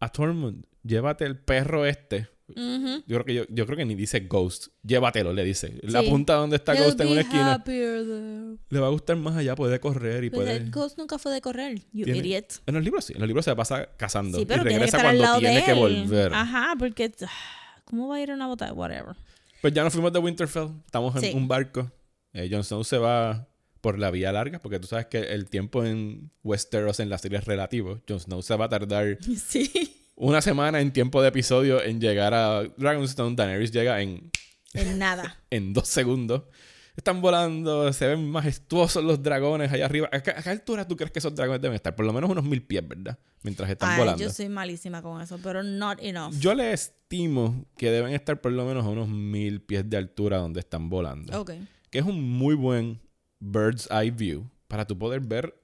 [0.00, 0.64] a Tormund.
[0.82, 2.28] Llévate el perro este.
[2.52, 4.68] Yo creo que yo, yo creo que ni dice Ghost.
[4.82, 5.72] Llévatelo, le dice.
[5.82, 7.62] La punta donde está He'll Ghost en una esquina.
[7.66, 10.56] Le va a gustar más allá, puede correr y Pues puede.
[10.56, 12.62] el Ghost nunca fue de correr, you Tiene- idiot.
[12.66, 13.12] En los libros sí.
[13.12, 14.36] En los libros se pasa cazando.
[14.38, 16.34] Sí, pero y regresa cuando tiene que volver.
[16.34, 17.12] Ajá, porque
[17.84, 18.72] ¿cómo va a ir a una bota?
[18.72, 19.14] Whatever.
[19.60, 20.68] Pues ya nos fuimos de Winterfell.
[20.86, 21.32] Estamos en Sí.
[21.36, 21.90] un barco.
[22.32, 23.46] Eh, Jon Snow se va
[23.80, 27.38] por la vía larga, porque tú sabes que el tiempo en Westeros en la serie
[27.38, 28.00] es relativo.
[28.08, 29.96] Jon Snow se va a tardar Sí.
[30.20, 33.36] Una semana en tiempo de episodio en llegar a Dragonstone.
[33.36, 34.30] Daenerys llega en,
[34.74, 35.38] En nada.
[35.50, 36.42] en dos segundos.
[36.94, 40.10] están volando, se ven majestuosos los dragones allá arriba.
[40.12, 41.96] ¿A qué, a qué altura tú crees que esos dragones deben estar?
[41.96, 43.18] Por lo menos unos mil pies, ¿verdad?
[43.42, 44.22] Mientras están Ay, volando.
[44.22, 46.34] yo soy malísima con eso, pero not enough.
[46.38, 50.36] Yo le estimo que deben estar por lo menos a unos mil pies de altura
[50.36, 51.40] donde están volando.
[51.40, 51.52] Ok.
[51.90, 53.00] Que es un muy buen
[53.38, 55.54] bird's eye view para tú poder ver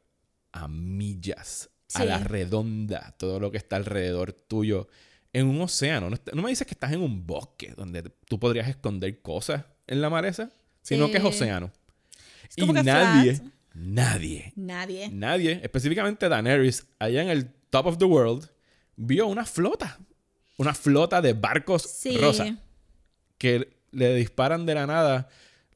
[0.52, 4.89] a millas, a la redonda, todo lo que está alrededor tuyo
[5.32, 6.11] en un océano.
[6.32, 10.11] No, me dices que estás en un bosque donde tú podrías esconder cosas en la
[10.11, 10.51] maleza,
[10.82, 11.28] sino que es Sí.
[11.28, 11.70] océano.
[12.49, 13.53] Es y nadie, flat.
[13.74, 15.09] nadie, Nadie.
[15.11, 18.49] nadie, específicamente Daenerys, allá en el top of the world,
[18.97, 19.99] vio una flota.
[20.59, 22.16] Una flota de barcos Sí.
[22.16, 22.57] rosa
[23.39, 25.28] que le disparan de la nada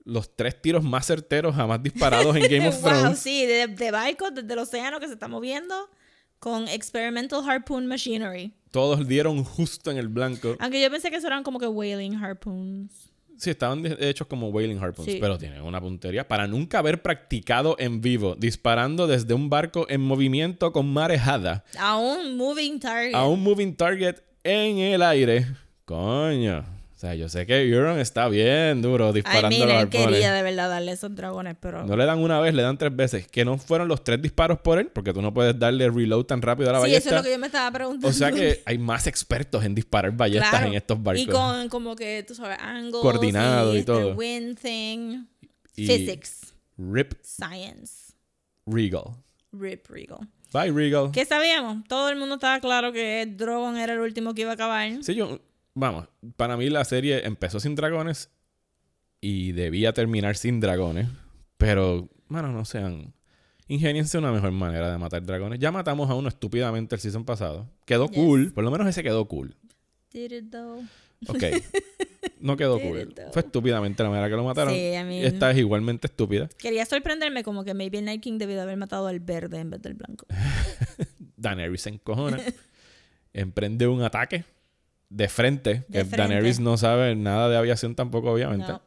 [0.05, 3.19] los tres tiros más certeros jamás disparados en Game of wow, Thrones.
[3.19, 5.91] sí, de, de barcos desde el océano que se está moviendo
[6.41, 8.53] con experimental harpoon machinery.
[8.73, 10.57] Todos dieron justo en el blanco.
[10.59, 13.13] Aunque yo pensé que eso eran como que whaling harpoons.
[13.37, 15.19] Sí, estaban hechos como whaling harpoons, Sí.
[15.21, 20.03] pero tienen una puntería para nunca haber practicado en vivo, disparando desde un barco en
[20.03, 23.15] movimiento con marejada A un moving target.
[23.15, 25.47] a un moving target en el aire.
[25.87, 26.65] Coño.
[27.01, 30.35] O sea, yo sé que Euron está bien duro Ay, disparando mira, los él quería
[30.35, 31.87] de verdad darle esos dragones, pero...
[31.87, 33.27] No le dan una vez, le dan tres veces.
[33.27, 36.43] Que no fueron los tres disparos por él, porque tú no puedes darle reload tan
[36.43, 37.09] rápido a la sí, ballesta.
[37.09, 38.07] eso es lo que yo me estaba preguntando.
[38.07, 40.67] O sea que hay más expertos en disparar ballestas Claro.
[40.67, 41.23] en estos barcos.
[41.23, 43.01] Y con como que, tú sabes, angles.
[43.01, 44.15] Coordinado y este todo.
[44.15, 45.25] wind thing.
[45.77, 46.53] Y- Physics.
[46.77, 48.13] Rip Science.
[48.67, 49.05] Regal.
[49.53, 50.19] Rip Regal.
[50.53, 51.11] Bye, Regal.
[51.13, 51.83] ¿Qué sabíamos?
[51.89, 54.91] Todo el mundo estaba claro que Drogon era el último que iba a acabar.
[55.03, 55.41] Sí, yo,
[55.75, 58.31] vamos, para mí la serie empezó sin dragones
[59.21, 61.09] y debía terminar sin dragones.
[61.59, 63.13] Pero, bueno, no sean.
[63.69, 65.59] Ingeniense una mejor manera de matar dragones.
[65.61, 67.71] Ya matamos a uno estúpidamente el season pasado.
[67.85, 68.17] Quedó Yes.
[68.17, 68.53] cool.
[68.53, 69.55] Por lo menos ese quedó cool.
[70.13, 70.83] Did it though?
[71.29, 71.45] Ok.
[72.39, 73.15] No quedó cool.
[73.33, 74.73] Fue estúpidamente la manera que lo mataron.
[74.73, 76.49] Sí, I mean- Esta es igualmente estúpida.
[76.59, 79.83] Quería sorprenderme como que maybe Night King debió de haber matado al verde en vez
[79.83, 80.27] del blanco.
[81.37, 82.39] Daenerys se encojona.
[83.35, 84.45] emprende un ataque
[85.11, 85.85] de frente.
[85.89, 86.17] De que frente.
[86.17, 88.69] Daenerys no sabe nada de aviación tampoco, obviamente.
[88.69, 88.83] No.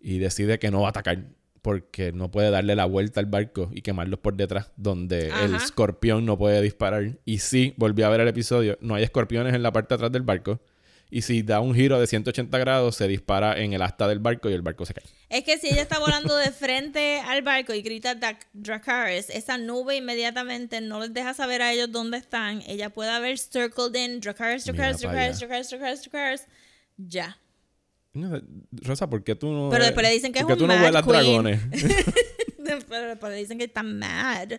[0.00, 1.24] Y decide que no va a atacar.
[1.62, 6.26] Porque no puede darle la vuelta al barco y quemarlos por detrás, donde el escorpión
[6.26, 7.18] no puede disparar.
[7.24, 10.10] Y sí, volví a ver el episodio, no hay escorpiones en la parte de atrás
[10.10, 10.60] del barco.
[11.14, 14.48] Y si da un giro de 180 grados, se dispara en el asta del barco
[14.48, 15.04] y el barco se cae.
[15.28, 18.18] Es que si ella está volando de frente al barco y grita
[18.54, 22.62] Dracarys, esa nube inmediatamente no les deja saber a ellos dónde están.
[22.66, 24.92] Ella puede haber circled in pa' Dracarys, allá.
[24.96, 26.46] Dracarys, Dracarys, Dracarys.
[26.96, 27.36] Ya.
[28.70, 29.68] Rosa, ¿por qué tú no.
[29.68, 31.60] Pero después le dicen que es ¿por qué un tú no mad dragones?
[32.88, 34.52] Pero después dicen que está mad.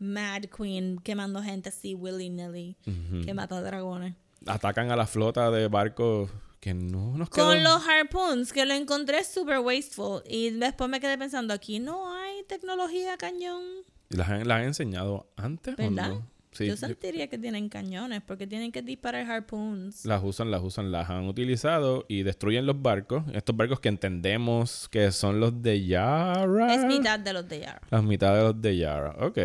[0.00, 2.76] Mad Queen quemando gente así willy-nilly
[3.24, 4.16] que mata dragones.
[4.46, 6.30] Atacan a la flota de barcos
[6.60, 7.46] que no nos quedó.
[7.46, 10.22] Con los harpoons, que lo encontré super wasteful.
[10.28, 13.62] Y después me quedé pensando, aquí no hay tecnología cañón.
[14.10, 15.74] ¿Las han, las han enseñado antes?
[15.74, 16.08] o ¿Verdad?
[16.10, 16.26] no?
[16.52, 20.04] Sí, yo yo- sentiría que tienen cañones porque tienen que disparar harpoons.
[20.04, 23.22] las usan, las usan, las han utilizado y destruyen los barcos.
[23.32, 26.74] Estos barcos que entendemos que son los de Yara.
[26.74, 27.80] Es mitad de los de Yara.
[27.90, 29.38] Las mitad de los de Yara, ok.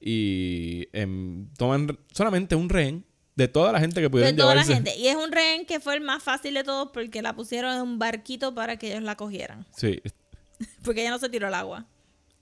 [0.00, 3.06] Y em, toman solamente un rehén
[3.36, 4.74] de toda la gente que De pudieron toda la llevarse.
[4.74, 4.96] gente.
[4.96, 7.82] Y es un rehén que fue el más fácil de todos porque la pusieron en
[7.82, 9.66] un barquito para que ellos la cogieran.
[9.76, 10.00] Sí,
[10.84, 11.86] Porque ella no se tiró al agua.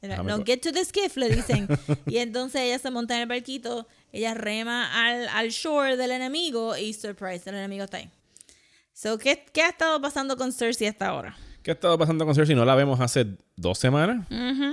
[0.03, 1.69] Era, no, get to the skiff, le dicen.
[2.07, 6.77] y entonces ella se monta en el barquito, ella rema al, al shore del enemigo
[6.77, 8.11] y surprise, el enemigo está ahí.
[8.93, 11.37] So, ¿qué, ¿Qué ha estado pasando con Cersei hasta ahora?
[11.63, 12.57] ¿Qué ha estado pasando con Cersei?
[12.57, 13.25] No la vemos hace
[13.57, 14.27] dos semanas.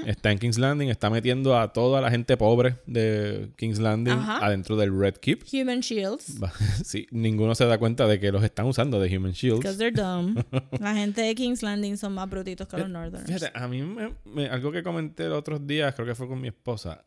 [0.08, 4.46] Está en King's Landing, está metiendo a toda la gente pobre de King's Landing Ajá.
[4.46, 5.44] adentro del Red Keep.
[5.54, 6.38] Human Shields.
[6.84, 9.60] Sí, ninguno se da cuenta de que los están usando de Human Shields.
[9.60, 10.44] Because they're dumb.
[10.80, 13.30] La gente de King's Landing son más brutitos que los Northerners.
[13.30, 16.28] Eh, Fíjate, a mí me, me- algo que comenté los otros días, creo que fue
[16.28, 17.06] con mi esposa.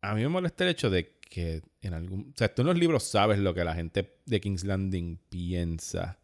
[0.00, 2.30] A mí me molesta el hecho de que en algún.
[2.34, 6.18] O sea, tú en los libros sabes lo que la gente de King's Landing piensa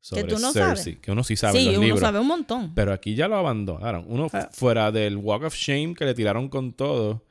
[0.00, 0.94] sobre tú no Cersei.
[0.94, 0.98] sabes.
[1.02, 2.00] Que uno sí sabe sí, los uno libros.
[2.00, 2.74] sabe un montón.
[2.74, 4.04] Pero aquí ya lo abandonaron.
[4.08, 4.48] Uno Ah.
[4.52, 7.24] fuera del Walk of Shame que le tiraron con todo.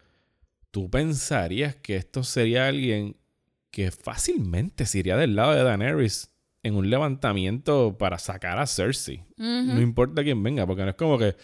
[0.71, 3.15] Tú pensarías que esto sería alguien
[3.71, 6.31] que fácilmente se iría del lado de Daenerys
[6.61, 9.23] en un levantamiento para sacar a Cersei.
[9.37, 11.35] No importa quién venga, porque no es como que.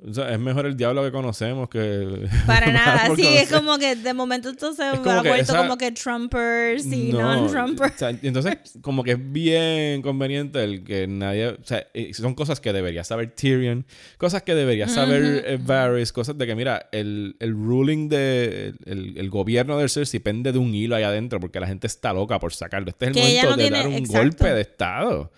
[0.00, 2.28] O sea, es mejor el diablo que conocemos que.
[2.46, 3.14] Para nada.
[3.16, 3.58] Sí, es conocer.
[3.58, 7.94] como que de momento entonces Es ha vuelto esa- como que Trumpers y No, non-Trumpers.
[7.94, 11.48] o sea, entonces, como que es bien conveniente el que nadie.
[11.48, 13.86] O sea, son cosas que debería saber Tyrion,
[14.18, 18.74] cosas que debería saber eh, Varys, cosas de que, mira, el, el ruling de.
[18.86, 22.12] El, el gobierno del Cersei pende de un hilo ahí adentro porque la gente está
[22.12, 22.88] loca por sacarlo.
[22.90, 24.18] Este es el Que momento no de tiene- dar un exacto.
[24.18, 25.32] golpe de Estado.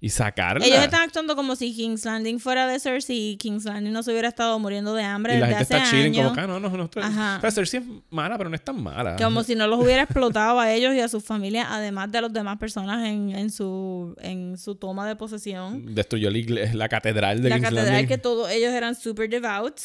[0.00, 0.64] Y sacarla.
[0.64, 4.12] Ellos están actuando como si King's Landing fuera de Cersei y King's Landing no se
[4.12, 6.22] hubiera estado muriendo de hambre y la desde gente hace está chilling años.
[6.24, 6.84] como que, "Ah, no, no, no.
[6.84, 7.02] estoy-".
[7.02, 7.38] Ajá.
[7.38, 9.16] O sea, Cersei es mala, pero no es tan mala.
[9.16, 12.32] Como si no los hubiera explotado a ellos y a sus familias, además de los
[12.32, 15.94] demás personas en, en su en su toma de posesión.
[15.94, 18.06] Destruyó la, igle- la catedral de La King's catedral Landing.
[18.08, 19.78] que todos ellos eran super devout.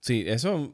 [0.00, 0.70] Sí, eso...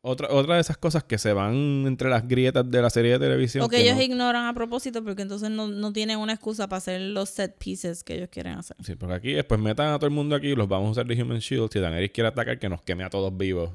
[0.00, 1.54] Otra, otra de esas cosas que se van
[1.86, 3.64] entre las grietas de la serie de televisión.
[3.64, 6.68] O que que ellos no- ignoran a propósito porque entonces no, no tienen una excusa
[6.68, 8.76] para hacer los set pieces que ellos quieren hacer.
[8.84, 11.20] Sí, porque aquí después metan a todo el mundo aquí, los vamos a usar de
[11.20, 11.70] Human Shield.
[11.72, 13.70] Si Daenerys quiere atacar, que nos queme a todos vivos.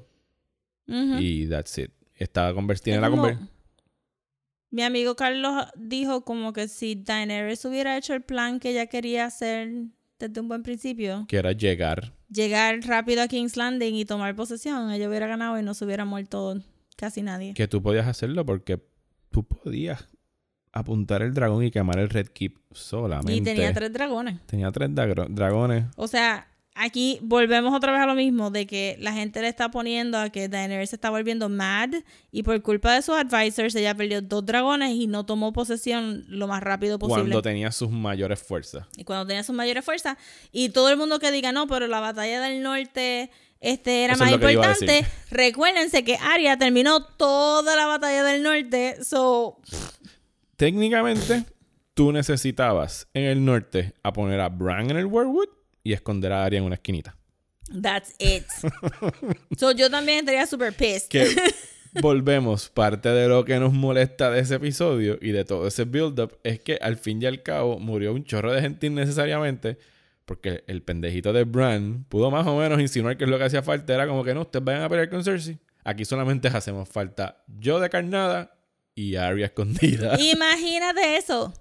[0.88, 1.92] Y that's it.
[2.16, 3.50] Está conver- tiene Es la como- conver-
[4.72, 9.26] Mi amigo Carlos dijo como que si Daenerys hubiera hecho el plan que ella quería
[9.26, 9.72] hacer
[10.28, 12.14] desde un buen principio, que era llegar.
[12.30, 16.06] llegar rápido a King's Landing y tomar posesión, ella hubiera ganado y no se hubiera
[16.06, 16.60] muerto
[16.96, 17.54] casi nadie.
[17.54, 18.82] Que tú podías hacerlo porque
[19.32, 20.08] tú podías
[20.72, 23.34] apuntar el dragón y quemar el Red Keep solamente.
[23.34, 24.40] Y tenía tres dragones.
[24.48, 25.86] Tenía tres dragones.
[25.96, 29.70] O sea, aquí volvemos otra vez a lo mismo, de que la gente le está
[29.70, 31.90] poniendo a que Daenerys se está volviendo mad
[32.32, 36.48] y por culpa de sus advisors ella perdió dos dragones y no tomó posesión lo
[36.48, 37.24] más rápido posible.
[37.24, 38.86] Cuando tenía sus mayores fuerzas.
[38.98, 40.18] y cuando tenía sus mayores fuerzas.
[40.52, 44.24] Y todo el mundo que diga, no, pero la batalla del norte este, era Eso
[44.24, 45.06] más es importante.
[45.32, 49.04] Recuérdense que Arya terminó toda la batalla del norte.
[49.04, 49.58] So,
[50.58, 51.46] Técnicamente,
[51.94, 56.44] tú necesitabas en el norte a poner a Bran en el Warwood y esconder a
[56.44, 57.16] Arya en una esquinita.
[57.82, 58.46] that's it.
[59.58, 61.10] so, yo también estaría super pissed.
[61.10, 61.28] Que
[62.02, 66.38] volvemos, parte de lo que nos molesta de ese episodio y de todo ese build-up
[66.44, 69.78] es que al fin y al cabo murió un chorro de gente innecesariamente
[70.26, 73.62] porque el pendejito de Bran pudo más o menos insinuar que es lo que hacía
[73.62, 73.94] falta.
[73.94, 75.60] Era como que no, ustedes vayan a pelear con Cersei.
[75.84, 78.56] Aquí solamente hacemos falta yo de carnada
[78.96, 80.20] y Arya escondida.
[80.20, 81.54] Imagínate eso.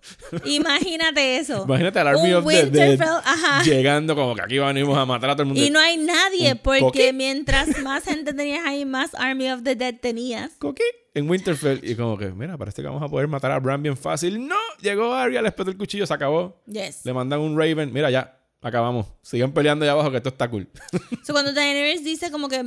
[0.45, 1.65] Imagínate eso.
[1.65, 3.01] Imagínate al Army of the Dead
[3.65, 5.65] llegando como que aquí venimos a matar a todo el mundo.
[5.65, 9.75] Y no hay nadie, ¿Un porque mientras más gente tenías ahí, más Army of the
[9.75, 10.53] Dead tenías.
[10.59, 10.83] Coqui
[11.15, 13.97] en Winterfell y como que, mira, parece que vamos a poder matar a Bran bien
[13.97, 14.47] fácil.
[14.47, 16.63] No, llegó Arya, le explotó el cuchillo, se acabó.
[16.67, 17.05] Yes.
[17.05, 17.93] Le mandan un Raven.
[17.93, 19.07] Mira, ya, acabamos.
[19.23, 20.69] Sigan peleando allá abajo que esto está cool.
[21.25, 22.63] So, cuando Daenerys dice como que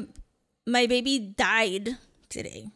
[0.66, 1.96] my baby died
[2.28, 2.72] today.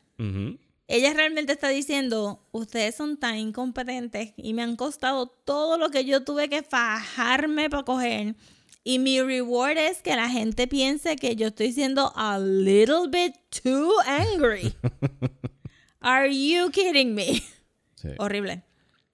[0.89, 6.03] Ella realmente está diciendo, ustedes son tan incompetentes y me han costado todo lo que
[6.03, 8.35] yo tuve que fajarme para coger.
[8.83, 13.35] Y mi reward es que la gente piense que yo estoy siendo a little bit
[13.63, 14.73] too angry.
[15.99, 17.43] Are you kidding me?
[17.93, 18.09] Sí.
[18.17, 18.63] Horrible.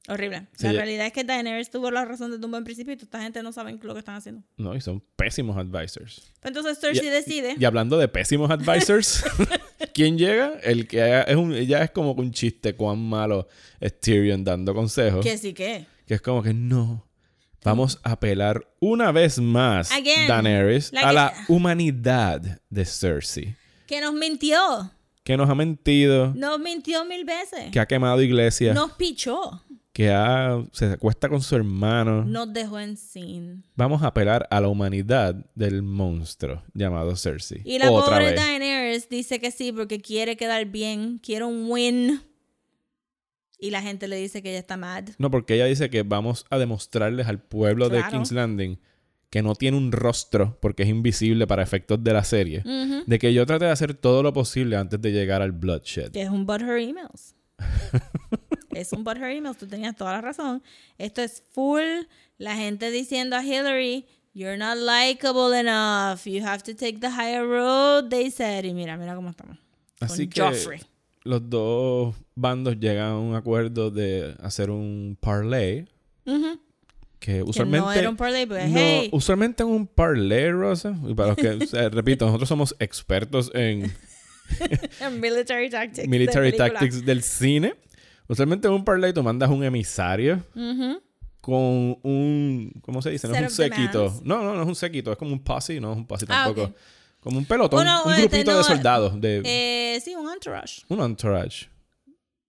[0.08, 0.48] Horrible.
[0.56, 2.98] Sí, la ya- realidad es que Daenerys tuvo la razón desde un buen principio y
[2.98, 4.44] toda esta gente no saben lo que están haciendo.
[4.58, 6.32] No, y son pésimos advisors.
[6.42, 7.56] Pero entonces Cersei Y- decide.
[7.58, 9.24] Y hablando de pésimos advisors,
[9.94, 10.54] ¿quién llega?
[10.64, 13.48] El que es un, ya es como un chiste cuán malo
[13.80, 15.24] es Tyrion dando consejos.
[15.26, 15.86] Que sí que.
[16.06, 17.04] Que es como que no.
[17.64, 20.28] Vamos a apelar una vez más, Again.
[20.28, 23.56] Daenerys, Like a la it- humanidad de Cersei.
[23.88, 24.92] Que nos mintió.
[25.24, 27.72] Que nos ha mentido, Nos mintió mil veces.
[27.72, 29.64] que ha quemado iglesias, Nos pichó.
[29.96, 32.26] Que ha, se acuesta con su hermano.
[32.26, 33.64] Nos dejó en sin.
[33.78, 37.62] Vamos a apelar a la humanidad del monstruo llamado Cersei.
[37.64, 38.36] Y la Otra pobre vez.
[38.36, 42.22] Daenerys dice que sí porque quiere quedar bien, quiere un win.
[43.58, 45.06] Y la gente le dice que ella está mad.
[45.18, 48.04] No, porque ella dice que vamos a demostrarles al pueblo de.
[48.12, 48.78] King's Landing
[49.30, 52.64] que no tiene un rostro porque es invisible para efectos de la serie.
[53.06, 56.12] De que yo trate de hacer todo lo posible antes de llegar al bloodshed.
[56.12, 57.36] Que es un Butthurt Emails.
[58.80, 60.62] es un Butthurt Emails, tú tenías toda la razón.
[60.98, 61.82] Esto es full
[62.38, 67.46] la gente diciendo a Hillary, you're not likable enough, you have to take the higher
[67.48, 68.66] road, they said.
[68.66, 69.58] Y mira, mira cómo estamos.
[70.00, 70.82] Así Con que Joffrey.
[71.24, 75.88] los dos bandos llegan a un acuerdo de hacer un parlay
[76.26, 76.58] que
[77.20, 81.14] Que usualmente no era un parlay, porque No, hey, usualmente en un parlay, Rosa, y
[81.14, 83.92] para los que, o sea, repito, nosotros somos expertos en
[85.22, 86.08] military tactics.
[86.08, 87.74] military tactics del cine.
[88.28, 90.44] Usualmente en un parlay tú mandas un emisario
[91.42, 93.28] con un, ¿cómo se dice?
[93.28, 94.20] No Set es un séquito.
[94.24, 96.46] No, no, no es un séquito, es como un posse, no es un posse Ah,
[96.46, 96.74] tampoco.
[97.20, 100.84] Como un pelotón, Bueno, un este, grupito no, de soldados, de Eh, sí, un entourage.
[100.90, 101.70] un entourage.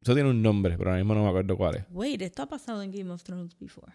[0.02, 1.84] Eso tiene un nombre, pero ahora mismo no me acuerdo cuál es.
[1.90, 3.92] Wait, esto ha pasado en Game of Thrones before.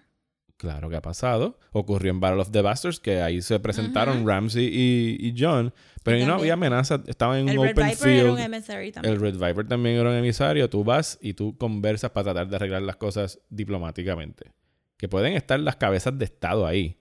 [0.61, 1.57] Claro que ha pasado.
[1.71, 5.73] Ocurrió en Battle of the Bastards, que ahí se presentaron Ramsey y, y John.
[6.03, 8.93] Pero no había amenaza, estaban en El un Red open Viper era un field.
[8.93, 9.13] también.
[9.15, 10.69] El Red Viper también era un emisario.
[10.69, 14.51] Tú vas y tú conversas para tratar de arreglar las cosas diplomáticamente.
[14.97, 16.97] Que pueden estar las cabezas de Estado ahí,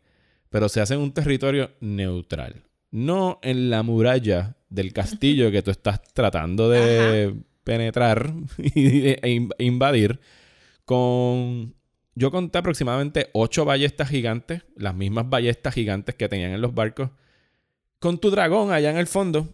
[0.49, 2.63] pero se hace en un territorio neutral.
[2.91, 8.33] No en la muralla del castillo que tú estás tratando de penetrar
[8.75, 10.19] e in- invadir
[10.87, 11.75] con
[12.15, 17.11] Yo conté aproximadamente ocho ballestas gigantes, las mismas ballestas gigantes que tenían en los barcos,
[17.99, 19.49] con tu dragón allá en el fondo,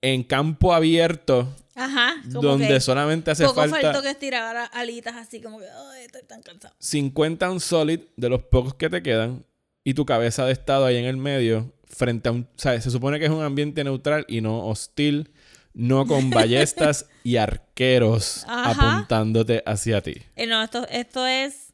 [0.00, 2.16] en campo abierto, Ajá.
[2.22, 6.04] Como donde que solamente hace poco falta faltó que estirara alitas así como que, ay,
[6.04, 6.74] estoy tan cansado.
[6.78, 9.44] 50 un solid de los pocos que te quedan
[9.84, 12.84] y tu cabeza de estado ahí en el medio frente a un, ¿sabes?
[12.84, 15.30] Se supone que es un ambiente neutral y no hostil,
[15.72, 18.70] no con ballestas y arqueros Ajá.
[18.96, 20.14] apuntándote hacia ti.
[20.36, 21.72] Eh, no, esto, esto es.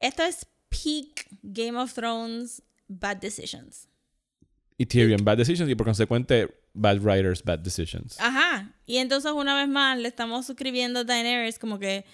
[0.00, 3.88] Esto es peak Game of Thrones bad decisions.
[4.76, 8.16] Y Tyrion, bad decisions y por consecuente, bad writers, bad decisions.
[8.20, 8.72] Ajá.
[8.86, 12.04] Y entonces una vez más le estamos suscribiendo a Daenerys como que.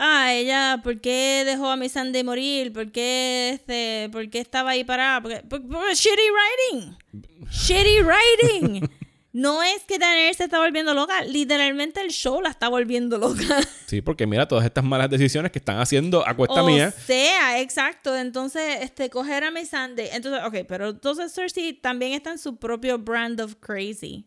[0.00, 2.72] Ah, ella, ¿por qué dejó a mi Sandy morir?
[2.72, 5.20] ¿Por qué, este, ¿Por qué estaba ahí parada?
[5.20, 6.22] Porque, por- por- shitty
[6.70, 6.96] writing.
[7.50, 8.88] Shitty writing.
[9.32, 11.22] No es que Daenerys se está volviendo loca.
[11.22, 13.42] Literalmente el show la está volviendo loca.
[13.86, 16.90] Sí, porque mira todas estas malas decisiones que están haciendo a cuesta o mía.
[16.90, 18.14] sea, exacto.
[18.14, 20.10] Entonces, este, coger a Miss Sunday.
[20.12, 24.26] Entonces, ok, pero entonces Cersei también está en su propio brand of crazy.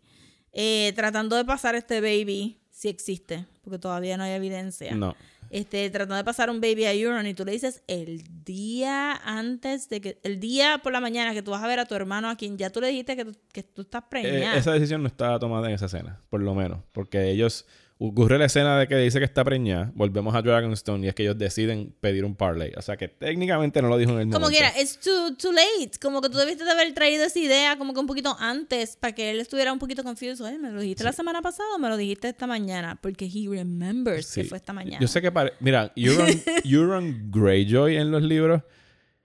[0.52, 4.96] Eh, tratando de pasar este baby, si existe, porque todavía no hay evidencia.
[4.96, 5.16] No.
[5.54, 9.90] Este, tratando de pasar un baby a Euron y tú le dices el día antes
[9.90, 12.30] de que, el día por la mañana que tú vas a ver a tu hermano
[12.30, 14.56] a quien ya tú le dijiste que tú, que tú estás Eh, preñada.
[14.56, 16.80] esa decisión no estaba tomada en esa escena, por lo menos.
[16.94, 17.66] Porque ellos.
[18.04, 19.92] Ocurre la escena de que dice que está preñada.
[19.94, 22.72] Volvemos a Dragonstone y es que ellos deciden pedir un parlay.
[22.76, 24.40] O sea que técnicamente no lo dijo en el momento.
[24.40, 25.92] Como quiera, it's too, too late.
[26.02, 29.14] Como que tú debiste de haber traído esa idea como que un poquito antes para
[29.14, 30.46] que él estuviera un poquito confuso.
[30.60, 32.98] ¿me lo dijiste la semana pasada o me lo dijiste esta mañana?
[33.00, 34.42] Porque he remembers Sí.
[34.42, 34.98] que fue esta mañana.
[35.00, 36.28] Yo sé que pare- Mira, Euron,
[36.66, 38.64] Euron Greyjoy en los libros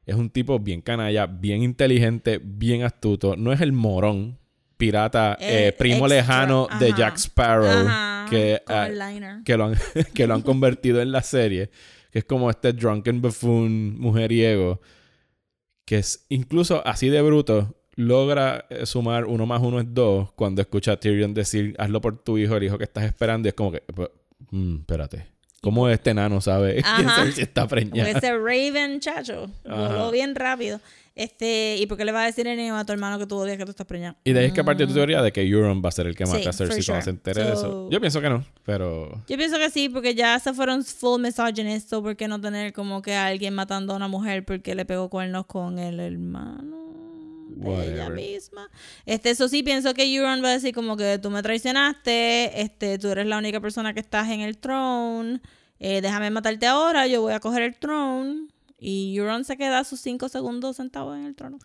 [0.04, 3.36] es un tipo bien canalla, bien inteligente, bien astuto.
[3.36, 4.38] No es el morón
[4.76, 6.92] pirata eh, Eh, primo extra, lejano de.
[6.92, 8.88] Jack Sparrow Ajá, que, ah,
[9.44, 9.74] que, lo han,
[10.14, 11.70] que lo han convertido en la serie.
[12.10, 14.80] Que es como este drunken buffoon mujeriego.
[15.84, 17.74] Que es incluso así de bruto.
[17.94, 22.22] Logra eh, sumar uno más uno es dos cuando escucha a Tyrion decir hazlo por
[22.22, 23.48] tu hijo, el hijo que estás esperando.
[23.48, 24.12] Y es como que, "Pero,
[24.50, 25.26] mm, espérate.
[25.62, 26.80] ¿Cómo este nano sabe
[27.16, 28.10] sabe si está preñada?
[28.10, 30.80] ese Raven, chacho, voló bien rápido.
[31.16, 33.36] Este, ¿y por qué le va a decir el niño a tu hermano que tú
[33.36, 34.16] odias que tú estás preñada?
[34.22, 36.14] Y de ahí es que parte tu teoría de que Euron va a ser el
[36.14, 37.02] que Sí, mata a Cersei for cuando sure.
[37.02, 37.62] se entere de eso.
[37.62, 39.24] So- Yo pienso que no, pero...
[39.26, 42.74] Yo pienso que sí, porque ya se fueron full misogynist, so ¿por qué no tener
[42.74, 46.76] como que a alguien matando a una mujer porque le pegó cuernos con el hermano
[47.48, 48.12] de ella Whatever.
[48.12, 48.70] misma?
[49.06, 52.98] Este, eso sí, pienso que Euron va a decir como que tú me traicionaste, este,
[52.98, 55.40] tú eres la única persona que estás en el throne,
[55.78, 58.48] eh, déjame matarte ahora, yo voy a coger el throne.
[58.78, 61.58] Y Euron se queda sus cinco segundos sentado en el trono.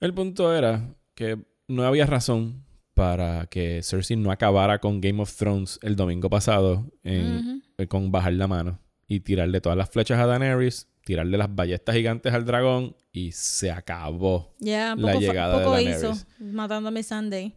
[0.00, 1.38] El punto era que
[1.68, 2.64] no había razón
[2.94, 8.10] para que Cersei no acabara con Game of Thrones el domingo pasado en- eh, con
[8.10, 12.44] bajar la mano y tirarle todas las flechas a Daenerys, tirarle las ballestas gigantes al
[12.46, 14.54] dragón y se acabó.
[14.58, 15.98] Ya, La poco, llegada de Daenerys.
[16.02, 17.54] hizo matando a mi Sunday.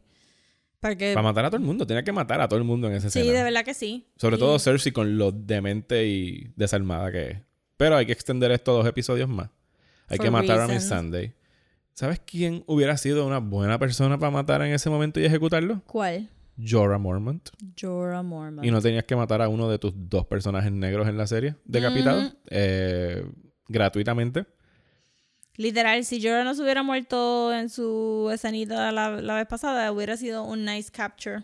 [0.81, 3.07] Para matar a todo el mundo, tenía que matar a todo el mundo en Sí,
[3.07, 3.31] escena.
[3.33, 4.07] de verdad que sí.
[4.15, 7.37] Sobre Y- todo Cersei con lo demente y desarmada que es.
[7.79, 9.49] Pero hay que extender esto a dos episodios más.
[10.09, 10.83] Hay For que matar a Miss.
[10.83, 11.31] Sunday.
[11.93, 15.81] ¿Sabes quién hubiera sido una buena persona para matar en ese momento y ejecutarlo?
[15.87, 16.27] ¿Cuál?
[16.61, 17.47] Jorah Mormont.
[17.79, 18.65] Jorah Mormont.
[18.67, 21.55] Y no tenías que matar a uno de tus dos personajes negros en la serie,
[21.63, 22.33] decapitado, Mm.
[22.49, 23.25] eh,
[23.69, 24.45] gratuitamente.
[25.55, 30.17] Literal, si Jorah no se hubiera muerto en su escenita la, la vez pasada, hubiera
[30.17, 31.43] sido un nice capture.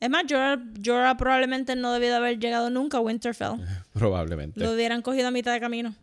[0.00, 3.54] Es más, Jorah, Jorah probablemente no debió de haber llegado nunca a Winterfell.
[3.92, 4.60] Probablemente.
[4.60, 5.94] Lo hubieran cogido a mitad de camino.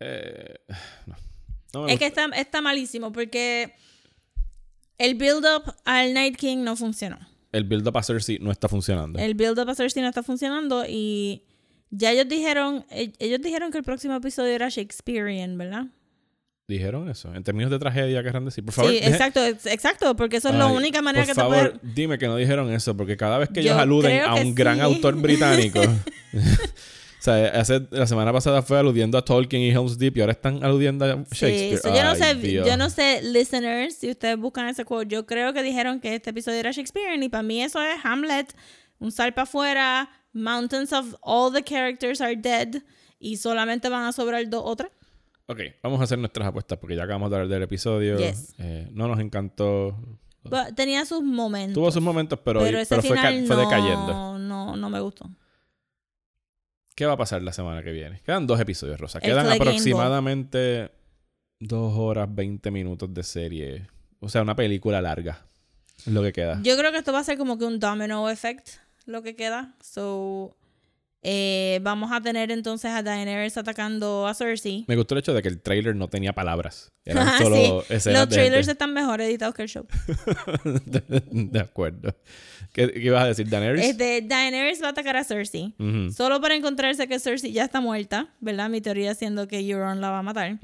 [0.00, 0.54] Eh,
[1.74, 1.86] no.
[1.88, 3.74] Es que está, está malísimo porque
[4.98, 7.18] el build-up al Night King no funcionó.
[7.52, 9.18] El build-up a Cersei no está funcionando.
[9.18, 11.44] El build-up a Cersei no está funcionando y
[11.90, 15.86] ya ellos dijeron, e- ellos dijeron que el próximo episodio era Shakespearean, ¿verdad?
[16.68, 17.34] Dijeron eso.
[17.34, 18.62] En términos de tragedia, querrán decir.
[18.62, 21.40] Por favor, sí, deje- exacto, ex- exacto, porque eso es la única manera por que
[21.40, 21.94] favor, te puedes...
[21.94, 24.76] dime que no dijeron eso, porque cada vez que Yo ellos aluden a un gran
[24.76, 24.82] sí.
[24.82, 25.80] autor británico.
[26.34, 30.32] o sea, hace, la semana pasada fue aludiendo a Tolkien y Helm's Deep y ahora
[30.32, 31.78] están aludiendo a Sí, Shakespeare.
[31.78, 32.66] so yo no Ay, sé, Dios.
[32.68, 36.30] yo no sé, listeners, si ustedes buscan ese quote, yo creo que dijeron que este
[36.30, 38.54] episodio era Shakespearean y para mí eso es Hamlet,
[38.98, 42.82] un sal para afuera, mountains of all the characters are dead
[43.18, 44.90] y solamente van a sobrar dos o tres.
[45.50, 48.18] Ok, vamos a hacer nuestras apuestas porque ya acabamos de hablar del episodio.
[48.18, 48.54] Yes.
[48.58, 49.98] Eh, no nos encantó.
[50.44, 51.74] But tenía sus momentos.
[51.74, 54.38] Tuvo sus momentos, pero, pero ese pero fue, final fue no, decayendo.
[54.38, 55.30] no, no me gustó.
[56.94, 58.20] ¿Qué va a pasar la semana que viene?
[58.26, 59.20] Quedan dos episodios, Rosa.
[59.20, 60.90] Quedan aproximadamente
[61.60, 63.86] dos horas, 20 minutos de serie.
[64.20, 65.46] O sea, una película larga.
[65.96, 66.60] Es lo que queda.
[66.62, 68.68] Yo creo que esto va a ser como que un domino effect
[69.06, 69.74] lo que queda.
[69.80, 70.56] So,
[71.22, 74.84] Eh, vamos a tener entonces a Daenerys atacando a Cersei.
[74.86, 76.92] Me gustó el hecho de que el trailer no tenía palabras.
[77.04, 77.56] Eran Ah, solo
[77.88, 78.10] sí.
[78.12, 78.72] Los trailers gente.
[78.72, 79.86] están mejor editados que el show.
[80.64, 82.14] de, de acuerdo.
[82.72, 83.84] ¿Qué, qué ibas a decir, Daenerys?
[83.86, 85.74] Este, Daenerys va a atacar a Cersei.
[86.12, 88.68] Solo para encontrarse que Cersei ya está muerta, ¿verdad?
[88.68, 90.58] Mi teoría siendo que Euron la va a matar.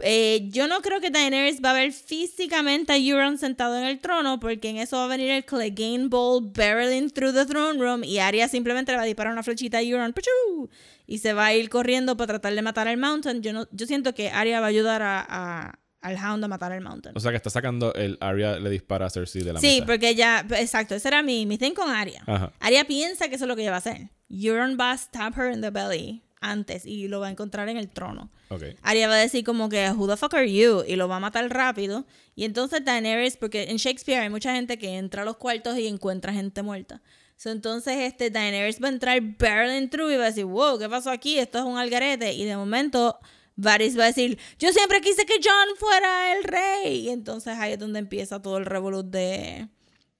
[0.00, 3.98] Eh, yo no creo que Daenerys va a ver físicamente a Euron sentado en el
[3.98, 8.04] trono, porque en eso va a venir el Clegane Bowl barreling through the throne room
[8.04, 10.68] y Arya simplemente le va a disparar una flechita a Euron ¡pichu!
[11.06, 13.42] y se va a ir corriendo para tratar de matar al Mountain.
[13.42, 16.72] Yo, no, yo siento que Arya va a ayudar a, a- al Hound a matar
[16.72, 17.16] al Mountain.
[17.16, 19.86] O sea que está sacando el Arya le dispara a Cersei de la Sí, mesa.
[19.86, 22.22] porque ella, exacto, ese era mi, mi thing con Arya.
[22.26, 22.52] Ajá.
[22.60, 24.10] Arya piensa que eso es lo que ella va a hacer.
[24.30, 27.76] Euron va a stab her in the belly antes y lo va a encontrar en
[27.76, 28.30] el trono.
[28.50, 28.62] Ok.
[28.82, 30.84] Arya va a decir como que, who the fuck are you?
[30.86, 32.06] Y lo va a matar rápido.
[32.36, 35.88] Y entonces Daenerys, porque en Shakespeare hay mucha gente que entra a los cuartos y
[35.88, 37.02] encuentra gente muerta.
[37.36, 40.88] So, entonces este Daenerys va a entrar barreling through y va a decir, wow, ¿qué
[40.88, 41.38] pasó aquí?
[41.38, 42.32] Esto es un algarete.
[42.34, 43.18] Y de momento
[43.58, 47.06] Varys va a decir, yo siempre quise que John fuera el rey.
[47.06, 49.68] Y entonces ahí es donde empieza todo el revolut de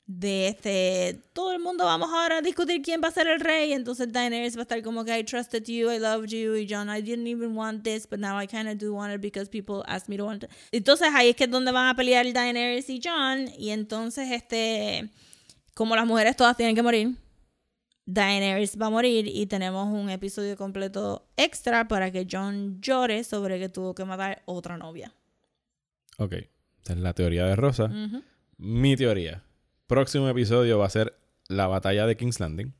[0.08, 3.74] de este todo el mundo vamos ahora a discutir quién va a ser el rey
[3.74, 6.88] entonces Daenerys va a estar como que I trusted you I loved you y John
[6.88, 9.84] I didn't even want this but now I kind of do want it because people
[9.86, 12.88] asked me to want it entonces ahí es que es donde van a pelear Daenerys
[12.88, 15.10] y John y entonces este
[15.74, 17.14] como las mujeres todas tienen que morir
[18.10, 23.58] Daenerys va a morir y tenemos un episodio completo extra para que John llore sobre
[23.58, 25.12] que tuvo que matar otra novia
[26.16, 26.32] Ok.
[26.82, 27.90] Esa es la teoría de Rosa.
[28.56, 29.42] Mi teoría.
[29.86, 31.14] Próximo episodio va a ser
[31.48, 32.72] la batalla de King's Landing.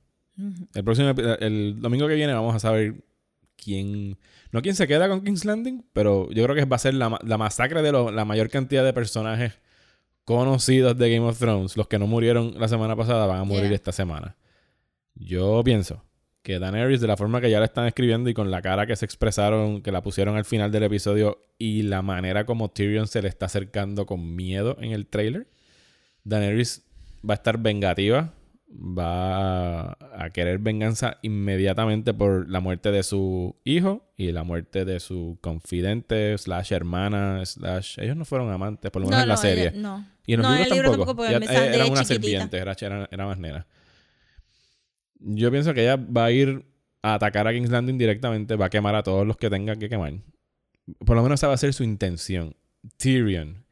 [0.75, 2.95] El próximo el domingo que viene vamos a saber
[3.57, 4.17] quién
[4.51, 7.19] no quién se queda con King's Landing, pero yo creo que va a ser la,
[7.23, 9.53] la masacre de lo- la mayor cantidad de personajes
[10.25, 11.77] conocidos de Game of Thrones.
[11.77, 13.75] Los que no murieron la semana pasada van a morir Yeah.
[13.75, 14.37] esta semana.
[15.19, 16.05] Yo pienso
[16.43, 18.97] que Daenerys, de la forma que ya la están escribiendo y con la cara que
[18.97, 23.21] se expresaron, que la pusieron al final del episodio y la manera como Tyrion se
[23.21, 25.49] le está acercando con miedo en el trailer,
[26.25, 26.87] Daenerys
[27.29, 28.33] va a estar vengativa,
[28.71, 35.01] va a querer venganza inmediatamente por la muerte de su hijo y la muerte de
[35.01, 37.99] su confidente, slash hermana, slash...
[37.99, 39.73] Ellos no fueron amantes, por lo menos en la ella- serie.
[39.75, 41.25] no Y en los No, libros en el libro tampoco.
[41.25, 42.05] tampoco, era una chiquitita.
[42.05, 43.67] serpiente, era, era, era más nena.
[45.21, 46.65] Yo pienso que ella va a ir
[47.03, 49.89] a atacar a King's Landing directamente, va a quemar a todos los que tenga que
[49.89, 50.15] quemar.
[51.05, 52.57] Por lo menos esa va a ser su intención.
[52.97, 53.65] Tyrion.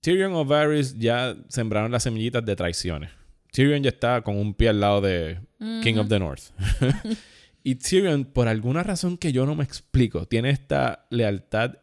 [0.00, 3.10] Tyrion o Varys ya sembraron las semillitas de traiciones.
[3.52, 5.40] Tyrion ya está con un pie al lado de
[5.82, 6.42] King of the North.
[7.62, 11.74] y Tyrion, por alguna razón que yo no me explico, tiene esta lealtad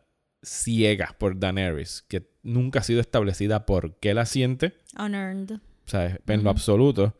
[0.41, 4.73] ciega por Daenerys, que nunca ha sido establecida por qué la siente.
[4.97, 7.15] unearned O sea, en lo absoluto.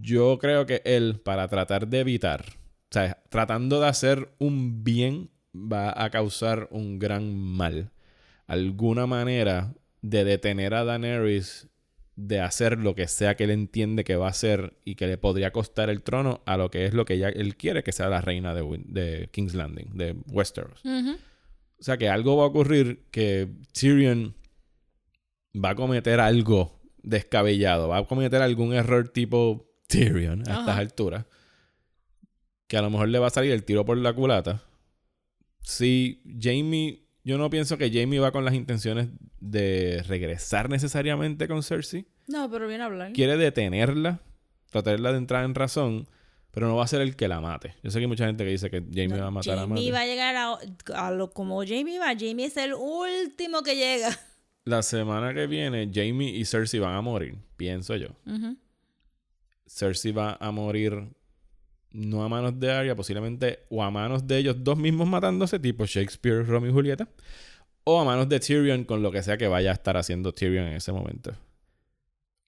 [0.00, 2.44] Yo creo que él, para tratar de evitar,
[2.90, 7.90] o sea, tratando de hacer un bien, va a causar un gran mal.
[8.46, 11.68] Alguna manera de detener a Daenerys
[12.16, 15.18] de hacer lo que sea que él entiende que va a hacer y que le
[15.18, 18.08] podría costar el trono a lo que es lo que ella, él quiere que sea
[18.08, 20.80] la reina de, de King's Landing, de Westeros.
[20.84, 24.34] O sea que algo va a ocurrir que Tyrion
[25.54, 31.24] va a cometer algo descabellado, va a cometer algún error tipo Tyrion a estas alturas,
[32.68, 34.62] que a lo mejor le va a salir el tiro por la culata.
[35.62, 39.08] Si Jamie, yo no pienso que Jamie va con las intenciones
[39.40, 43.12] de regresar necesariamente con Cersei, No, pero viene a hablar.
[43.12, 44.20] quiere detenerla,
[44.70, 46.08] tratarla de entrar en razón,
[46.50, 47.74] pero no va a ser el que la mate.
[47.82, 49.74] Yo sé que hay mucha gente que dice que Jamie va a matar a Jamie
[49.90, 49.92] Mate.
[49.92, 52.08] va a llegar a, a lo como Jamie va.
[52.18, 54.10] Jamie es el último que llega.
[54.64, 58.08] La semana que viene, Jamie y Cersei van a morir, pienso yo.
[58.26, 58.56] Ujú.
[59.68, 61.08] Cersei va a morir
[61.90, 65.84] no a manos de Arya, posiblemente o a manos de ellos dos mismos matándose, tipo
[65.86, 67.08] Shakespeare, Romeo y Julieta,
[67.84, 70.66] o a manos de Tyrion con lo que sea que vaya a estar haciendo Tyrion
[70.66, 71.32] en ese momento.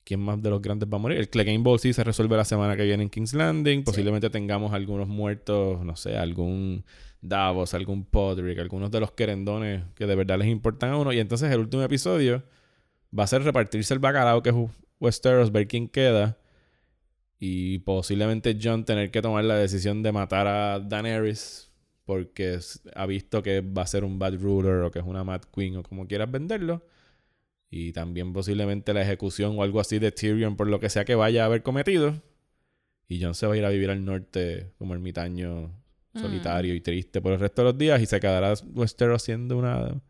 [0.05, 1.19] ¿Quién más de los grandes va a morir?
[1.19, 3.85] El Clegane Bowl sí se resuelve la semana que viene en King's Landing.
[3.85, 6.85] Posiblemente tengamos algunos muertos, no sé, algún
[7.21, 11.13] Davos, algún Podrick, algunos de los querendones que de verdad les importan a uno.
[11.13, 12.43] Y entonces el último episodio
[13.17, 14.57] va a ser repartirse el bacalao que es
[14.99, 16.40] Westeros, ver quién queda.
[17.43, 21.71] Y posiblemente John tener que tomar la decisión de matar a Daenerys
[22.05, 22.59] porque
[22.95, 25.79] ha visto que va a ser un bad ruler o que es una mad queen
[25.79, 26.85] o como quieras venderlo.
[27.71, 31.15] Y también posiblemente la ejecución o algo así de Tyrion por lo que sea que
[31.15, 32.21] vaya a haber cometido.
[33.09, 35.71] Y John se va a ir a vivir al norte como ermitaño
[36.15, 40.01] solitario y triste por el resto de los días y se quedará Westeros siendo una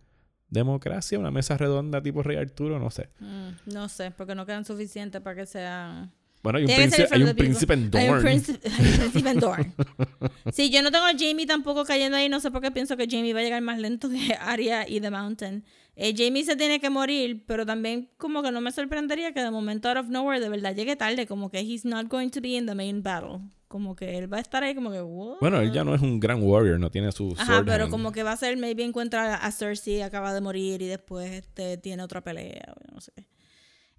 [0.48, 3.08] democracia, una mesa redonda tipo Rey Arturo, no sé.
[3.20, 6.12] Mm, no sé, porque no quedan suficientes para que sean
[6.42, 8.00] Bueno, hay un, príncipe, hay un príncipe en people.
[8.00, 8.30] Hay un Dorne.
[8.30, 9.72] príncipe, hay un príncipe en Dorne.
[10.52, 12.28] Sí, yo no tengo a Jamie tampoco cayendo ahí.
[12.28, 15.00] No sé por qué pienso que Jamie va a llegar más lento que Arya y
[15.00, 15.64] The Mountain.
[15.96, 19.50] Eh, Jamie se tiene que morir, pero también como que no me sorprendería que de
[19.50, 21.26] momento out of nowhere de verdad llegue tarde.
[21.26, 23.40] Como que he's not going to be in the main battle.
[23.68, 25.36] Como que él va a estar ahí como que, what?
[25.40, 27.90] Bueno, él ya no es un gran warrior, no tiene su Ajá, sword pero hand.
[27.92, 31.76] como que va a ser, maybe encuentra a Cersei, acaba de morir y después este,
[31.76, 33.12] tiene otra pelea, no sé.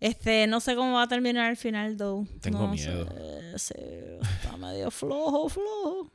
[0.02, 2.28] Este, no sé cómo va a terminar al final, though.
[2.42, 3.08] Tengo No miedo.
[3.56, 3.82] sé, sí,
[4.36, 6.12] está medio flojo, flojo.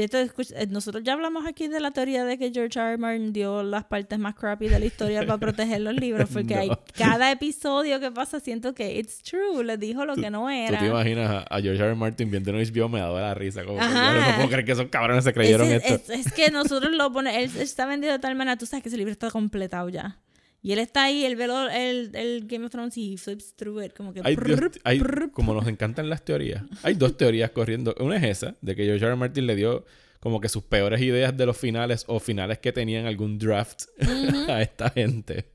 [0.00, 2.90] Eh, Nosotros ya hablamos aquí de la teoría de que George R.
[2.90, 2.98] R.
[2.98, 6.70] Martin dio las partes más crappy de la historia para proteger los libros, porque hay
[6.96, 10.78] cada episodio que pasa siento que it's true, le dijo lo que no Tú era.
[10.78, 11.86] te imaginas a, George R.
[11.86, 11.94] R.
[11.96, 13.64] Martin viendo en HBO, me daba la risa.
[13.64, 14.14] Como Ajá.
[14.14, 15.94] yo no puedo creer que esos cabrones se creyeron esto.
[15.94, 18.90] Es, es que nosotros lo ponemos, él está vendido de tal manera, tú sabes que
[18.90, 20.20] ese libro está completado ya.
[20.60, 23.82] Y él está ahí, él ve lo- el, el Game of Thrones y flips through
[23.84, 24.20] it, como que...
[24.24, 27.94] Hay, dos- como nos encantan las teorías, hay dos teorías corriendo.
[28.00, 29.12] Una es esa, de que George R.
[29.12, 29.16] R.
[29.16, 29.84] Martin le dio
[30.20, 33.84] como que sus peores ideas de los finales o finales que tenían algún draft
[34.48, 35.46] a esta gente.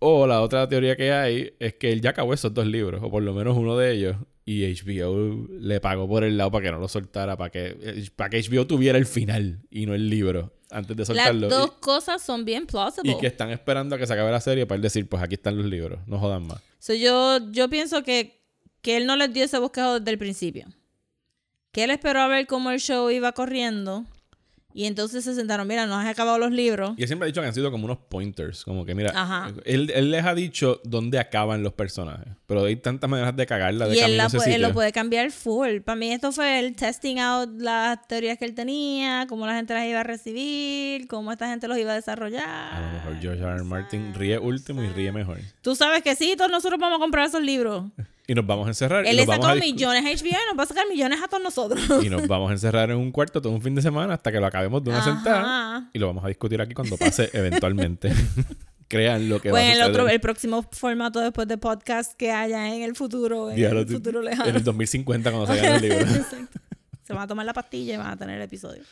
[0.00, 3.10] O la otra teoría que hay es que él ya acabó esos dos libros, o
[3.10, 6.70] por lo menos uno de ellos, y HBO le pagó por el lado para que
[6.72, 10.08] no lo soltara, para que, eh, para que HBO tuviera el final y no el
[10.08, 11.48] libro antes de Las soltarlo.
[11.48, 13.12] dos Y- cosas son bien plausible.
[13.12, 15.34] y que están esperando a que se acabe la serie para él decir, pues aquí
[15.34, 16.60] están los libros, no jodan más.
[16.78, 18.40] So, yo, yo pienso que,
[18.82, 20.66] que él no les dio ese bosquejo desde el principio.
[21.72, 24.04] Que él esperó a ver cómo el show iba corriendo.
[24.78, 26.92] Y entonces se sentaron, mira, nos has acabado los libros.
[26.96, 28.62] Y él siempre ha dicho que han sido como unos pointers.
[28.62, 29.52] Como que, mira, Ajá.
[29.64, 32.28] él, él les ha dicho dónde acaban los personajes.
[32.46, 35.32] Pero hay tantas maneras de cagarla, de Y él, la ese él lo puede cambiar
[35.32, 35.80] full.
[35.80, 39.74] Para mí esto fue el testing out las teorías que él tenía, cómo la gente
[39.74, 42.48] las iba a recibir, cómo esta gente los iba a desarrollar.
[42.48, 43.54] A lo mejor George R.
[43.56, 43.64] R.
[43.64, 45.38] Martin ríe último y ríe mejor.
[45.60, 47.82] Tú sabes que sí, todos nosotros vamos a comprar esos libros.
[48.30, 49.04] Y nos vamos a encerrar.
[49.06, 50.66] y Él nos le vamos sacó a discu- millones a HBO y nos va a
[50.66, 51.80] sacar millones a todos nosotros.
[52.04, 54.38] Y nos vamos a encerrar en un cuarto todo un fin de semana hasta que
[54.38, 55.14] lo acabemos de una Ajá.
[55.14, 55.90] sentada.
[55.94, 58.12] Y lo vamos a discutir aquí cuando pase eventualmente.
[58.88, 59.90] Crean lo que va a en el suceder.
[59.92, 63.86] otro, el próximo formato después de podcast que haya en el futuro, en Diablo, el
[63.86, 64.48] tú- futuro En lejano.
[64.56, 66.02] el 2050 cuando salgan los libros.
[66.16, 66.60] Exacto.
[67.04, 68.82] Se van a tomar la pastilla y van a tener el episodio.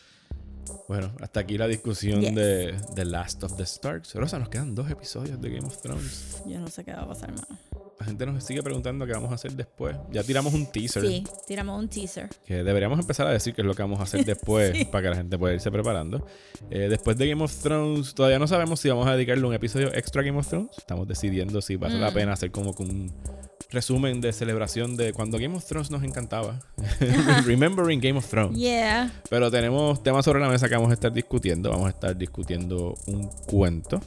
[0.88, 2.34] Bueno, hasta aquí la discusión Yes.
[2.34, 4.14] de The Last of the Starks.
[4.14, 6.42] Rosa, nos quedan dos episodios de Game of Thrones.
[6.46, 7.46] Yo no sé qué va a pasar más.
[7.98, 9.96] La gente nos sigue preguntando qué vamos a hacer después.
[10.10, 11.02] Ya tiramos un teaser.
[11.06, 12.28] Sí, tiramos un teaser.
[12.44, 15.10] Que deberíamos empezar a decir qué es lo que vamos a hacer después para que
[15.10, 16.26] la gente pueda irse preparando.
[16.70, 19.92] Eh, después de Game of Thrones, todavía no sabemos si vamos a dedicarle un episodio
[19.94, 20.70] extra a Game of Thrones.
[20.76, 22.00] Estamos decidiendo si vale Mm.
[22.00, 23.10] la pena hacer como un
[23.70, 26.60] resumen de celebración de cuando Game of Thrones nos encantaba.
[27.46, 28.58] Remembering Game of Thrones.
[28.58, 29.10] Yeah.
[29.30, 31.70] Pero tenemos temas sobre la mesa que vamos a estar discutiendo.
[31.70, 34.00] Vamos a estar discutiendo un cuento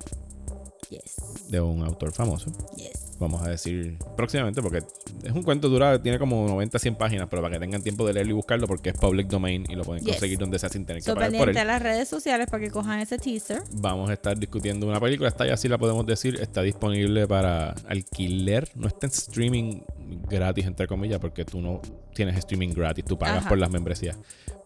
[0.90, 1.50] Yes.
[1.50, 2.52] de un autor famoso.
[2.78, 3.09] Yes.
[3.20, 4.78] Vamos a decir próximamente, porque
[5.24, 8.14] es un cuento dura, tiene como 90, 100 páginas, pero para que tengan tiempo de
[8.14, 10.14] leerlo y buscarlo, porque es public domain y lo pueden Yes.
[10.16, 11.56] conseguir donde sea sin tener que pagar por él.
[11.68, 13.62] las redes sociales para que cojan ese teaser.
[13.74, 17.72] Vamos a estar discutiendo una película, está ya así la podemos decir, está disponible para
[17.88, 19.82] alquiler, no está en streaming
[20.30, 21.82] gratis, entre comillas, porque tú no
[22.14, 23.50] tienes streaming gratis, tú pagas Ajá.
[23.50, 24.18] por las membresías.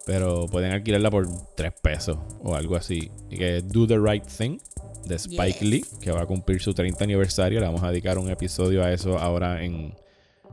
[0.06, 3.10] Pero pueden alquilarla por 3 pesos o algo así.
[3.30, 4.58] Y que es Do the Right Thing
[5.06, 5.62] de Spike Yes.
[5.62, 7.60] Lee, que va a cumplir su 30 aniversario.
[7.60, 9.94] Le vamos a dedicar un episodio a eso ahora en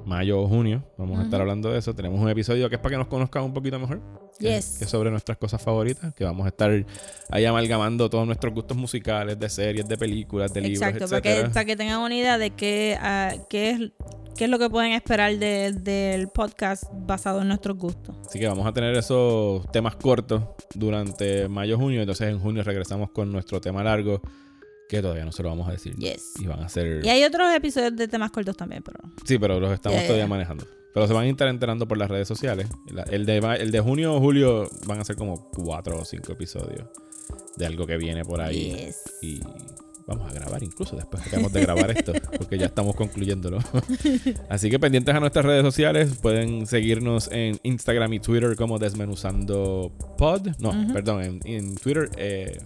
[0.05, 0.83] mayo o junio.
[0.97, 1.93] Vamos a estar hablando de eso.
[1.93, 4.01] Tenemos un episodio que es para que nos conozcan un poquito mejor.
[4.39, 4.77] Yes.
[4.79, 6.13] Que es sobre nuestras cosas favoritas.
[6.13, 6.71] Que vamos a estar
[7.29, 11.29] ahí amalgamando todos nuestros gustos musicales, de series, de películas, de libros, Exacto, para que,
[11.29, 11.53] etcétera.
[11.53, 13.79] para que tengan una idea de qué, ah, qué, es,
[14.41, 18.15] qué es lo que pueden esperar de- del podcast basado en nuestros gustos.
[18.25, 20.41] Así que vamos a tener esos temas cortos
[20.73, 21.99] durante mayo junio.
[22.01, 24.19] Entonces en junio regresamos con nuestro tema largo.
[24.89, 25.95] Que todavía no se lo vamos a decir.
[25.95, 26.33] Yes.
[26.39, 27.05] Y van a ser.
[27.05, 28.97] Y hay otros episodios de temas cortos también, pero...
[29.25, 30.65] Sí, pero los estamos todavía manejando.
[30.91, 32.65] Pero se van a estar enterando por las redes sociales.
[33.11, 36.87] El de, el de junio o julio van a ser como cuatro o cinco episodios
[37.57, 38.71] de algo que viene por ahí.
[38.71, 39.03] Yes.
[39.21, 39.39] Y
[40.07, 43.59] vamos a grabar incluso después que acabamos de grabar esto, porque ya estamos concluyéndolo.
[44.49, 49.91] Así que pendientes a nuestras redes sociales, pueden seguirnos en Instagram y Twitter como Desmenuzando
[50.17, 50.47] Pod.
[50.59, 52.59] No, perdón, en, en Twitter eh,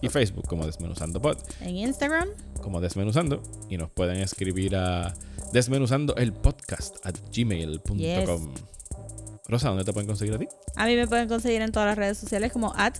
[0.00, 0.46] y Facebook.
[0.46, 2.28] Como Desmenuzando Pod En Instagram.
[2.62, 5.14] como Desmenuzando y nos pueden escribir a
[5.52, 8.71] desmenuzando el podcast at gmail.com.
[9.52, 10.48] Rosa, ¿dónde te pueden conseguir a ti?
[10.76, 12.96] A mí me pueden conseguir en todas las redes sociales como at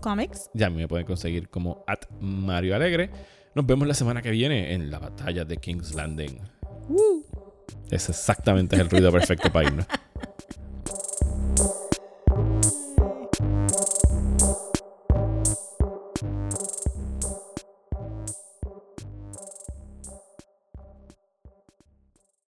[0.00, 0.50] Comics.
[0.52, 3.10] Ya a mí me pueden conseguir como at Mario Alegre.
[3.54, 6.40] Nos vemos la semana que viene en la batalla de King's Landing.
[7.92, 9.86] Ese exactamente es el ruido perfecto para irnos.